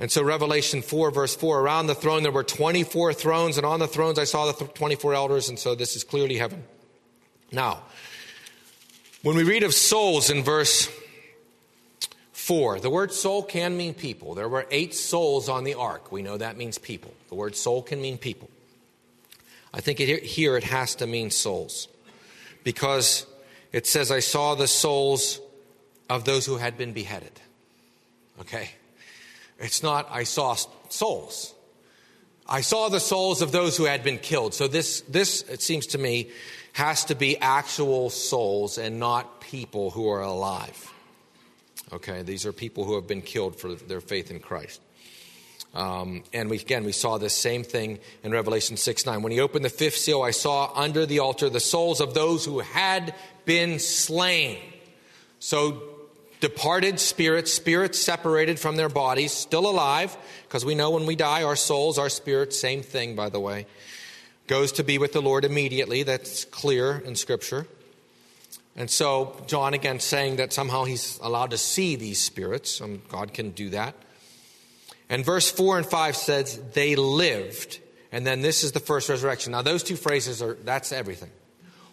And 0.00 0.10
so, 0.10 0.22
Revelation 0.22 0.80
4, 0.80 1.10
verse 1.10 1.36
4 1.36 1.60
around 1.60 1.86
the 1.86 1.94
throne 1.94 2.22
there 2.22 2.32
were 2.32 2.42
24 2.42 3.12
thrones, 3.12 3.58
and 3.58 3.66
on 3.66 3.80
the 3.80 3.86
thrones 3.86 4.18
I 4.18 4.24
saw 4.24 4.50
the 4.50 4.64
24 4.64 5.12
elders, 5.12 5.50
and 5.50 5.58
so 5.58 5.74
this 5.74 5.94
is 5.94 6.04
clearly 6.04 6.38
heaven. 6.38 6.64
Now, 7.52 7.82
when 9.22 9.36
we 9.36 9.44
read 9.44 9.62
of 9.62 9.74
souls 9.74 10.30
in 10.30 10.42
verse 10.42 10.88
4, 12.32 12.80
the 12.80 12.88
word 12.88 13.12
soul 13.12 13.42
can 13.42 13.76
mean 13.76 13.92
people. 13.92 14.34
There 14.34 14.48
were 14.48 14.66
eight 14.70 14.94
souls 14.94 15.50
on 15.50 15.64
the 15.64 15.74
ark. 15.74 16.10
We 16.10 16.22
know 16.22 16.38
that 16.38 16.56
means 16.56 16.78
people. 16.78 17.12
The 17.28 17.34
word 17.34 17.54
soul 17.54 17.82
can 17.82 18.00
mean 18.00 18.16
people. 18.16 18.48
I 19.74 19.82
think 19.82 20.00
it, 20.00 20.22
here 20.22 20.56
it 20.56 20.64
has 20.64 20.94
to 20.96 21.06
mean 21.06 21.30
souls 21.30 21.88
because 22.64 23.26
it 23.70 23.86
says, 23.86 24.10
I 24.10 24.20
saw 24.20 24.54
the 24.54 24.66
souls 24.66 25.40
of 26.08 26.24
those 26.24 26.46
who 26.46 26.56
had 26.56 26.78
been 26.78 26.94
beheaded. 26.94 27.38
Okay? 28.40 28.70
It's 29.60 29.82
not, 29.82 30.08
I 30.10 30.24
saw 30.24 30.56
souls. 30.88 31.54
I 32.48 32.62
saw 32.62 32.88
the 32.88 32.98
souls 32.98 33.42
of 33.42 33.52
those 33.52 33.76
who 33.76 33.84
had 33.84 34.02
been 34.02 34.18
killed. 34.18 34.54
So 34.54 34.66
this, 34.66 35.02
this, 35.02 35.42
it 35.42 35.62
seems 35.62 35.86
to 35.88 35.98
me, 35.98 36.30
has 36.72 37.04
to 37.06 37.14
be 37.14 37.36
actual 37.38 38.10
souls 38.10 38.78
and 38.78 38.98
not 38.98 39.40
people 39.40 39.90
who 39.90 40.08
are 40.08 40.22
alive. 40.22 40.92
Okay, 41.92 42.22
these 42.22 42.46
are 42.46 42.52
people 42.52 42.84
who 42.84 42.94
have 42.94 43.06
been 43.06 43.22
killed 43.22 43.56
for 43.56 43.74
their 43.74 44.00
faith 44.00 44.30
in 44.30 44.40
Christ. 44.40 44.80
Um, 45.74 46.24
and 46.32 46.50
we, 46.50 46.58
again, 46.58 46.84
we 46.84 46.92
saw 46.92 47.18
this 47.18 47.34
same 47.34 47.62
thing 47.62 48.00
in 48.24 48.32
Revelation 48.32 48.76
6 48.76 49.06
9. 49.06 49.22
When 49.22 49.32
he 49.32 49.40
opened 49.40 49.64
the 49.64 49.70
fifth 49.70 49.96
seal, 49.96 50.22
I 50.22 50.32
saw 50.32 50.72
under 50.74 51.06
the 51.06 51.20
altar 51.20 51.48
the 51.48 51.60
souls 51.60 52.00
of 52.00 52.14
those 52.14 52.44
who 52.44 52.60
had 52.60 53.14
been 53.44 53.78
slain. 53.78 54.58
So 55.38 55.82
departed 56.40 56.98
spirits, 56.98 57.52
spirits 57.52 57.98
separated 57.98 58.58
from 58.58 58.76
their 58.76 58.88
bodies, 58.88 59.32
still 59.32 59.68
alive, 59.68 60.16
because 60.48 60.64
we 60.64 60.74
know 60.74 60.90
when 60.90 61.06
we 61.06 61.14
die, 61.16 61.42
our 61.42 61.56
souls, 61.56 61.98
our 61.98 62.08
spirits, 62.08 62.58
same 62.58 62.82
thing, 62.82 63.14
by 63.14 63.28
the 63.28 63.40
way, 63.40 63.66
goes 64.46 64.72
to 64.72 64.84
be 64.84 64.98
with 64.98 65.12
the 65.12 65.22
Lord 65.22 65.44
immediately. 65.44 66.02
That's 66.02 66.44
clear 66.46 66.98
in 67.04 67.14
Scripture. 67.14 67.66
And 68.76 68.90
so, 68.90 69.36
John 69.46 69.74
again 69.74 70.00
saying 70.00 70.36
that 70.36 70.52
somehow 70.52 70.84
he's 70.84 71.18
allowed 71.22 71.50
to 71.50 71.58
see 71.58 71.96
these 71.96 72.22
spirits. 72.22 72.80
Um, 72.80 73.02
God 73.08 73.34
can 73.34 73.50
do 73.50 73.70
that. 73.70 73.94
And 75.08 75.24
verse 75.24 75.50
4 75.50 75.78
and 75.78 75.86
5 75.86 76.16
says, 76.16 76.60
they 76.72 76.94
lived. 76.96 77.80
And 78.12 78.26
then 78.26 78.42
this 78.42 78.64
is 78.64 78.72
the 78.72 78.80
first 78.80 79.08
resurrection. 79.08 79.52
Now, 79.52 79.62
those 79.62 79.82
two 79.82 79.96
phrases 79.96 80.40
are, 80.40 80.54
that's 80.54 80.92
everything. 80.92 81.30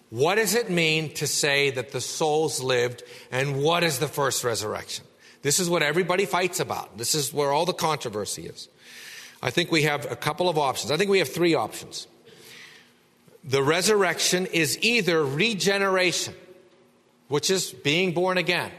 What 0.09 0.35
does 0.35 0.55
it 0.55 0.69
mean 0.69 1.13
to 1.15 1.27
say 1.27 1.69
that 1.71 1.91
the 1.91 2.01
souls 2.01 2.61
lived, 2.61 3.03
and 3.31 3.61
what 3.61 3.83
is 3.83 3.99
the 3.99 4.07
first 4.07 4.43
resurrection? 4.43 5.05
This 5.41 5.59
is 5.59 5.69
what 5.69 5.83
everybody 5.83 6.25
fights 6.25 6.59
about. 6.59 6.97
This 6.97 7.13
is 7.13 7.33
where 7.33 7.51
all 7.51 7.65
the 7.65 7.73
controversy 7.73 8.47
is. 8.47 8.69
I 9.41 9.49
think 9.49 9.71
we 9.71 9.83
have 9.83 10.09
a 10.11 10.15
couple 10.15 10.49
of 10.49 10.57
options. 10.57 10.91
I 10.91 10.97
think 10.97 11.11
we 11.11 11.19
have 11.19 11.29
three 11.29 11.53
options. 11.53 12.07
The 13.43 13.61
resurrection 13.61 14.45
is 14.47 14.77
either 14.81 15.23
regeneration, 15.23 16.33
which 17.27 17.49
is 17.49 17.71
being 17.71 18.13
born 18.13 18.37
again, 18.37 18.71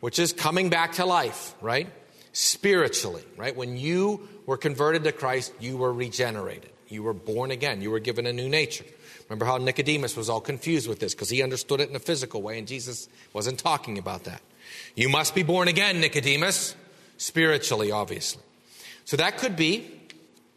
which 0.00 0.18
is 0.18 0.32
coming 0.32 0.70
back 0.70 0.92
to 0.94 1.04
life, 1.04 1.54
right? 1.60 1.88
Spiritually, 2.32 3.24
right? 3.36 3.54
When 3.54 3.76
you 3.76 4.28
were 4.46 4.56
converted 4.56 5.04
to 5.04 5.12
Christ, 5.12 5.52
you 5.60 5.76
were 5.76 5.92
regenerated. 5.92 6.70
You 6.88 7.02
were 7.02 7.12
born 7.12 7.50
again. 7.50 7.82
You 7.82 7.90
were 7.90 8.00
given 8.00 8.26
a 8.26 8.32
new 8.32 8.48
nature. 8.48 8.84
Remember 9.30 9.44
how 9.44 9.58
Nicodemus 9.58 10.16
was 10.16 10.28
all 10.28 10.40
confused 10.40 10.88
with 10.88 10.98
this 10.98 11.14
because 11.14 11.30
he 11.30 11.40
understood 11.40 11.80
it 11.80 11.88
in 11.88 11.94
a 11.94 12.00
physical 12.00 12.42
way, 12.42 12.58
and 12.58 12.66
Jesus 12.66 13.08
wasn't 13.32 13.60
talking 13.60 13.96
about 13.96 14.24
that. 14.24 14.42
You 14.96 15.08
must 15.08 15.36
be 15.36 15.44
born 15.44 15.68
again, 15.68 16.00
Nicodemus, 16.00 16.74
spiritually, 17.16 17.92
obviously. 17.92 18.42
So 19.04 19.16
that 19.18 19.38
could 19.38 19.54
be 19.54 19.88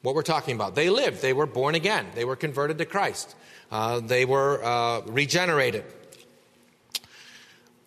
what 0.01 0.15
we're 0.15 0.23
talking 0.23 0.55
about. 0.55 0.73
They 0.73 0.89
lived, 0.89 1.21
they 1.21 1.33
were 1.33 1.45
born 1.45 1.75
again, 1.75 2.07
they 2.15 2.25
were 2.25 2.35
converted 2.35 2.79
to 2.79 2.85
Christ, 2.85 3.35
uh, 3.71 3.99
they 3.99 4.25
were 4.25 4.63
uh, 4.63 5.01
regenerated. 5.01 5.85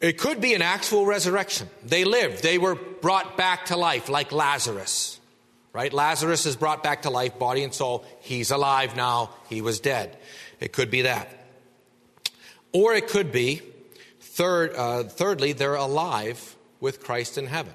It 0.00 0.18
could 0.18 0.40
be 0.40 0.54
an 0.54 0.62
actual 0.62 1.04
resurrection. 1.04 1.68
They 1.84 2.04
lived, 2.04 2.44
they 2.44 2.58
were 2.58 2.76
brought 2.76 3.36
back 3.36 3.66
to 3.66 3.76
life, 3.76 4.08
like 4.08 4.30
Lazarus. 4.30 5.18
Right? 5.72 5.92
Lazarus 5.92 6.46
is 6.46 6.56
brought 6.56 6.82
back 6.82 7.02
to 7.02 7.10
life, 7.10 7.38
body 7.38 7.62
and 7.62 7.74
soul. 7.74 8.06
He's 8.20 8.50
alive 8.50 8.96
now. 8.96 9.28
He 9.50 9.60
was 9.60 9.78
dead. 9.78 10.16
It 10.60 10.72
could 10.72 10.90
be 10.90 11.02
that. 11.02 11.28
Or 12.72 12.94
it 12.94 13.08
could 13.08 13.32
be, 13.32 13.62
third, 14.20 14.74
uh, 14.74 15.04
thirdly, 15.04 15.52
they're 15.52 15.74
alive 15.74 16.56
with 16.80 17.02
Christ 17.02 17.38
in 17.38 17.46
heaven. 17.46 17.72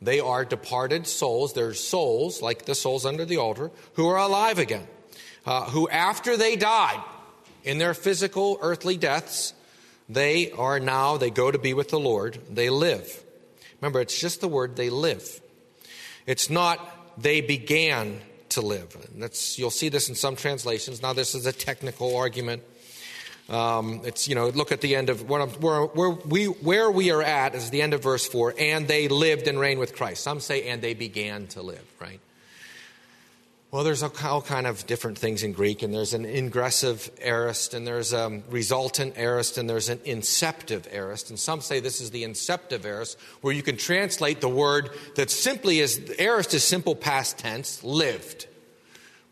They 0.00 0.20
are 0.20 0.44
departed 0.44 1.06
souls. 1.06 1.54
They're 1.54 1.74
souls, 1.74 2.40
like 2.40 2.64
the 2.64 2.74
souls 2.74 3.04
under 3.04 3.24
the 3.24 3.38
altar, 3.38 3.70
who 3.94 4.06
are 4.08 4.18
alive 4.18 4.58
again. 4.58 4.86
Uh, 5.44 5.64
who, 5.64 5.88
after 5.88 6.36
they 6.36 6.56
died 6.56 7.02
in 7.64 7.78
their 7.78 7.94
physical 7.94 8.58
earthly 8.60 8.96
deaths, 8.96 9.54
they 10.08 10.50
are 10.52 10.78
now, 10.78 11.16
they 11.16 11.30
go 11.30 11.50
to 11.50 11.58
be 11.58 11.74
with 11.74 11.88
the 11.88 11.98
Lord. 11.98 12.38
They 12.50 12.70
live. 12.70 13.24
Remember, 13.80 14.00
it's 14.00 14.18
just 14.18 14.40
the 14.40 14.48
word 14.48 14.76
they 14.76 14.90
live. 14.90 15.40
It's 16.26 16.50
not 16.50 16.78
they 17.20 17.40
began 17.40 18.20
to 18.50 18.60
live. 18.60 18.96
That's, 19.16 19.58
you'll 19.58 19.70
see 19.70 19.88
this 19.88 20.08
in 20.08 20.14
some 20.14 20.36
translations. 20.36 21.02
Now, 21.02 21.12
this 21.12 21.34
is 21.34 21.46
a 21.46 21.52
technical 21.52 22.16
argument. 22.16 22.62
Um, 23.48 24.02
it's, 24.04 24.28
you 24.28 24.34
know, 24.34 24.48
look 24.48 24.72
at 24.72 24.80
the 24.80 24.94
end 24.94 25.08
of 25.08 25.28
where, 25.28 25.46
where, 25.46 26.10
we, 26.10 26.46
where 26.46 26.90
we 26.90 27.10
are 27.10 27.22
at 27.22 27.54
is 27.54 27.70
the 27.70 27.80
end 27.80 27.94
of 27.94 28.02
verse 28.02 28.26
4. 28.26 28.54
And 28.58 28.86
they 28.86 29.08
lived 29.08 29.48
and 29.48 29.58
reigned 29.58 29.80
with 29.80 29.94
Christ. 29.94 30.22
Some 30.22 30.40
say, 30.40 30.68
and 30.68 30.82
they 30.82 30.94
began 30.94 31.46
to 31.48 31.62
live, 31.62 31.84
right? 32.00 32.20
Well, 33.70 33.84
there's 33.84 34.02
all 34.02 34.40
kind 34.40 34.66
of 34.66 34.86
different 34.86 35.18
things 35.18 35.42
in 35.42 35.52
Greek, 35.52 35.82
and 35.82 35.92
there's 35.92 36.14
an 36.14 36.24
ingressive 36.24 37.10
aorist, 37.20 37.74
and 37.74 37.86
there's 37.86 38.14
a 38.14 38.42
resultant 38.48 39.18
aorist, 39.18 39.58
and 39.58 39.68
there's 39.68 39.90
an 39.90 40.00
inceptive 40.06 40.88
aorist. 40.90 41.28
And 41.28 41.38
some 41.38 41.60
say 41.60 41.78
this 41.78 42.00
is 42.00 42.10
the 42.10 42.24
inceptive 42.24 42.86
aorist, 42.86 43.18
where 43.42 43.52
you 43.52 43.62
can 43.62 43.76
translate 43.76 44.40
the 44.40 44.48
word 44.48 44.88
that 45.16 45.28
simply 45.28 45.80
is 45.80 46.00
aorist 46.18 46.54
is 46.54 46.64
simple 46.64 46.96
past 46.96 47.36
tense, 47.36 47.84
lived. 47.84 48.46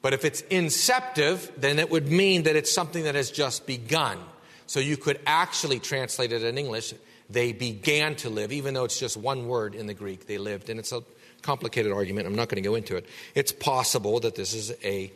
But 0.03 0.12
if 0.12 0.26
it's 0.26 0.43
inceptive, 0.43 1.51
then 1.57 1.78
it 1.78 1.91
would 1.91 2.12
mean 2.12 2.43
that 2.43 2.57
it's 2.57 2.70
something 2.70 3.05
that 3.05 3.14
has 3.14 3.30
just 3.30 3.66
begun. 3.66 4.18
So 4.66 4.80
you 4.80 4.99
could 4.99 5.18
actually 5.26 5.78
translate 5.78 6.32
it 6.32 6.43
in 6.43 6.59
English. 6.59 6.93
They 7.30 7.53
began 7.55 8.16
to 8.16 8.28
live, 8.28 8.53
even 8.53 8.74
though 8.74 8.84
it's 8.84 9.01
just 9.01 9.16
one 9.16 9.49
word 9.49 9.74
in 9.74 9.87
the 9.87 9.95
Greek. 9.95 10.26
They 10.26 10.37
lived, 10.37 10.68
and 10.68 10.78
it's 10.78 10.93
a 10.93 11.03
complicated 11.43 11.93
argument. 11.93 12.26
I'm 12.26 12.34
not 12.34 12.49
going 12.49 12.62
to 12.62 12.68
go 12.68 12.74
into 12.74 12.97
it. 12.97 13.07
It's 13.34 13.53
possible 13.53 14.20
that 14.20 14.34
this 14.34 14.55
is 14.55 14.72
a 14.82 15.12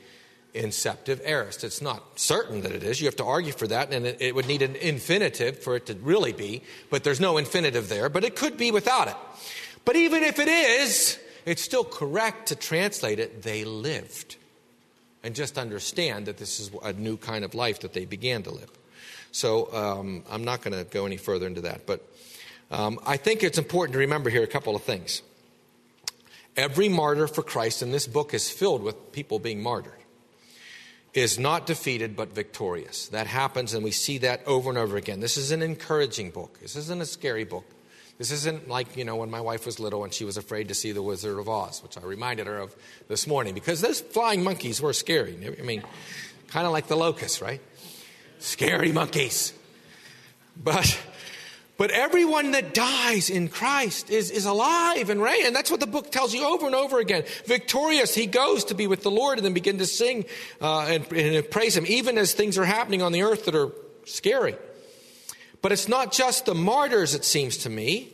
inceptive 0.55 1.21
aorist. 1.25 1.65
It's 1.65 1.81
not 1.83 2.19
certain 2.19 2.63
that 2.63 2.73
it 2.73 2.83
is. 2.83 3.01
You 3.01 3.07
have 3.07 3.17
to 3.17 3.25
argue 3.25 3.53
for 3.53 3.67
that, 3.69 3.93
and 3.93 4.07
it, 4.07 4.17
it 4.21 4.35
would 4.35 4.47
need 4.47 4.63
an 4.63 4.77
infinitive 4.77 5.63
for 5.63 5.77
it 5.77 5.87
to 5.87 5.95
really 5.95 6.33
be, 6.33 6.63
but 6.91 7.05
there's 7.05 7.21
no 7.21 7.39
infinitive 7.39 7.89
there. 7.89 8.09
But 8.09 8.25
it 8.25 8.37
could 8.37 8.57
be 8.57 8.71
without 8.73 9.09
it. 9.09 9.17
But 9.85 9.97
even 9.97 10.23
if 10.23 10.39
it 10.39 10.49
is, 10.49 11.19
it's 11.47 11.63
still 11.63 11.85
correct 11.85 12.49
to 12.49 12.57
translate 12.57 13.19
it, 13.19 13.43
they 13.43 13.65
lived. 13.65 14.37
And 15.23 15.35
just 15.35 15.59
understand 15.59 16.27
that 16.27 16.37
this 16.39 16.61
is 16.61 16.71
a 16.83 16.93
new 16.93 17.17
kind 17.17 17.45
of 17.45 17.55
life 17.55 17.81
that 17.81 17.93
they 17.93 18.07
began 18.07 18.43
to 18.45 18.51
live. 18.51 18.71
So 19.33 19.73
um, 19.73 20.25
I'm 20.31 20.45
not 20.45 20.63
going 20.63 20.77
to 20.77 20.85
go 20.91 21.07
any 21.07 21.17
further 21.17 21.47
into 21.47 21.63
that. 21.63 21.87
But 21.87 22.01
Um, 22.73 23.01
I 23.05 23.19
think 23.19 23.43
it's 23.43 23.59
important 23.59 23.95
to 23.95 23.99
remember 23.99 24.31
here 24.31 24.45
a 24.45 24.47
couple 24.47 24.77
of 24.77 24.83
things. 24.85 25.23
Every 26.57 26.89
martyr 26.89 27.27
for 27.27 27.43
Christ, 27.43 27.83
and 27.83 27.95
this 27.95 28.07
book 28.07 28.35
is 28.35 28.51
filled 28.51 28.83
with 28.83 29.13
people 29.13 29.39
being 29.39 29.63
martyred, 29.63 29.95
is 31.15 31.39
not 31.39 31.67
defeated 31.67 32.17
but 32.17 32.35
victorious. 32.35 33.09
That 33.09 33.27
happens, 33.27 33.75
and 33.75 33.83
we 33.83 33.91
see 33.91 34.19
that 34.19 34.47
over 34.47 34.69
and 34.69 34.79
over 34.79 34.97
again. 34.97 35.21
This 35.21 35.37
is 35.37 35.51
an 35.51 35.63
encouraging 35.63 36.31
book. 36.31 36.59
This 36.61 36.77
isn't 36.77 37.01
a 37.01 37.07
scary 37.07 37.45
book. 37.45 37.65
This 38.19 38.31
isn't 38.33 38.69
like, 38.69 38.97
you 38.99 39.05
know, 39.05 39.17
when 39.17 39.31
my 39.31 39.41
wife 39.41 39.65
was 39.65 39.81
little 39.81 40.05
and 40.05 40.13
she 40.13 40.27
was 40.27 40.37
afraid 40.37 40.69
to 40.69 40.75
see 40.75 40.93
The 40.93 41.03
Wizard 41.03 41.39
of 41.39 41.49
Oz, 41.49 41.83
which 41.83 41.97
I 41.97 42.03
reminded 42.03 42.47
her 42.47 42.59
of 42.59 42.77
this 43.09 43.27
morning, 43.27 43.55
because 43.55 43.81
those 43.81 44.01
flying 44.03 44.45
monkeys 44.45 44.83
were 44.83 44.93
scary. 44.93 45.39
I 45.59 45.63
mean, 45.63 45.83
kind 46.49 46.67
of 46.67 46.73
like 46.73 46.87
the 46.87 46.97
locusts, 46.97 47.41
right? 47.41 47.63
Scary 48.39 48.93
monkeys. 48.93 49.55
But 50.55 51.01
but 51.81 51.91
everyone 51.93 52.51
that 52.51 52.75
dies 52.75 53.31
in 53.31 53.49
Christ 53.49 54.11
is, 54.11 54.31
is 54.31 54.45
alive 54.45 55.09
and. 55.09 55.23
And 55.23 55.57
that's 55.57 55.71
what 55.71 55.81
the 55.81 55.87
book 55.87 56.13
tells 56.13 56.35
you 56.35 56.45
over 56.45 56.67
and 56.67 56.75
over 56.75 56.99
again. 56.99 57.25
Victorious, 57.47 58.15
he 58.15 58.27
goes 58.27 58.67
to 58.67 58.75
be 58.75 58.87
with 58.87 59.03
the 59.03 59.11
Lord 59.11 59.39
and 59.39 59.47
then 59.47 59.55
begin 59.55 59.79
to 59.79 59.87
sing 59.87 60.27
uh, 60.61 60.81
and, 60.81 61.11
and 61.11 61.51
praise 61.51 61.75
him, 61.75 61.87
even 61.87 62.19
as 62.19 62.35
things 62.35 62.59
are 62.59 62.67
happening 62.67 63.01
on 63.01 63.13
the 63.13 63.23
earth 63.23 63.47
that 63.47 63.55
are 63.55 63.73
scary. 64.05 64.57
But 65.63 65.73
it's 65.73 65.89
not 65.89 66.13
just 66.13 66.45
the 66.45 66.55
martyrs, 66.55 67.15
it 67.15 67.25
seems 67.25 67.57
to 67.59 67.71
me, 67.71 68.13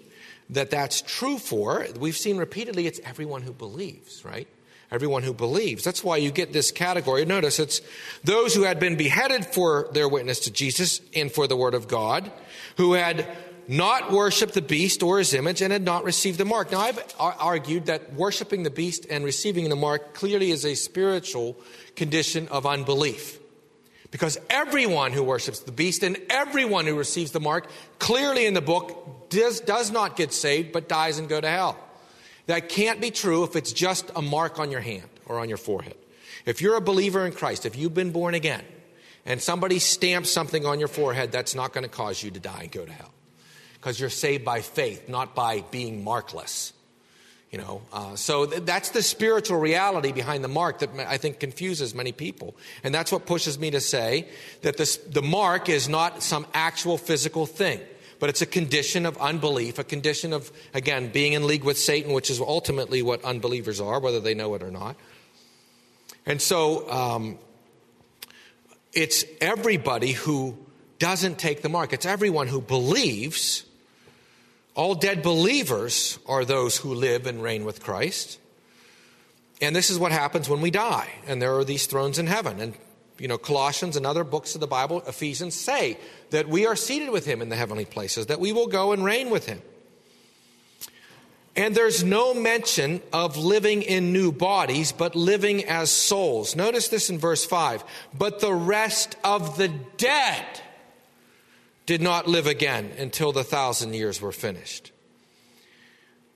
that 0.51 0.71
that's 0.71 1.03
true 1.03 1.37
for. 1.37 1.89
We've 1.99 2.17
seen 2.17 2.37
repeatedly 2.37 2.87
it's 2.87 3.01
everyone 3.03 3.43
who 3.43 3.53
believes, 3.53 4.25
right? 4.25 4.47
Everyone 4.93 5.25
who 5.25 5.35
believes. 5.35 5.83
That's 5.83 6.05
why 6.05 6.19
you 6.19 6.31
get 6.31 6.53
this 6.53 6.71
category. 6.71 7.25
Notice 7.25 7.59
it's 7.59 7.81
those 8.23 8.55
who 8.55 8.63
had 8.63 8.79
been 8.79 8.95
beheaded 8.95 9.45
for 9.45 9.89
their 9.93 10.09
witness 10.09 10.39
to 10.41 10.53
Jesus 10.53 11.01
and 11.17 11.33
for 11.33 11.49
the 11.49 11.57
word 11.57 11.75
of 11.75 11.89
God, 11.89 12.31
who 12.77 12.93
had 12.93 13.27
not 13.69 14.13
worshiped 14.13 14.55
the 14.55 14.63
beast 14.63 15.03
or 15.03 15.19
his 15.19 15.35
image 15.35 15.63
and 15.63 15.73
had 15.73 15.83
not 15.83 16.05
received 16.05 16.39
the 16.39 16.45
mark. 16.45 16.73
Now, 16.73 16.81
I've 16.81 17.15
argued 17.19 17.87
that 17.87 18.13
worshiping 18.15 18.63
the 18.63 18.71
beast 18.71 19.07
and 19.11 19.25
receiving 19.25 19.69
the 19.69 19.77
mark 19.77 20.15
clearly 20.15 20.51
is 20.51 20.65
a 20.65 20.75
spiritual 20.75 21.57
condition 21.95 22.49
of 22.49 22.67
unbelief. 22.67 23.39
Because 24.11 24.39
everyone 24.49 25.13
who 25.13 25.23
worships 25.23 25.61
the 25.61 25.73
beast 25.73 26.03
and 26.03 26.17
everyone 26.31 26.87
who 26.87 26.97
receives 26.97 27.33
the 27.33 27.41
mark, 27.41 27.69
clearly 27.99 28.47
in 28.47 28.55
the 28.55 28.61
book, 28.61 29.29
does, 29.31 29.61
does 29.61 29.91
not 29.91 30.17
get 30.17 30.33
saved 30.33 30.73
but 30.73 30.89
dies 30.89 31.19
and 31.19 31.29
go 31.29 31.41
to 31.41 31.49
hell. 31.49 31.77
That 32.47 32.69
can't 32.69 33.01
be 33.01 33.11
true 33.11 33.43
if 33.43 33.57
it's 33.57 33.73
just 33.73 34.11
a 34.15 34.23
mark 34.23 34.61
on 34.61 34.71
your 34.71 34.81
hand 34.81 35.09
or 35.27 35.41
on 35.41 35.49
your 35.49 35.59
forehead. 35.59 35.97
If 36.45 36.63
you're 36.63 36.77
a 36.77 36.81
believer 36.81 37.27
in 37.27 37.33
Christ, 37.33 37.67
if 37.67 37.77
you've 37.77 37.95
been 37.95 38.13
born 38.13 38.35
again, 38.35 38.63
and 39.25 39.43
somebody 39.43 39.81
stamps 39.81 40.31
something 40.31 40.65
on 40.65 40.79
your 40.79 40.87
forehead, 40.87 41.33
that's 41.33 41.57
not 41.57 41.73
going 41.73 41.83
to 41.83 41.91
cause 41.91 42.23
you 42.23 42.31
to 42.31 42.39
die 42.39 42.61
and 42.63 42.71
go 42.71 42.87
to 42.87 42.93
hell 42.93 43.11
because 43.87 44.01
you're 44.01 44.11
saved 44.11 44.45
by 44.45 44.63
faith, 44.63 45.09
not 45.09 45.37
by 45.37 45.61
being 45.71 46.05
markless. 46.05 46.73
You 47.53 47.59
know, 47.59 47.83
uh, 47.93 48.17
so 48.17 48.45
th- 48.45 48.65
that's 48.65 48.91
the 48.91 49.01
spiritual 49.01 49.61
reality 49.61 50.11
behind 50.11 50.43
the 50.43 50.49
mark 50.49 50.81
that 50.81 50.91
I 50.99 51.19
think 51.19 51.39
confuses 51.39 51.95
many 51.95 52.11
people, 52.11 52.57
and 52.83 52.93
that's 52.93 53.13
what 53.13 53.27
pushes 53.27 53.61
me 53.61 53.71
to 53.71 53.81
say 53.81 54.27
that 54.63 54.77
this, 54.77 54.97
the 54.97 55.23
mark 55.23 55.69
is 55.69 55.89
not 55.89 56.25
some 56.25 56.49
actual 56.53 56.99
physical 56.99 57.47
thing, 57.47 57.79
but 58.19 58.29
it's 58.29 58.43
a 58.43 58.47
condition 58.47 59.07
of 59.07 59.17
unbelief, 59.19 59.79
a 59.79 59.85
condition 59.85 60.33
of 60.33 60.51
again 60.75 61.13
being 61.13 61.35
in 61.35 61.47
league 61.47 61.63
with 61.63 61.79
Satan, 61.79 62.13
which 62.13 62.29
is 62.29 62.41
ultimately 62.41 63.03
what 63.03 63.25
unbelievers 63.25 63.81
are, 63.81 64.01
whether 64.01 64.19
they 64.19 64.35
know 64.35 64.53
it 64.57 64.65
or 64.65 64.73
not. 64.73 64.97
And 66.27 66.43
so, 66.43 66.91
um, 66.91 67.39
it's 68.93 69.25
everybody 69.41 70.11
who 70.11 70.59
doesn't 70.99 71.39
take 71.39 71.63
the 71.63 71.69
mark. 71.69 71.93
It's 71.93 72.07
everyone 72.07 72.49
who 72.49 72.61
believes 72.61 73.65
all 74.77 74.95
dead 74.95 75.23
believers 75.23 76.19
are 76.27 76.45
those 76.45 76.77
who 76.77 76.95
live 76.95 77.27
and 77.27 77.43
reign 77.43 77.65
with 77.65 77.83
Christ. 77.83 78.39
And 79.63 79.75
this 79.75 79.91
is 79.91 79.99
what 79.99 80.13
happens 80.13 80.51
when 80.51 80.61
we 80.61 80.71
die. 80.71 81.09
And 81.27 81.41
there 81.41 81.57
are 81.57 81.65
these 81.65 81.87
thrones 81.87 82.19
in 82.19 82.27
heaven. 82.27 82.61
And, 82.61 82.75
you 83.19 83.27
know, 83.27 83.39
Colossians 83.39 83.97
and 83.97 84.05
other 84.05 84.23
books 84.23 84.55
of 84.55 84.61
the 84.61 84.67
Bible, 84.67 85.03
Ephesians 85.09 85.55
say 85.55 85.99
that 86.29 86.47
we 86.47 86.67
are 86.67 86.77
seated 86.77 87.09
with 87.09 87.25
him 87.25 87.41
in 87.41 87.49
the 87.49 87.57
heavenly 87.57 87.87
places, 87.87 88.27
that 88.27 88.39
we 88.39 88.53
will 88.53 88.67
go 88.67 88.93
and 88.93 89.03
reign 89.03 89.31
with 89.31 89.47
him. 89.47 89.63
And 91.57 91.75
there's 91.75 92.05
no 92.05 92.35
mention 92.35 93.01
of 93.15 93.39
living 93.39 93.81
in 93.81 94.13
new 94.13 94.31
bodies, 94.31 94.93
but 94.93 95.17
living 95.17 95.65
as 95.65 95.91
souls. 95.91 96.55
Notice 96.55 96.89
this 96.89 97.09
in 97.09 97.19
verse 97.19 97.47
5. 97.47 97.83
But 98.13 98.41
the 98.41 98.53
rest 98.53 99.17
of 99.25 99.57
the 99.57 99.69
dead 99.97 100.45
did 101.87 102.03
not 102.03 102.27
live 102.27 102.47
again 102.47 102.93
until 102.99 103.33
the 103.33 103.45
thousand 103.45 103.95
years 103.95 104.21
were 104.21 104.33
finished. 104.33 104.93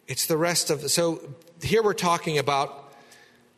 It's 0.06 0.26
the 0.26 0.36
rest 0.36 0.70
of 0.70 0.90
so 0.90 1.20
here 1.62 1.82
we're 1.82 1.92
talking 1.92 2.38
about 2.38 2.94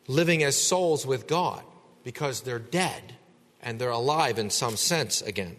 living 0.09 0.43
as 0.43 0.61
souls 0.61 1.07
with 1.07 1.27
God 1.27 1.63
because 2.03 2.41
they're 2.43 2.59
dead 2.59 3.15
and 3.63 3.79
they're 3.79 3.91
alive 3.91 4.39
in 4.39 4.51
some 4.51 4.77
sense 4.77 5.23
again. 5.23 5.57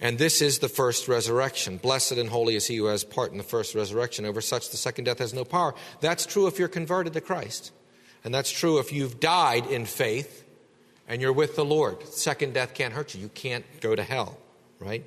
And 0.00 0.18
this 0.18 0.42
is 0.42 0.58
the 0.58 0.68
first 0.68 1.08
resurrection. 1.08 1.78
Blessed 1.78 2.12
and 2.12 2.28
holy 2.28 2.56
is 2.56 2.66
he 2.66 2.76
who 2.76 2.86
has 2.86 3.04
part 3.04 3.32
in 3.32 3.38
the 3.38 3.44
first 3.44 3.74
resurrection. 3.74 4.26
Over 4.26 4.40
such, 4.40 4.70
the 4.70 4.76
second 4.76 5.04
death 5.04 5.18
has 5.18 5.32
no 5.32 5.44
power. 5.44 5.74
That's 6.00 6.26
true 6.26 6.46
if 6.46 6.58
you're 6.58 6.68
converted 6.68 7.12
to 7.14 7.20
Christ. 7.20 7.72
And 8.24 8.34
that's 8.34 8.50
true 8.50 8.78
if 8.78 8.92
you've 8.92 9.20
died 9.20 9.66
in 9.66 9.86
faith 9.86 10.44
and 11.08 11.22
you're 11.22 11.32
with 11.32 11.56
the 11.56 11.64
Lord. 11.64 12.06
Second 12.08 12.54
death 12.54 12.74
can't 12.74 12.92
hurt 12.92 13.14
you. 13.14 13.20
You 13.20 13.28
can't 13.28 13.64
go 13.80 13.94
to 13.94 14.02
hell, 14.02 14.36
right? 14.78 15.04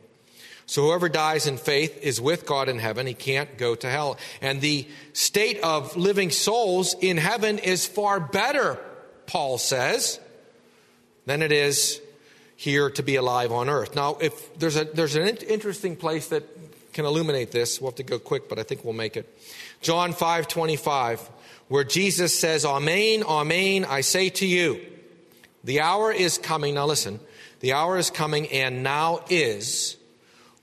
So 0.68 0.84
whoever 0.84 1.10
dies 1.10 1.48
in 1.48 1.58
faith 1.58 2.04
is 2.04 2.22
with 2.22 2.46
God 2.46 2.70
in 2.70 2.78
heaven. 2.78 3.08
He 3.08 3.14
can't 3.14 3.58
go 3.58 3.74
to 3.76 3.90
hell. 3.90 4.18
And 4.42 4.62
the 4.62 4.88
state 5.14 5.60
of 5.62 5.98
living 5.98 6.30
souls 6.30 6.96
in 7.00 7.18
heaven 7.18 7.58
is 7.58 7.86
far 7.86 8.20
better, 8.20 8.80
Paul 9.26 9.58
says, 9.58 10.20
than 11.26 11.42
it 11.42 11.52
is 11.52 12.02
here 12.58 12.90
to 12.92 13.02
be 13.02 13.16
alive 13.16 13.52
on 13.52 13.70
earth. 13.70 13.96
Now, 13.96 14.18
if 14.20 14.58
there's 14.60 14.76
a 14.76 14.84
there's 14.84 15.16
an 15.16 15.28
interesting 15.28 15.96
place 15.96 16.28
that 16.30 16.44
can 16.98 17.06
illuminate 17.06 17.52
this. 17.52 17.80
We'll 17.80 17.92
have 17.92 17.98
to 17.98 18.04
go 18.04 18.18
quick, 18.18 18.50
but 18.50 18.58
I 18.58 18.64
think 18.64 18.84
we'll 18.84 18.92
make 18.92 19.18
it. 19.18 19.32
John 19.82 20.14
5 20.14 20.48
25, 20.48 21.30
where 21.68 21.84
Jesus 21.84 22.38
says, 22.38 22.66
Amen, 22.66 23.22
Amen, 23.22 23.86
I 23.86 24.02
say 24.02 24.30
to 24.30 24.48
you, 24.48 24.84
the 25.64 25.82
hour 25.82 26.12
is 26.12 26.40
coming. 26.40 26.74
Now 26.74 26.88
listen, 26.88 27.20
the 27.60 27.74
hour 27.74 28.00
is 28.00 28.10
coming 28.10 28.48
and 28.48 28.82
now 28.82 29.24
is 29.30 29.96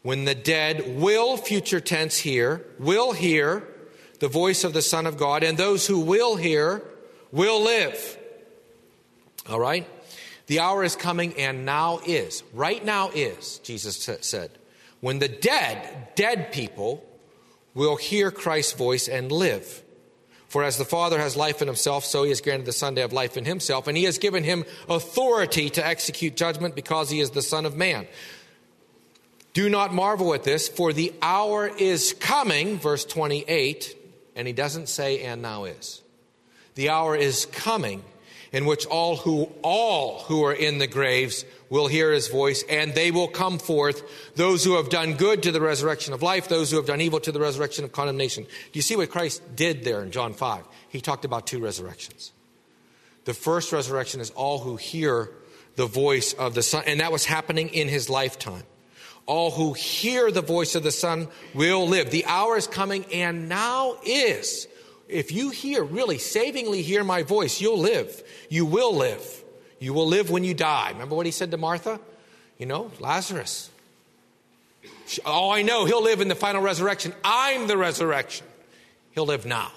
when 0.05 0.27
the 0.27 0.35
dead 0.35 1.01
will, 1.01 1.39
future 1.39 1.81
tense 1.81 2.19
here, 2.19 2.63
will 2.79 3.13
hear 3.13 3.67
the 4.21 4.29
voice 4.29 4.63
of 4.63 4.75
the 4.75 4.83
Son 4.83 5.07
of 5.07 5.17
God, 5.17 5.43
and 5.43 5.57
those 5.57 5.87
who 5.87 5.99
will 5.99 6.37
hear 6.37 6.83
will 7.33 7.63
live. 7.63 8.19
All 9.49 9.59
right? 9.59 9.89
The 10.47 10.61
hour 10.61 10.85
is 10.85 10.95
coming, 10.95 11.33
and 11.39 11.65
now 11.65 12.01
is. 12.05 12.43
Right 12.53 12.85
now 12.85 13.13
is, 13.15 13.61
Jesus 13.61 13.97
said. 14.21 14.51
When 15.01 15.21
the 15.21 15.29
dead, 15.29 16.09
dead 16.17 16.53
people, 16.53 17.03
will 17.73 17.97
hear 17.97 18.31
Christ's 18.31 18.75
voice 18.75 19.09
and 19.09 19.33
live. 19.33 19.83
For 20.49 20.65
as 20.65 20.77
the 20.77 20.85
Father 20.85 21.19
has 21.19 21.35
life 21.35 21.63
in 21.63 21.67
himself, 21.67 22.05
so 22.05 22.25
he 22.25 22.29
has 22.29 22.43
granted 22.43 22.67
the 22.67 22.73
Son 22.73 22.95
to 22.97 23.01
have 23.01 23.15
life 23.15 23.39
in 23.39 23.47
himself, 23.47 23.89
and 23.89 23.97
he 23.97 24.05
has 24.05 24.19
given 24.19 24.45
him 24.45 24.67
authority 24.87 25.71
to 25.71 25.85
execute 25.85 26.37
judgment 26.37 26.75
because 26.75 27.09
he 27.09 27.21
is 27.21 27.31
the 27.31 27.41
Son 27.41 27.65
of 27.65 27.75
Man. 27.75 28.07
Do 29.55 29.71
not 29.71 29.95
marvel 29.95 30.35
at 30.35 30.43
this, 30.43 30.69
for 30.69 30.93
the 30.93 31.15
hour 31.23 31.69
is 31.69 32.13
coming, 32.13 32.79
verse 32.79 33.05
28, 33.05 33.97
and 34.35 34.49
he 34.49 34.53
doesn't 34.53 34.89
say, 34.89 35.23
and 35.23 35.41
now 35.43 35.65
is. 35.65 36.03
The 36.75 36.91
hour 36.91 37.15
is 37.17 37.47
coming 37.47 38.03
in 38.55 38.67
which 38.67 38.85
all 38.87 39.17
who 39.17 39.49
all 39.63 40.21
who 40.21 40.45
are 40.45 40.53
in 40.53 40.79
the 40.79 40.87
graves 40.87 41.45
will 41.71 41.89
hear 41.89 42.13
his 42.13 42.29
voice 42.29 42.65
and 42.69 42.95
they 42.95 43.11
will 43.11 43.27
come 43.27 43.59
forth 43.59 44.03
those 44.37 44.65
who 44.65 44.77
have 44.77 44.89
done 44.91 45.15
good 45.15 45.43
to 45.43 45.51
the 45.51 45.61
resurrection 45.61 46.15
of 46.15 46.23
life 46.23 46.47
those 46.47 46.71
who 46.71 46.77
have 46.77 46.87
done 46.87 47.01
evil 47.01 47.19
to 47.19 47.33
the 47.33 47.41
resurrection 47.41 47.85
of 47.85 47.91
condemnation. 47.91 48.45
Do 48.45 48.51
you 48.75 48.83
see 48.83 48.95
what 48.95 49.11
christ 49.11 49.43
did 49.57 49.83
there 49.83 50.03
in 50.03 50.13
john 50.13 50.35
5 50.35 50.65
he 50.89 51.01
talked 51.01 51.25
about 51.25 51.49
two 51.49 51.59
resurrections. 51.59 52.33
The 53.25 53.35
first 53.35 53.73
resurrection 53.73 54.21
is 54.21 54.31
all 54.31 54.61
who 54.61 54.77
hear 54.77 55.33
the 55.75 55.87
voice 55.87 56.33
of 56.33 56.55
the 56.55 56.63
son 56.63 56.85
and 56.87 57.01
that 57.01 57.11
was 57.11 57.25
happening 57.25 57.71
in 57.71 57.89
his 57.89 58.09
lifetime 58.09 58.63
all 59.27 59.51
who 59.51 59.73
hear 59.73 60.31
the 60.31 60.43
voice 60.43 60.75
of 60.75 60.83
the 60.83 60.93
Son 60.93 61.29
will 61.55 61.87
live. 61.87 62.11
The 62.11 62.27
hour 62.27 62.57
is 62.57 62.67
coming 62.67 63.05
and 63.13 63.49
now 63.49 63.97
is. 64.05 64.69
If 65.09 65.33
you 65.33 65.51
hear, 65.51 65.85
really 65.85 66.19
savingly 66.19 66.83
hear 66.83 67.05
my 67.05 67.23
voice, 67.23 67.61
you'll 67.61 67.79
live. 67.79 68.23
You 68.49 68.67
will 68.67 68.95
live. 68.95 69.45
You 69.79 69.93
will 69.93 70.07
live 70.07 70.31
when 70.31 70.45
you 70.45 70.55
die. 70.55 70.91
Remember 70.91 71.15
what 71.15 71.27
he 71.27 71.33
said 71.33 71.51
to 71.51 71.57
Martha? 71.57 72.01
You 72.59 72.67
know, 72.67 72.91
Lazarus. 73.01 73.71
Oh, 75.27 75.51
I 75.51 75.63
know, 75.63 75.85
he'll 75.85 76.03
live 76.03 76.21
in 76.21 76.29
the 76.29 76.35
final 76.35 76.63
resurrection. 76.63 77.13
I'm 77.25 77.67
the 77.67 77.77
resurrection. 77.77 78.47
He'll 79.13 79.27
live 79.27 79.45
now. 79.45 79.71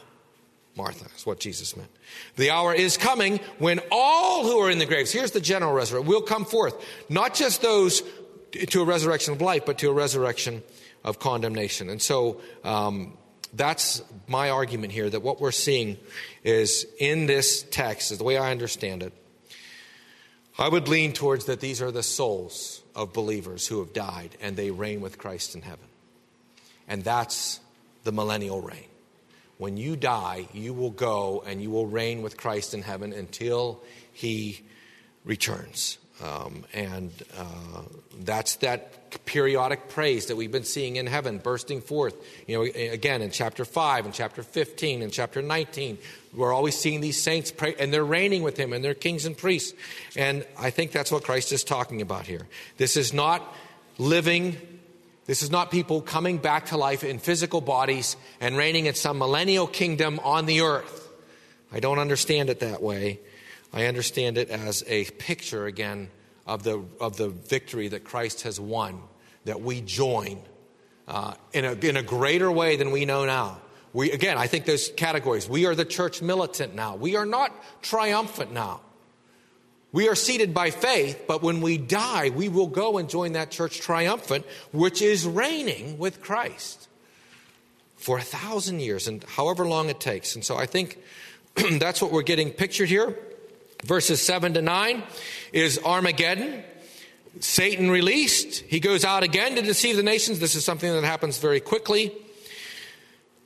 Martha 0.75 1.05
is 1.15 1.25
what 1.25 1.39
Jesus 1.39 1.75
meant. 1.75 1.89
The 2.35 2.51
hour 2.51 2.73
is 2.73 2.97
coming 2.97 3.39
when 3.57 3.79
all 3.91 4.43
who 4.43 4.59
are 4.59 4.69
in 4.69 4.77
the 4.77 4.85
graves, 4.85 5.11
here's 5.11 5.31
the 5.31 5.41
general 5.41 5.73
resurrection, 5.73 6.07
will 6.07 6.21
come 6.21 6.45
forth. 6.45 6.75
Not 7.09 7.33
just 7.33 7.61
those 7.61 8.03
to 8.65 8.81
a 8.81 8.85
resurrection 8.85 9.33
of 9.33 9.41
life, 9.41 9.65
but 9.65 9.77
to 9.79 9.89
a 9.89 9.93
resurrection 9.93 10.63
of 11.03 11.19
condemnation. 11.19 11.89
And 11.89 12.01
so 12.01 12.41
um, 12.63 13.17
that's 13.53 14.01
my 14.27 14.49
argument 14.49 14.93
here 14.93 15.09
that 15.09 15.21
what 15.21 15.39
we're 15.39 15.51
seeing 15.51 15.97
is 16.43 16.85
in 16.99 17.27
this 17.27 17.63
text, 17.63 18.11
is 18.11 18.17
the 18.17 18.23
way 18.23 18.37
I 18.37 18.51
understand 18.51 19.03
it. 19.03 19.13
I 20.59 20.69
would 20.69 20.87
lean 20.87 21.13
towards 21.13 21.45
that 21.45 21.59
these 21.59 21.81
are 21.81 21.91
the 21.91 22.03
souls 22.03 22.81
of 22.95 23.13
believers 23.13 23.67
who 23.67 23.79
have 23.79 23.93
died 23.93 24.35
and 24.41 24.55
they 24.55 24.71
reign 24.71 25.01
with 25.01 25.17
Christ 25.17 25.53
in 25.53 25.61
heaven. 25.61 25.85
And 26.87 27.03
that's 27.03 27.59
the 28.03 28.11
millennial 28.11 28.61
reign. 28.61 28.87
When 29.59 29.77
you 29.77 29.95
die, 29.95 30.47
you 30.53 30.73
will 30.73 30.91
go 30.91 31.43
and 31.45 31.61
you 31.61 31.69
will 31.69 31.85
reign 31.85 32.21
with 32.21 32.37
Christ 32.37 32.73
in 32.73 32.81
heaven 32.81 33.13
until 33.13 33.83
he 34.13 34.61
returns. 35.25 35.97
Um, 36.23 36.63
and 36.73 37.11
uh, 37.37 37.81
that's 38.21 38.55
that 38.57 39.25
periodic 39.25 39.89
praise 39.89 40.27
that 40.27 40.35
we've 40.35 40.51
been 40.51 40.63
seeing 40.63 40.95
in 40.95 41.05
heaven 41.05 41.37
bursting 41.37 41.81
forth. 41.81 42.15
You 42.47 42.57
know, 42.57 42.63
again 42.63 43.21
in 43.21 43.29
chapter 43.29 43.65
5 43.65 44.05
and 44.05 44.13
chapter 44.13 44.41
15 44.41 45.03
and 45.03 45.13
chapter 45.13 45.41
19, 45.41 45.97
we're 46.33 46.53
always 46.53 46.77
seeing 46.77 47.01
these 47.01 47.21
saints 47.21 47.51
pray, 47.51 47.75
and 47.79 47.93
they're 47.93 48.03
reigning 48.03 48.41
with 48.41 48.57
him, 48.57 48.73
and 48.73 48.83
they're 48.83 48.93
kings 48.93 49.25
and 49.25 49.37
priests. 49.37 49.73
And 50.15 50.45
I 50.57 50.71
think 50.71 50.91
that's 50.91 51.11
what 51.11 51.23
Christ 51.23 51.51
is 51.51 51.63
talking 51.63 52.01
about 52.01 52.25
here. 52.25 52.47
This 52.77 52.97
is 52.97 53.13
not 53.13 53.55
living, 53.97 54.57
this 55.25 55.43
is 55.43 55.51
not 55.51 55.69
people 55.71 56.01
coming 56.01 56.37
back 56.37 56.67
to 56.67 56.77
life 56.77 57.03
in 57.03 57.19
physical 57.19 57.61
bodies 57.61 58.17
and 58.41 58.57
reigning 58.57 58.87
in 58.87 58.95
some 58.95 59.19
millennial 59.19 59.67
kingdom 59.67 60.19
on 60.23 60.47
the 60.47 60.61
earth. 60.61 61.07
I 61.71 61.79
don't 61.79 61.99
understand 61.99 62.49
it 62.49 62.61
that 62.61 62.81
way. 62.81 63.19
I 63.77 63.85
understand 63.85 64.39
it 64.39 64.49
as 64.49 64.83
a 64.87 65.05
picture 65.05 65.67
again 65.67 66.09
of 66.47 66.63
the, 66.63 66.83
of 66.99 67.15
the 67.17 67.29
victory 67.29 67.89
that 67.89 68.03
Christ 68.03 68.41
has 68.41 68.59
won, 68.59 69.03
that 69.45 69.61
we 69.61 69.81
join 69.81 70.41
uh, 71.07 71.35
in, 71.53 71.63
a, 71.63 71.73
in 71.73 71.95
a 71.95 72.01
greater 72.01 72.51
way 72.51 72.77
than 72.77 72.89
we 72.89 73.05
know 73.05 73.25
now. 73.25 73.61
We, 73.93 74.11
again, 74.11 74.35
I 74.35 74.47
think 74.47 74.65
there's 74.65 74.89
categories. 74.89 75.47
We 75.47 75.67
are 75.67 75.75
the 75.75 75.85
church 75.85 76.23
militant 76.23 76.73
now. 76.73 76.95
We 76.95 77.17
are 77.17 77.25
not 77.27 77.53
triumphant 77.83 78.51
now. 78.51 78.81
We 79.91 80.09
are 80.09 80.15
seated 80.15 80.55
by 80.55 80.71
faith, 80.71 81.25
but 81.27 81.43
when 81.43 81.61
we 81.61 81.77
die, 81.77 82.31
we 82.31 82.49
will 82.49 82.65
go 82.65 82.97
and 82.97 83.07
join 83.07 83.33
that 83.33 83.51
church 83.51 83.79
triumphant, 83.79 84.47
which 84.71 85.03
is 85.03 85.27
reigning 85.27 85.99
with 85.99 86.19
Christ 86.19 86.87
for 87.95 88.17
a 88.17 88.23
thousand 88.23 88.79
years 88.79 89.07
and 89.07 89.23
however 89.23 89.67
long 89.67 89.89
it 89.89 89.99
takes. 89.99 90.33
And 90.33 90.43
so 90.43 90.57
I 90.57 90.65
think 90.65 90.97
that's 91.79 92.01
what 92.01 92.11
we're 92.11 92.23
getting 92.23 92.49
pictured 92.49 92.89
here. 92.89 93.15
Verses 93.83 94.21
7 94.21 94.53
to 94.55 94.61
9 94.61 95.03
is 95.53 95.79
Armageddon. 95.83 96.63
Satan 97.39 97.91
released. 97.91 98.61
He 98.61 98.79
goes 98.79 99.05
out 99.05 99.23
again 99.23 99.55
to 99.55 99.61
deceive 99.61 99.95
the 99.95 100.03
nations. 100.03 100.39
This 100.39 100.55
is 100.55 100.65
something 100.65 100.91
that 100.91 101.03
happens 101.03 101.37
very 101.37 101.59
quickly. 101.59 102.11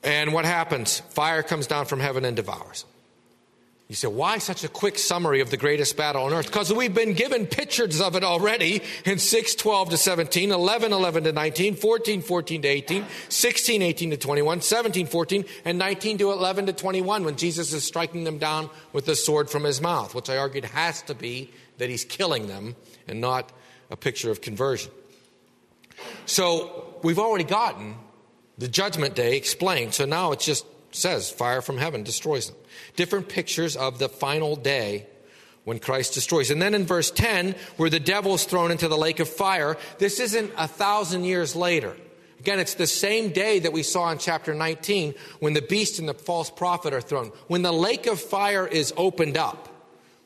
And 0.03 0.33
what 0.33 0.45
happens? 0.45 0.99
Fire 1.11 1.43
comes 1.43 1.67
down 1.67 1.85
from 1.85 1.99
heaven 1.99 2.25
and 2.25 2.35
devours. 2.35 2.85
You 3.91 3.95
say, 3.95 4.07
why 4.07 4.37
such 4.37 4.63
a 4.63 4.69
quick 4.69 4.97
summary 4.97 5.41
of 5.41 5.49
the 5.49 5.57
greatest 5.57 5.97
battle 5.97 6.23
on 6.23 6.31
earth? 6.31 6.45
Because 6.45 6.71
we've 6.71 6.93
been 6.93 7.11
given 7.11 7.45
pictures 7.45 7.99
of 7.99 8.15
it 8.15 8.23
already 8.23 8.81
in 9.03 9.19
6, 9.19 9.55
12 9.55 9.89
to 9.89 9.97
17, 9.97 10.49
11, 10.49 10.93
11 10.93 11.25
to 11.25 11.33
19, 11.33 11.75
14, 11.75 12.21
14 12.21 12.61
to 12.61 12.67
18, 12.69 13.05
16, 13.27 13.81
18 13.81 14.11
to 14.11 14.15
21, 14.15 14.61
17, 14.61 15.07
14, 15.07 15.43
and 15.65 15.77
19 15.77 16.19
to 16.19 16.31
11 16.31 16.67
to 16.67 16.71
21 16.71 17.25
when 17.25 17.35
Jesus 17.35 17.73
is 17.73 17.83
striking 17.83 18.23
them 18.23 18.37
down 18.37 18.69
with 18.93 19.05
the 19.05 19.13
sword 19.13 19.49
from 19.49 19.65
his 19.65 19.81
mouth, 19.81 20.15
which 20.15 20.29
I 20.29 20.37
argued 20.37 20.63
has 20.63 21.01
to 21.01 21.13
be 21.13 21.51
that 21.77 21.89
he's 21.89 22.05
killing 22.05 22.47
them 22.47 22.77
and 23.09 23.19
not 23.19 23.51
a 23.89 23.97
picture 23.97 24.31
of 24.31 24.39
conversion. 24.39 24.89
So 26.25 26.95
we've 27.03 27.19
already 27.19 27.43
gotten 27.43 27.95
the 28.57 28.69
judgment 28.69 29.15
day 29.15 29.35
explained. 29.35 29.93
So 29.93 30.05
now 30.05 30.31
it's 30.31 30.45
just 30.45 30.65
says 30.91 31.29
fire 31.29 31.61
from 31.61 31.77
heaven 31.77 32.03
destroys 32.03 32.47
them 32.47 32.57
different 32.95 33.29
pictures 33.29 33.75
of 33.75 33.99
the 33.99 34.09
final 34.09 34.55
day 34.55 35.07
when 35.63 35.79
Christ 35.79 36.13
destroys. 36.13 36.49
And 36.49 36.61
then 36.61 36.73
in 36.73 36.85
verse 36.85 37.11
10, 37.11 37.55
where 37.77 37.89
the 37.89 37.99
devil 37.99 38.33
is 38.33 38.45
thrown 38.45 38.71
into 38.71 38.87
the 38.87 38.97
lake 38.97 39.19
of 39.19 39.29
fire, 39.29 39.77
this 39.99 40.19
isn't 40.19 40.51
a 40.57 40.67
thousand 40.67 41.25
years 41.25 41.55
later. 41.55 41.95
Again, 42.39 42.59
it's 42.59 42.73
the 42.73 42.87
same 42.87 43.29
day 43.29 43.59
that 43.59 43.71
we 43.71 43.83
saw 43.83 44.09
in 44.11 44.17
chapter 44.17 44.55
19 44.55 45.13
when 45.39 45.53
the 45.53 45.61
beast 45.61 45.99
and 45.99 46.09
the 46.09 46.15
false 46.15 46.49
prophet 46.49 46.93
are 46.93 47.01
thrown. 47.01 47.27
When 47.47 47.61
the 47.61 47.71
lake 47.71 48.07
of 48.07 48.19
fire 48.19 48.65
is 48.65 48.91
opened 48.97 49.37
up, 49.37 49.67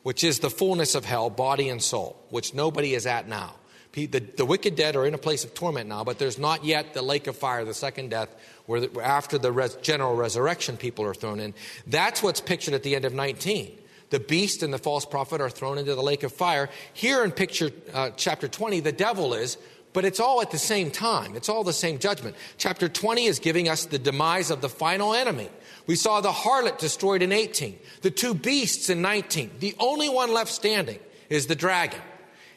which 0.02 0.24
is 0.24 0.38
the 0.38 0.48
fullness 0.48 0.94
of 0.94 1.04
hell, 1.04 1.28
body 1.28 1.68
and 1.68 1.82
soul, 1.82 2.16
which 2.30 2.54
nobody 2.54 2.94
is 2.94 3.06
at 3.06 3.28
now. 3.28 3.56
The, 3.92 4.06
the 4.06 4.44
wicked 4.44 4.76
dead 4.76 4.94
are 4.94 5.06
in 5.06 5.14
a 5.14 5.18
place 5.18 5.44
of 5.44 5.54
torment 5.54 5.88
now, 5.88 6.04
but 6.04 6.18
there's 6.18 6.38
not 6.38 6.64
yet 6.64 6.92
the 6.92 7.00
lake 7.00 7.26
of 7.26 7.36
fire, 7.36 7.64
the 7.64 7.74
second 7.74 8.10
death, 8.10 8.28
where 8.66 8.88
after 9.00 9.38
the 9.38 9.52
res, 9.52 9.76
general 9.76 10.14
resurrection 10.14 10.76
people 10.76 11.04
are 11.04 11.14
thrown 11.14 11.40
in. 11.40 11.54
That's 11.86 12.22
what's 12.22 12.40
pictured 12.40 12.74
at 12.74 12.82
the 12.82 12.94
end 12.94 13.04
of 13.04 13.14
19. 13.14 13.78
The 14.10 14.20
beast 14.20 14.62
and 14.62 14.72
the 14.72 14.78
false 14.78 15.04
prophet 15.04 15.40
are 15.40 15.50
thrown 15.50 15.78
into 15.78 15.94
the 15.94 16.02
lake 16.02 16.22
of 16.22 16.32
fire. 16.32 16.68
Here 16.92 17.24
in 17.24 17.32
picture 17.32 17.70
uh, 17.92 18.10
chapter 18.16 18.46
20, 18.46 18.80
the 18.80 18.92
devil 18.92 19.34
is, 19.34 19.58
but 19.92 20.04
it's 20.04 20.20
all 20.20 20.42
at 20.42 20.50
the 20.50 20.58
same 20.58 20.90
time. 20.90 21.34
It's 21.34 21.48
all 21.48 21.64
the 21.64 21.72
same 21.72 21.98
judgment. 21.98 22.36
Chapter 22.58 22.88
20 22.88 23.24
is 23.24 23.38
giving 23.38 23.68
us 23.68 23.86
the 23.86 23.98
demise 23.98 24.50
of 24.50 24.60
the 24.60 24.68
final 24.68 25.14
enemy. 25.14 25.48
We 25.86 25.96
saw 25.96 26.20
the 26.20 26.32
harlot 26.32 26.78
destroyed 26.78 27.22
in 27.22 27.32
18, 27.32 27.78
the 28.02 28.10
two 28.10 28.34
beasts 28.34 28.90
in 28.90 29.02
19. 29.02 29.52
The 29.60 29.74
only 29.78 30.08
one 30.08 30.32
left 30.32 30.52
standing 30.52 30.98
is 31.28 31.46
the 31.46 31.54
dragon. 31.54 32.00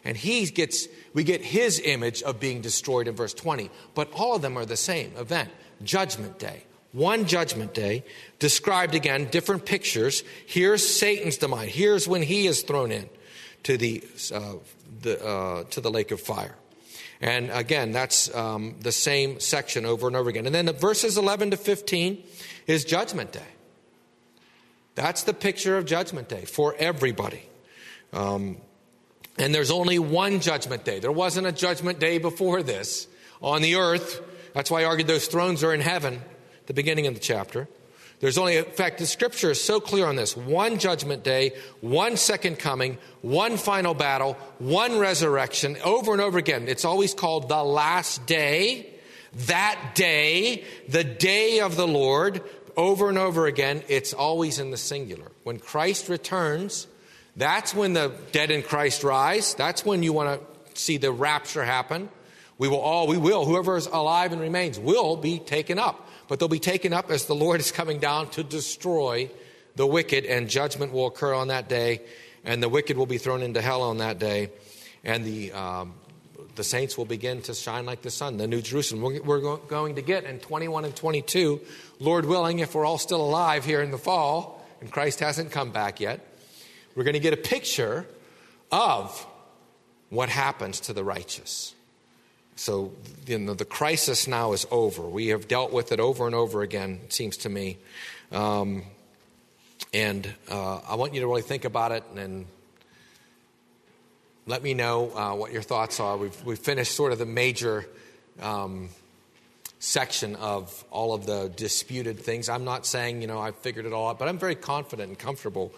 And 0.04 0.16
he 0.18 0.46
gets, 0.46 0.88
we 1.14 1.24
get 1.24 1.42
his 1.42 1.80
image 1.80 2.24
of 2.24 2.40
being 2.40 2.62
destroyed 2.62 3.08
in 3.08 3.16
verse 3.16 3.34
20. 3.34 3.70
But 3.96 4.12
all 4.14 4.36
of 4.36 4.42
them 4.42 4.58
are 4.58 4.66
the 4.66 4.78
same 4.78 5.14
event 5.18 5.50
judgment 5.84 6.40
day. 6.40 6.64
One 6.92 7.28
judgment 7.28 7.74
day, 7.74 8.04
described 8.40 8.96
again, 8.96 9.26
different 9.26 9.66
pictures. 9.66 10.24
Here's 10.48 10.88
Satan's 10.88 11.38
demise. 11.38 11.70
Here's 11.70 12.08
when 12.08 12.24
he 12.24 12.48
is 12.48 12.64
thrown 12.64 12.92
in 12.92 13.10
to 13.64 13.78
the, 13.78 14.04
uh, 14.34 14.54
the, 15.02 15.24
uh, 15.24 15.64
to 15.66 15.82
the 15.82 15.92
lake 15.92 16.12
of 16.12 16.20
fire. 16.20 16.56
And 17.22 17.52
again, 17.52 17.92
that's 17.92 18.34
um, 18.34 18.76
the 18.80 18.92
same 18.92 19.40
section 19.40 19.86
over 19.86 20.08
and 20.08 20.16
over 20.16 20.30
again. 20.30 20.46
And 20.46 20.56
then 20.56 20.66
the 20.66 20.74
verses 20.74 21.18
11 21.18 21.52
to 21.52 21.58
15 21.58 22.24
is 22.66 22.86
Judgment 22.86 23.34
Day. 23.34 23.42
That's 24.96 25.24
the 25.24 25.34
picture 25.34 25.78
of 25.78 25.86
Judgment 25.86 26.28
Day 26.28 26.46
for 26.46 26.76
everybody. 26.80 27.44
Um, 28.14 28.58
and 29.38 29.54
there's 29.54 29.72
only 29.72 30.00
one 30.00 30.40
Judgment 30.40 30.86
Day. 30.86 31.00
There 31.00 31.12
wasn't 31.12 31.46
a 31.46 31.52
Judgment 31.52 32.00
Day 32.00 32.18
before 32.18 32.64
this 32.64 33.08
on 33.42 33.62
the 33.62 33.76
earth 33.76 34.22
that's 34.54 34.72
why 34.72 34.82
I 34.82 34.86
argued 34.86 35.08
those 35.08 35.28
thrones 35.28 35.64
are 35.64 35.74
in 35.74 35.82
heaven, 35.82 36.22
the 36.66 36.74
beginning 36.74 37.08
of 37.08 37.14
the 37.14 37.20
chapter. 37.20 37.68
There's 38.20 38.38
only, 38.38 38.58
in 38.58 38.66
fact, 38.66 38.98
the 38.98 39.06
scripture 39.06 39.52
is 39.52 39.64
so 39.64 39.80
clear 39.80 40.06
on 40.06 40.18
this 40.18 40.36
one 40.36 40.78
judgment 40.78 41.24
day, 41.24 41.54
one 41.80 42.18
second 42.18 42.60
coming, 42.60 42.98
one 43.22 43.56
final 43.56 43.94
battle, 43.94 44.34
one 44.58 45.00
resurrection, 45.00 45.78
over 45.86 46.12
and 46.12 46.22
over 46.22 46.38
again. 46.38 46.68
It's 46.68 46.84
always 46.84 47.14
called 47.14 47.48
the 47.48 47.64
last 47.64 48.26
day, 48.26 48.94
that 49.48 49.92
day, 49.96 50.66
the 50.90 51.06
day 51.06 51.62
of 51.62 51.78
the 51.78 51.88
Lord, 51.88 52.42
over 52.76 53.08
and 53.08 53.18
over 53.18 53.46
again. 53.46 53.84
It's 53.88 54.14
always 54.14 54.60
in 54.60 54.72
the 54.72 54.78
singular. 54.78 55.32
When 55.44 55.58
Christ 55.58 56.10
returns, 56.10 56.88
that's 57.38 57.74
when 57.74 57.94
the 57.94 58.12
dead 58.34 58.52
in 58.52 58.64
Christ 58.64 59.04
rise. 59.04 59.54
That's 59.54 59.86
when 59.86 60.04
you 60.04 60.12
want 60.12 60.42
to 60.42 60.82
see 60.82 60.98
the 60.98 61.12
rapture 61.12 61.64
happen. 61.64 62.10
We 62.60 62.68
will 62.68 62.82
all, 62.82 63.08
we 63.08 63.18
will, 63.18 63.46
whoever 63.46 63.78
is 63.78 63.88
alive 63.88 64.34
and 64.34 64.42
remains 64.42 64.78
will 64.78 65.16
be 65.16 65.40
taken 65.40 65.80
up. 65.80 66.08
But 66.28 66.38
they'll 66.38 66.50
be 66.50 66.60
taken 66.60 66.94
up 66.94 67.10
as 67.10 67.26
the 67.26 67.34
Lord 67.34 67.62
is 67.62 67.72
coming 67.72 68.00
down 68.00 68.30
to 68.32 68.44
destroy 68.44 69.32
the 69.76 69.88
wicked, 69.88 70.26
and 70.26 70.50
judgment 70.50 70.92
will 70.92 71.08
occur 71.08 71.34
on 71.34 71.48
that 71.48 71.70
day, 71.70 72.02
and 72.44 72.62
the 72.62 72.68
wicked 72.68 72.98
will 72.98 73.06
be 73.06 73.18
thrown 73.18 73.42
into 73.42 73.62
hell 73.62 73.82
on 73.82 74.00
that 74.00 74.20
day, 74.20 74.50
and 75.06 75.24
the, 75.24 75.54
um, 75.54 75.94
the 76.56 76.66
saints 76.66 76.98
will 76.98 77.06
begin 77.06 77.42
to 77.44 77.54
shine 77.54 77.86
like 77.86 78.02
the 78.02 78.12
sun, 78.12 78.36
the 78.36 78.48
New 78.48 78.62
Jerusalem. 78.62 79.22
We're 79.26 79.58
going 79.58 79.96
to 79.96 80.02
get 80.02 80.26
in 80.26 80.40
21 80.40 80.84
and 80.84 80.96
22, 80.96 81.62
Lord 82.00 82.26
willing, 82.26 82.60
if 82.60 82.76
we're 82.76 82.86
all 82.86 82.98
still 82.98 83.22
alive 83.22 83.64
here 83.64 83.82
in 83.82 83.92
the 83.92 83.98
fall, 83.98 84.68
and 84.82 84.92
Christ 84.92 85.22
hasn't 85.22 85.52
come 85.52 85.72
back 85.72 86.02
yet, 86.02 86.20
we're 86.94 87.06
going 87.06 87.14
to 87.14 87.20
get 87.22 87.34
a 87.34 87.38
picture 87.38 88.06
of 88.70 89.26
what 90.10 90.28
happens 90.28 90.82
to 90.82 90.94
the 90.94 91.06
righteous. 91.06 91.74
So 92.60 92.92
you 93.26 93.40
know, 93.40 93.54
the 93.54 93.64
crisis 93.64 94.28
now 94.28 94.52
is 94.52 94.68
over. 94.70 95.04
We 95.04 95.28
have 95.28 95.48
dealt 95.48 95.72
with 95.72 95.94
it 95.94 96.02
over 96.02 96.26
and 96.26 96.36
over 96.36 96.62
again, 96.62 97.00
it 97.06 97.14
seems 97.14 97.38
to 97.38 97.50
me. 97.50 97.78
Um, 98.34 98.84
and 99.94 100.28
uh, 100.52 100.80
I 100.80 100.96
want 100.96 101.14
you 101.14 101.22
to 101.22 101.28
really 101.28 101.42
think 101.42 101.64
about 101.64 101.94
it 101.94 102.04
and 102.18 102.46
let 104.46 104.62
me 104.62 104.74
know 104.74 105.10
uh, 105.16 105.36
what 105.36 105.54
your 105.54 105.62
thoughts 105.62 106.02
are. 106.02 106.18
We've, 106.18 106.44
we've 106.44 106.60
finished 106.60 106.94
sort 106.96 107.14
of 107.14 107.18
the 107.18 107.26
major 107.26 107.86
um, 108.42 108.90
section 109.80 110.36
of 110.36 110.84
all 110.92 111.14
of 111.14 111.26
the 111.26 111.50
disputed 111.56 112.20
things. 112.20 112.50
I'm 112.50 112.66
not 112.66 112.86
saying, 112.86 113.22
you 113.22 113.28
know, 113.28 113.40
I've 113.40 113.56
figured 113.56 113.86
it 113.86 113.94
all 113.94 114.10
out, 114.10 114.20
but 114.20 114.28
I'm 114.28 114.38
very 114.38 114.56
confident 114.56 115.08
and 115.08 115.18
comfortable 115.18 115.72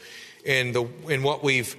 in, 0.44 0.72
the, 0.72 0.86
in 1.08 1.22
what 1.22 1.44
we've 1.44 1.76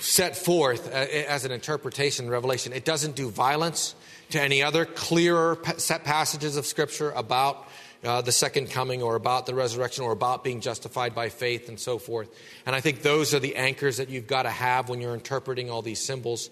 set 0.00 0.36
forth 0.36 0.88
uh, 0.88 1.06
as 1.28 1.44
an 1.44 1.52
interpretation 1.52 2.24
in 2.24 2.32
Revelation. 2.32 2.72
It 2.72 2.84
doesn't 2.84 3.14
do 3.14 3.30
violence 3.30 3.94
to 4.30 4.40
any 4.40 4.62
other 4.62 4.84
clearer 4.84 5.58
set 5.76 6.04
passages 6.04 6.56
of 6.56 6.66
Scripture 6.66 7.10
about 7.10 7.68
uh, 8.02 8.22
the 8.22 8.32
second 8.32 8.70
coming 8.70 9.02
or 9.02 9.14
about 9.14 9.46
the 9.46 9.54
resurrection 9.54 10.04
or 10.04 10.12
about 10.12 10.42
being 10.42 10.60
justified 10.60 11.14
by 11.14 11.28
faith 11.28 11.68
and 11.68 11.78
so 11.78 11.98
forth. 11.98 12.30
And 12.64 12.74
I 12.74 12.80
think 12.80 13.02
those 13.02 13.34
are 13.34 13.38
the 13.38 13.56
anchors 13.56 13.98
that 13.98 14.08
you've 14.08 14.26
got 14.26 14.44
to 14.44 14.50
have 14.50 14.88
when 14.88 15.00
you're 15.00 15.14
interpreting 15.14 15.70
all 15.70 15.82
these 15.82 16.00
symbols. 16.00 16.48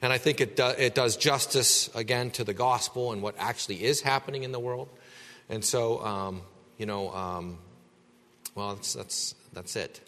And 0.00 0.12
I 0.12 0.18
think 0.18 0.40
it, 0.40 0.56
do, 0.56 0.66
it 0.66 0.94
does 0.94 1.16
justice, 1.16 1.90
again, 1.94 2.30
to 2.32 2.44
the 2.44 2.54
gospel 2.54 3.12
and 3.12 3.22
what 3.22 3.34
actually 3.38 3.82
is 3.82 4.00
happening 4.00 4.44
in 4.44 4.52
the 4.52 4.60
world. 4.60 4.88
And 5.48 5.64
so, 5.64 6.04
um, 6.04 6.42
you 6.78 6.86
know, 6.86 7.12
um, 7.12 7.58
well, 8.54 8.74
that's, 8.74 8.94
that's, 8.94 9.34
that's 9.52 9.76
it. 9.76 10.00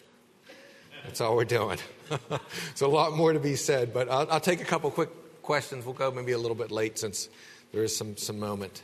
That's 1.05 1.21
all 1.21 1.35
we're 1.35 1.45
doing. 1.45 1.77
There's 2.29 2.81
a 2.81 2.87
lot 2.87 3.13
more 3.13 3.33
to 3.33 3.39
be 3.39 3.55
said, 3.55 3.93
but 3.93 4.09
I'll, 4.09 4.31
I'll, 4.31 4.39
take 4.39 4.61
a 4.61 4.65
couple 4.65 4.89
quick 4.91 5.09
questions. 5.45 5.85
We'll 5.85 5.93
go 5.93 6.09
maybe 6.09 6.31
a 6.31 6.39
little 6.39 6.55
bit 6.55 6.71
late 6.71 6.97
since 6.97 7.29
there 7.71 7.83
is 7.83 7.95
some, 7.95 8.17
some 8.17 8.39
moment, 8.39 8.81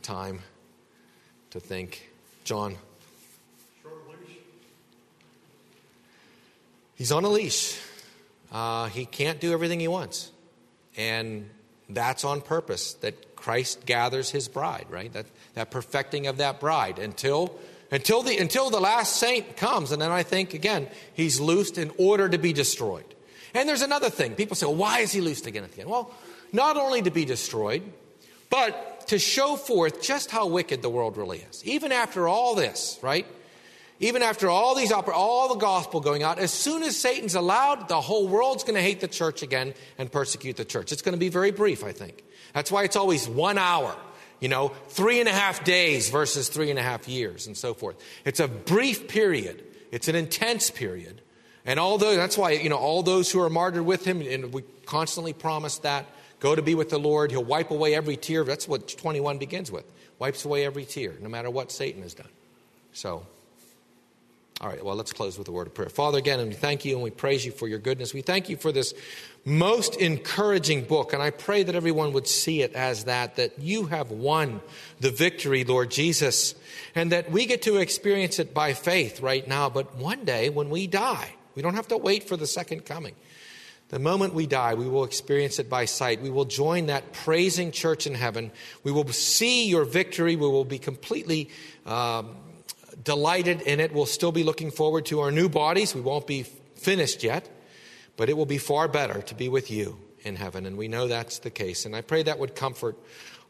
time 0.00 0.40
to 1.50 1.58
think. 1.58 2.08
John. 2.44 2.76
He's 6.94 7.10
on 7.10 7.24
a 7.24 7.28
leash. 7.28 7.78
Uh, 8.52 8.86
he 8.86 9.06
can't 9.06 9.40
do 9.40 9.52
everything 9.52 9.80
he 9.80 9.88
wants. 9.88 10.30
And 10.96 11.50
that's 11.88 12.24
on 12.24 12.42
purpose, 12.42 12.94
that 12.94 13.34
Christ 13.34 13.84
gathers 13.84 14.30
his 14.30 14.46
bride, 14.46 14.86
right? 14.88 15.12
That, 15.12 15.26
that 15.54 15.70
perfecting 15.70 16.28
of 16.28 16.36
that 16.38 16.60
bride 16.60 16.98
until 16.98 17.58
until 17.90 18.22
the, 18.22 18.36
until 18.36 18.68
the 18.68 18.80
last 18.80 19.16
saint 19.16 19.56
comes. 19.56 19.92
And 19.92 20.02
then 20.02 20.10
I 20.10 20.22
think, 20.22 20.52
again, 20.52 20.88
he's 21.14 21.40
loosed 21.40 21.78
in 21.78 21.90
order 21.96 22.28
to 22.28 22.36
be 22.36 22.52
destroyed. 22.52 23.14
And 23.54 23.68
there's 23.68 23.82
another 23.82 24.10
thing. 24.10 24.34
People 24.34 24.56
say, 24.56 24.66
well, 24.66 24.74
why 24.74 25.00
is 25.00 25.12
he 25.12 25.20
loosed 25.20 25.46
again 25.46 25.64
at 25.64 25.72
the 25.72 25.80
end? 25.80 25.90
Well, 25.90 26.10
not 26.52 26.76
only 26.76 27.02
to 27.02 27.10
be 27.10 27.24
destroyed, 27.24 27.82
but 28.50 29.06
to 29.08 29.18
show 29.18 29.56
forth 29.56 30.02
just 30.02 30.30
how 30.30 30.46
wicked 30.46 30.82
the 30.82 30.90
world 30.90 31.16
really 31.16 31.38
is. 31.38 31.64
Even 31.64 31.92
after 31.92 32.28
all 32.28 32.54
this, 32.54 32.98
right? 33.02 33.26
Even 34.00 34.22
after 34.22 34.48
all 34.48 34.74
these 34.74 34.92
all 34.92 35.48
the 35.48 35.60
gospel 35.60 36.00
going 36.00 36.22
out, 36.22 36.38
as 36.38 36.52
soon 36.52 36.82
as 36.82 36.96
Satan's 36.96 37.34
allowed, 37.34 37.88
the 37.88 38.00
whole 38.00 38.28
world's 38.28 38.62
going 38.62 38.76
to 38.76 38.82
hate 38.82 39.00
the 39.00 39.08
church 39.08 39.42
again 39.42 39.74
and 39.98 40.10
persecute 40.10 40.56
the 40.56 40.64
church. 40.64 40.92
It's 40.92 41.02
going 41.02 41.14
to 41.14 41.18
be 41.18 41.30
very 41.30 41.50
brief, 41.50 41.82
I 41.82 41.92
think. 41.92 42.22
That's 42.54 42.70
why 42.70 42.84
it's 42.84 42.96
always 42.96 43.28
one 43.28 43.58
hour 43.58 43.96
you 44.40 44.48
know, 44.48 44.68
three 44.88 45.20
and 45.20 45.28
a 45.28 45.32
half 45.32 45.64
days 45.64 46.10
versus 46.10 46.48
three 46.48 46.70
and 46.70 46.78
a 46.78 46.82
half 46.82 47.08
years, 47.08 47.46
and 47.46 47.56
so 47.56 47.74
forth. 47.74 47.96
It's 48.24 48.40
a 48.40 48.48
brief 48.48 49.08
period, 49.08 49.64
it's 49.90 50.08
an 50.08 50.14
intense 50.14 50.70
period. 50.70 51.22
And 51.68 51.78
although 51.78 52.16
that's 52.16 52.38
why, 52.38 52.52
you 52.52 52.70
know, 52.70 52.78
all 52.78 53.02
those 53.02 53.30
who 53.30 53.42
are 53.42 53.50
martyred 53.50 53.84
with 53.84 54.02
him, 54.02 54.22
and 54.22 54.54
we 54.54 54.62
constantly 54.86 55.34
promise 55.34 55.76
that, 55.80 56.06
go 56.40 56.54
to 56.54 56.62
be 56.62 56.74
with 56.74 56.88
the 56.88 56.98
Lord. 56.98 57.30
He'll 57.30 57.44
wipe 57.44 57.70
away 57.70 57.94
every 57.94 58.16
tear. 58.16 58.42
That's 58.42 58.66
what 58.66 58.88
21 58.88 59.36
begins 59.36 59.70
with. 59.70 59.84
Wipes 60.18 60.46
away 60.46 60.64
every 60.64 60.86
tear, 60.86 61.12
no 61.20 61.28
matter 61.28 61.50
what 61.50 61.70
Satan 61.70 62.02
has 62.04 62.14
done. 62.14 62.30
So, 62.94 63.26
all 64.62 64.68
right, 64.70 64.82
well, 64.82 64.96
let's 64.96 65.12
close 65.12 65.36
with 65.36 65.46
a 65.48 65.52
word 65.52 65.66
of 65.66 65.74
prayer. 65.74 65.90
Father, 65.90 66.16
again, 66.16 66.40
and 66.40 66.48
we 66.48 66.54
thank 66.54 66.86
you 66.86 66.94
and 66.94 67.02
we 67.02 67.10
praise 67.10 67.44
you 67.44 67.52
for 67.52 67.68
your 67.68 67.80
goodness. 67.80 68.14
We 68.14 68.22
thank 68.22 68.48
you 68.48 68.56
for 68.56 68.72
this 68.72 68.94
most 69.44 69.94
encouraging 69.96 70.84
book, 70.84 71.12
and 71.12 71.22
I 71.22 71.28
pray 71.28 71.64
that 71.64 71.74
everyone 71.74 72.14
would 72.14 72.26
see 72.26 72.62
it 72.62 72.72
as 72.72 73.04
that, 73.04 73.36
that 73.36 73.58
you 73.58 73.84
have 73.88 74.10
won 74.10 74.62
the 75.00 75.10
victory, 75.10 75.64
Lord 75.64 75.90
Jesus, 75.90 76.54
and 76.94 77.12
that 77.12 77.30
we 77.30 77.44
get 77.44 77.60
to 77.62 77.76
experience 77.76 78.38
it 78.38 78.54
by 78.54 78.72
faith 78.72 79.20
right 79.20 79.46
now. 79.46 79.68
But 79.68 79.96
one 79.96 80.24
day 80.24 80.48
when 80.48 80.70
we 80.70 80.86
die, 80.86 81.34
we 81.58 81.62
don't 81.62 81.74
have 81.74 81.88
to 81.88 81.98
wait 81.98 82.28
for 82.28 82.36
the 82.38 82.46
second 82.46 82.86
coming. 82.86 83.14
The 83.88 83.98
moment 83.98 84.32
we 84.32 84.46
die, 84.46 84.74
we 84.74 84.88
will 84.88 85.04
experience 85.04 85.58
it 85.58 85.68
by 85.68 85.86
sight. 85.86 86.22
We 86.22 86.30
will 86.30 86.44
join 86.44 86.86
that 86.86 87.12
praising 87.12 87.72
church 87.72 88.06
in 88.06 88.14
heaven. 88.14 88.52
We 88.84 88.92
will 88.92 89.08
see 89.08 89.66
your 89.66 89.84
victory. 89.84 90.36
We 90.36 90.46
will 90.48 90.64
be 90.64 90.78
completely. 90.78 91.50
Um, 91.84 92.36
delighted 93.02 93.62
in 93.62 93.80
it. 93.80 93.92
We'll 93.92 94.06
still 94.06 94.32
be 94.32 94.44
looking 94.44 94.70
forward 94.70 95.06
to 95.06 95.20
our 95.20 95.30
new 95.30 95.48
bodies. 95.48 95.94
We 95.94 96.00
won't 96.00 96.26
be 96.26 96.42
finished 96.42 97.22
yet, 97.22 97.48
but 98.16 98.28
it 98.28 98.36
will 98.36 98.46
be 98.46 98.58
far 98.58 98.88
better 98.88 99.22
to 99.22 99.34
be 99.34 99.48
with 99.48 99.70
you 99.70 99.98
in 100.22 100.36
heaven. 100.36 100.66
And 100.66 100.76
we 100.76 100.88
know 100.88 101.08
that's 101.08 101.38
the 101.38 101.50
case. 101.50 101.86
And 101.86 101.94
I 101.94 102.00
pray 102.00 102.22
that 102.24 102.38
would 102.38 102.54
comfort 102.54 102.96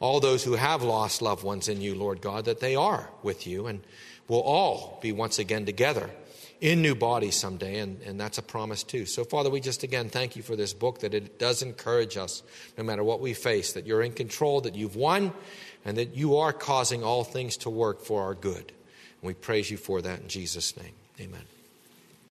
all 0.01 0.21
those 0.21 0.45
who 0.45 0.55
have 0.55 0.83
lost 0.83 1.23
loved 1.23 1.45
ones 1.45 1.69
in 1.69 1.81
you, 1.81 1.95
Lord 1.95 2.21
God, 2.21 2.45
that 2.45 2.61
they 2.61 2.77
are 2.77 3.11
with 3.23 3.47
you 3.47 3.67
and 3.67 3.81
will 4.29 4.43
all 4.43 4.99
be 5.03 5.13
once 5.13 5.39
again 5.39 5.67
together 5.67 6.11
in 6.61 6.83
new 6.83 6.95
bodies 6.95 7.37
someday, 7.37 7.79
and, 7.79 8.01
and 8.03 8.21
that's 8.21 8.39
a 8.39 8.43
promise 8.43 8.83
too. 8.83 9.07
So, 9.07 9.25
Father, 9.25 9.51
we 9.51 9.61
just 9.61 9.83
again 9.83 10.09
thank 10.09 10.37
you 10.37 10.43
for 10.43 10.57
this 10.57 10.73
book, 10.73 11.01
that 11.01 11.15
it 11.15 11.39
does 11.39 11.63
encourage 11.63 12.17
us, 12.17 12.43
no 12.77 12.85
matter 12.85 13.05
what 13.05 13.21
we 13.21 13.35
face, 13.35 13.73
that 13.73 13.87
you're 13.87 14.03
in 14.03 14.13
control, 14.13 14.61
that 14.63 14.75
you've 14.75 14.97
won, 14.97 15.33
and 15.85 15.97
that 15.97 16.17
you 16.17 16.37
are 16.37 16.53
causing 16.53 17.05
all 17.05 17.25
things 17.25 17.57
to 17.59 17.71
work 17.71 18.01
for 18.01 18.23
our 18.23 18.35
good. 18.35 18.73
And 19.21 19.23
We 19.23 19.35
praise 19.35 19.71
you 19.71 19.77
for 19.77 20.03
that 20.03 20.21
in 20.21 20.29
Jesus' 20.29 20.77
name. 20.77 20.95
Amen. 21.21 21.58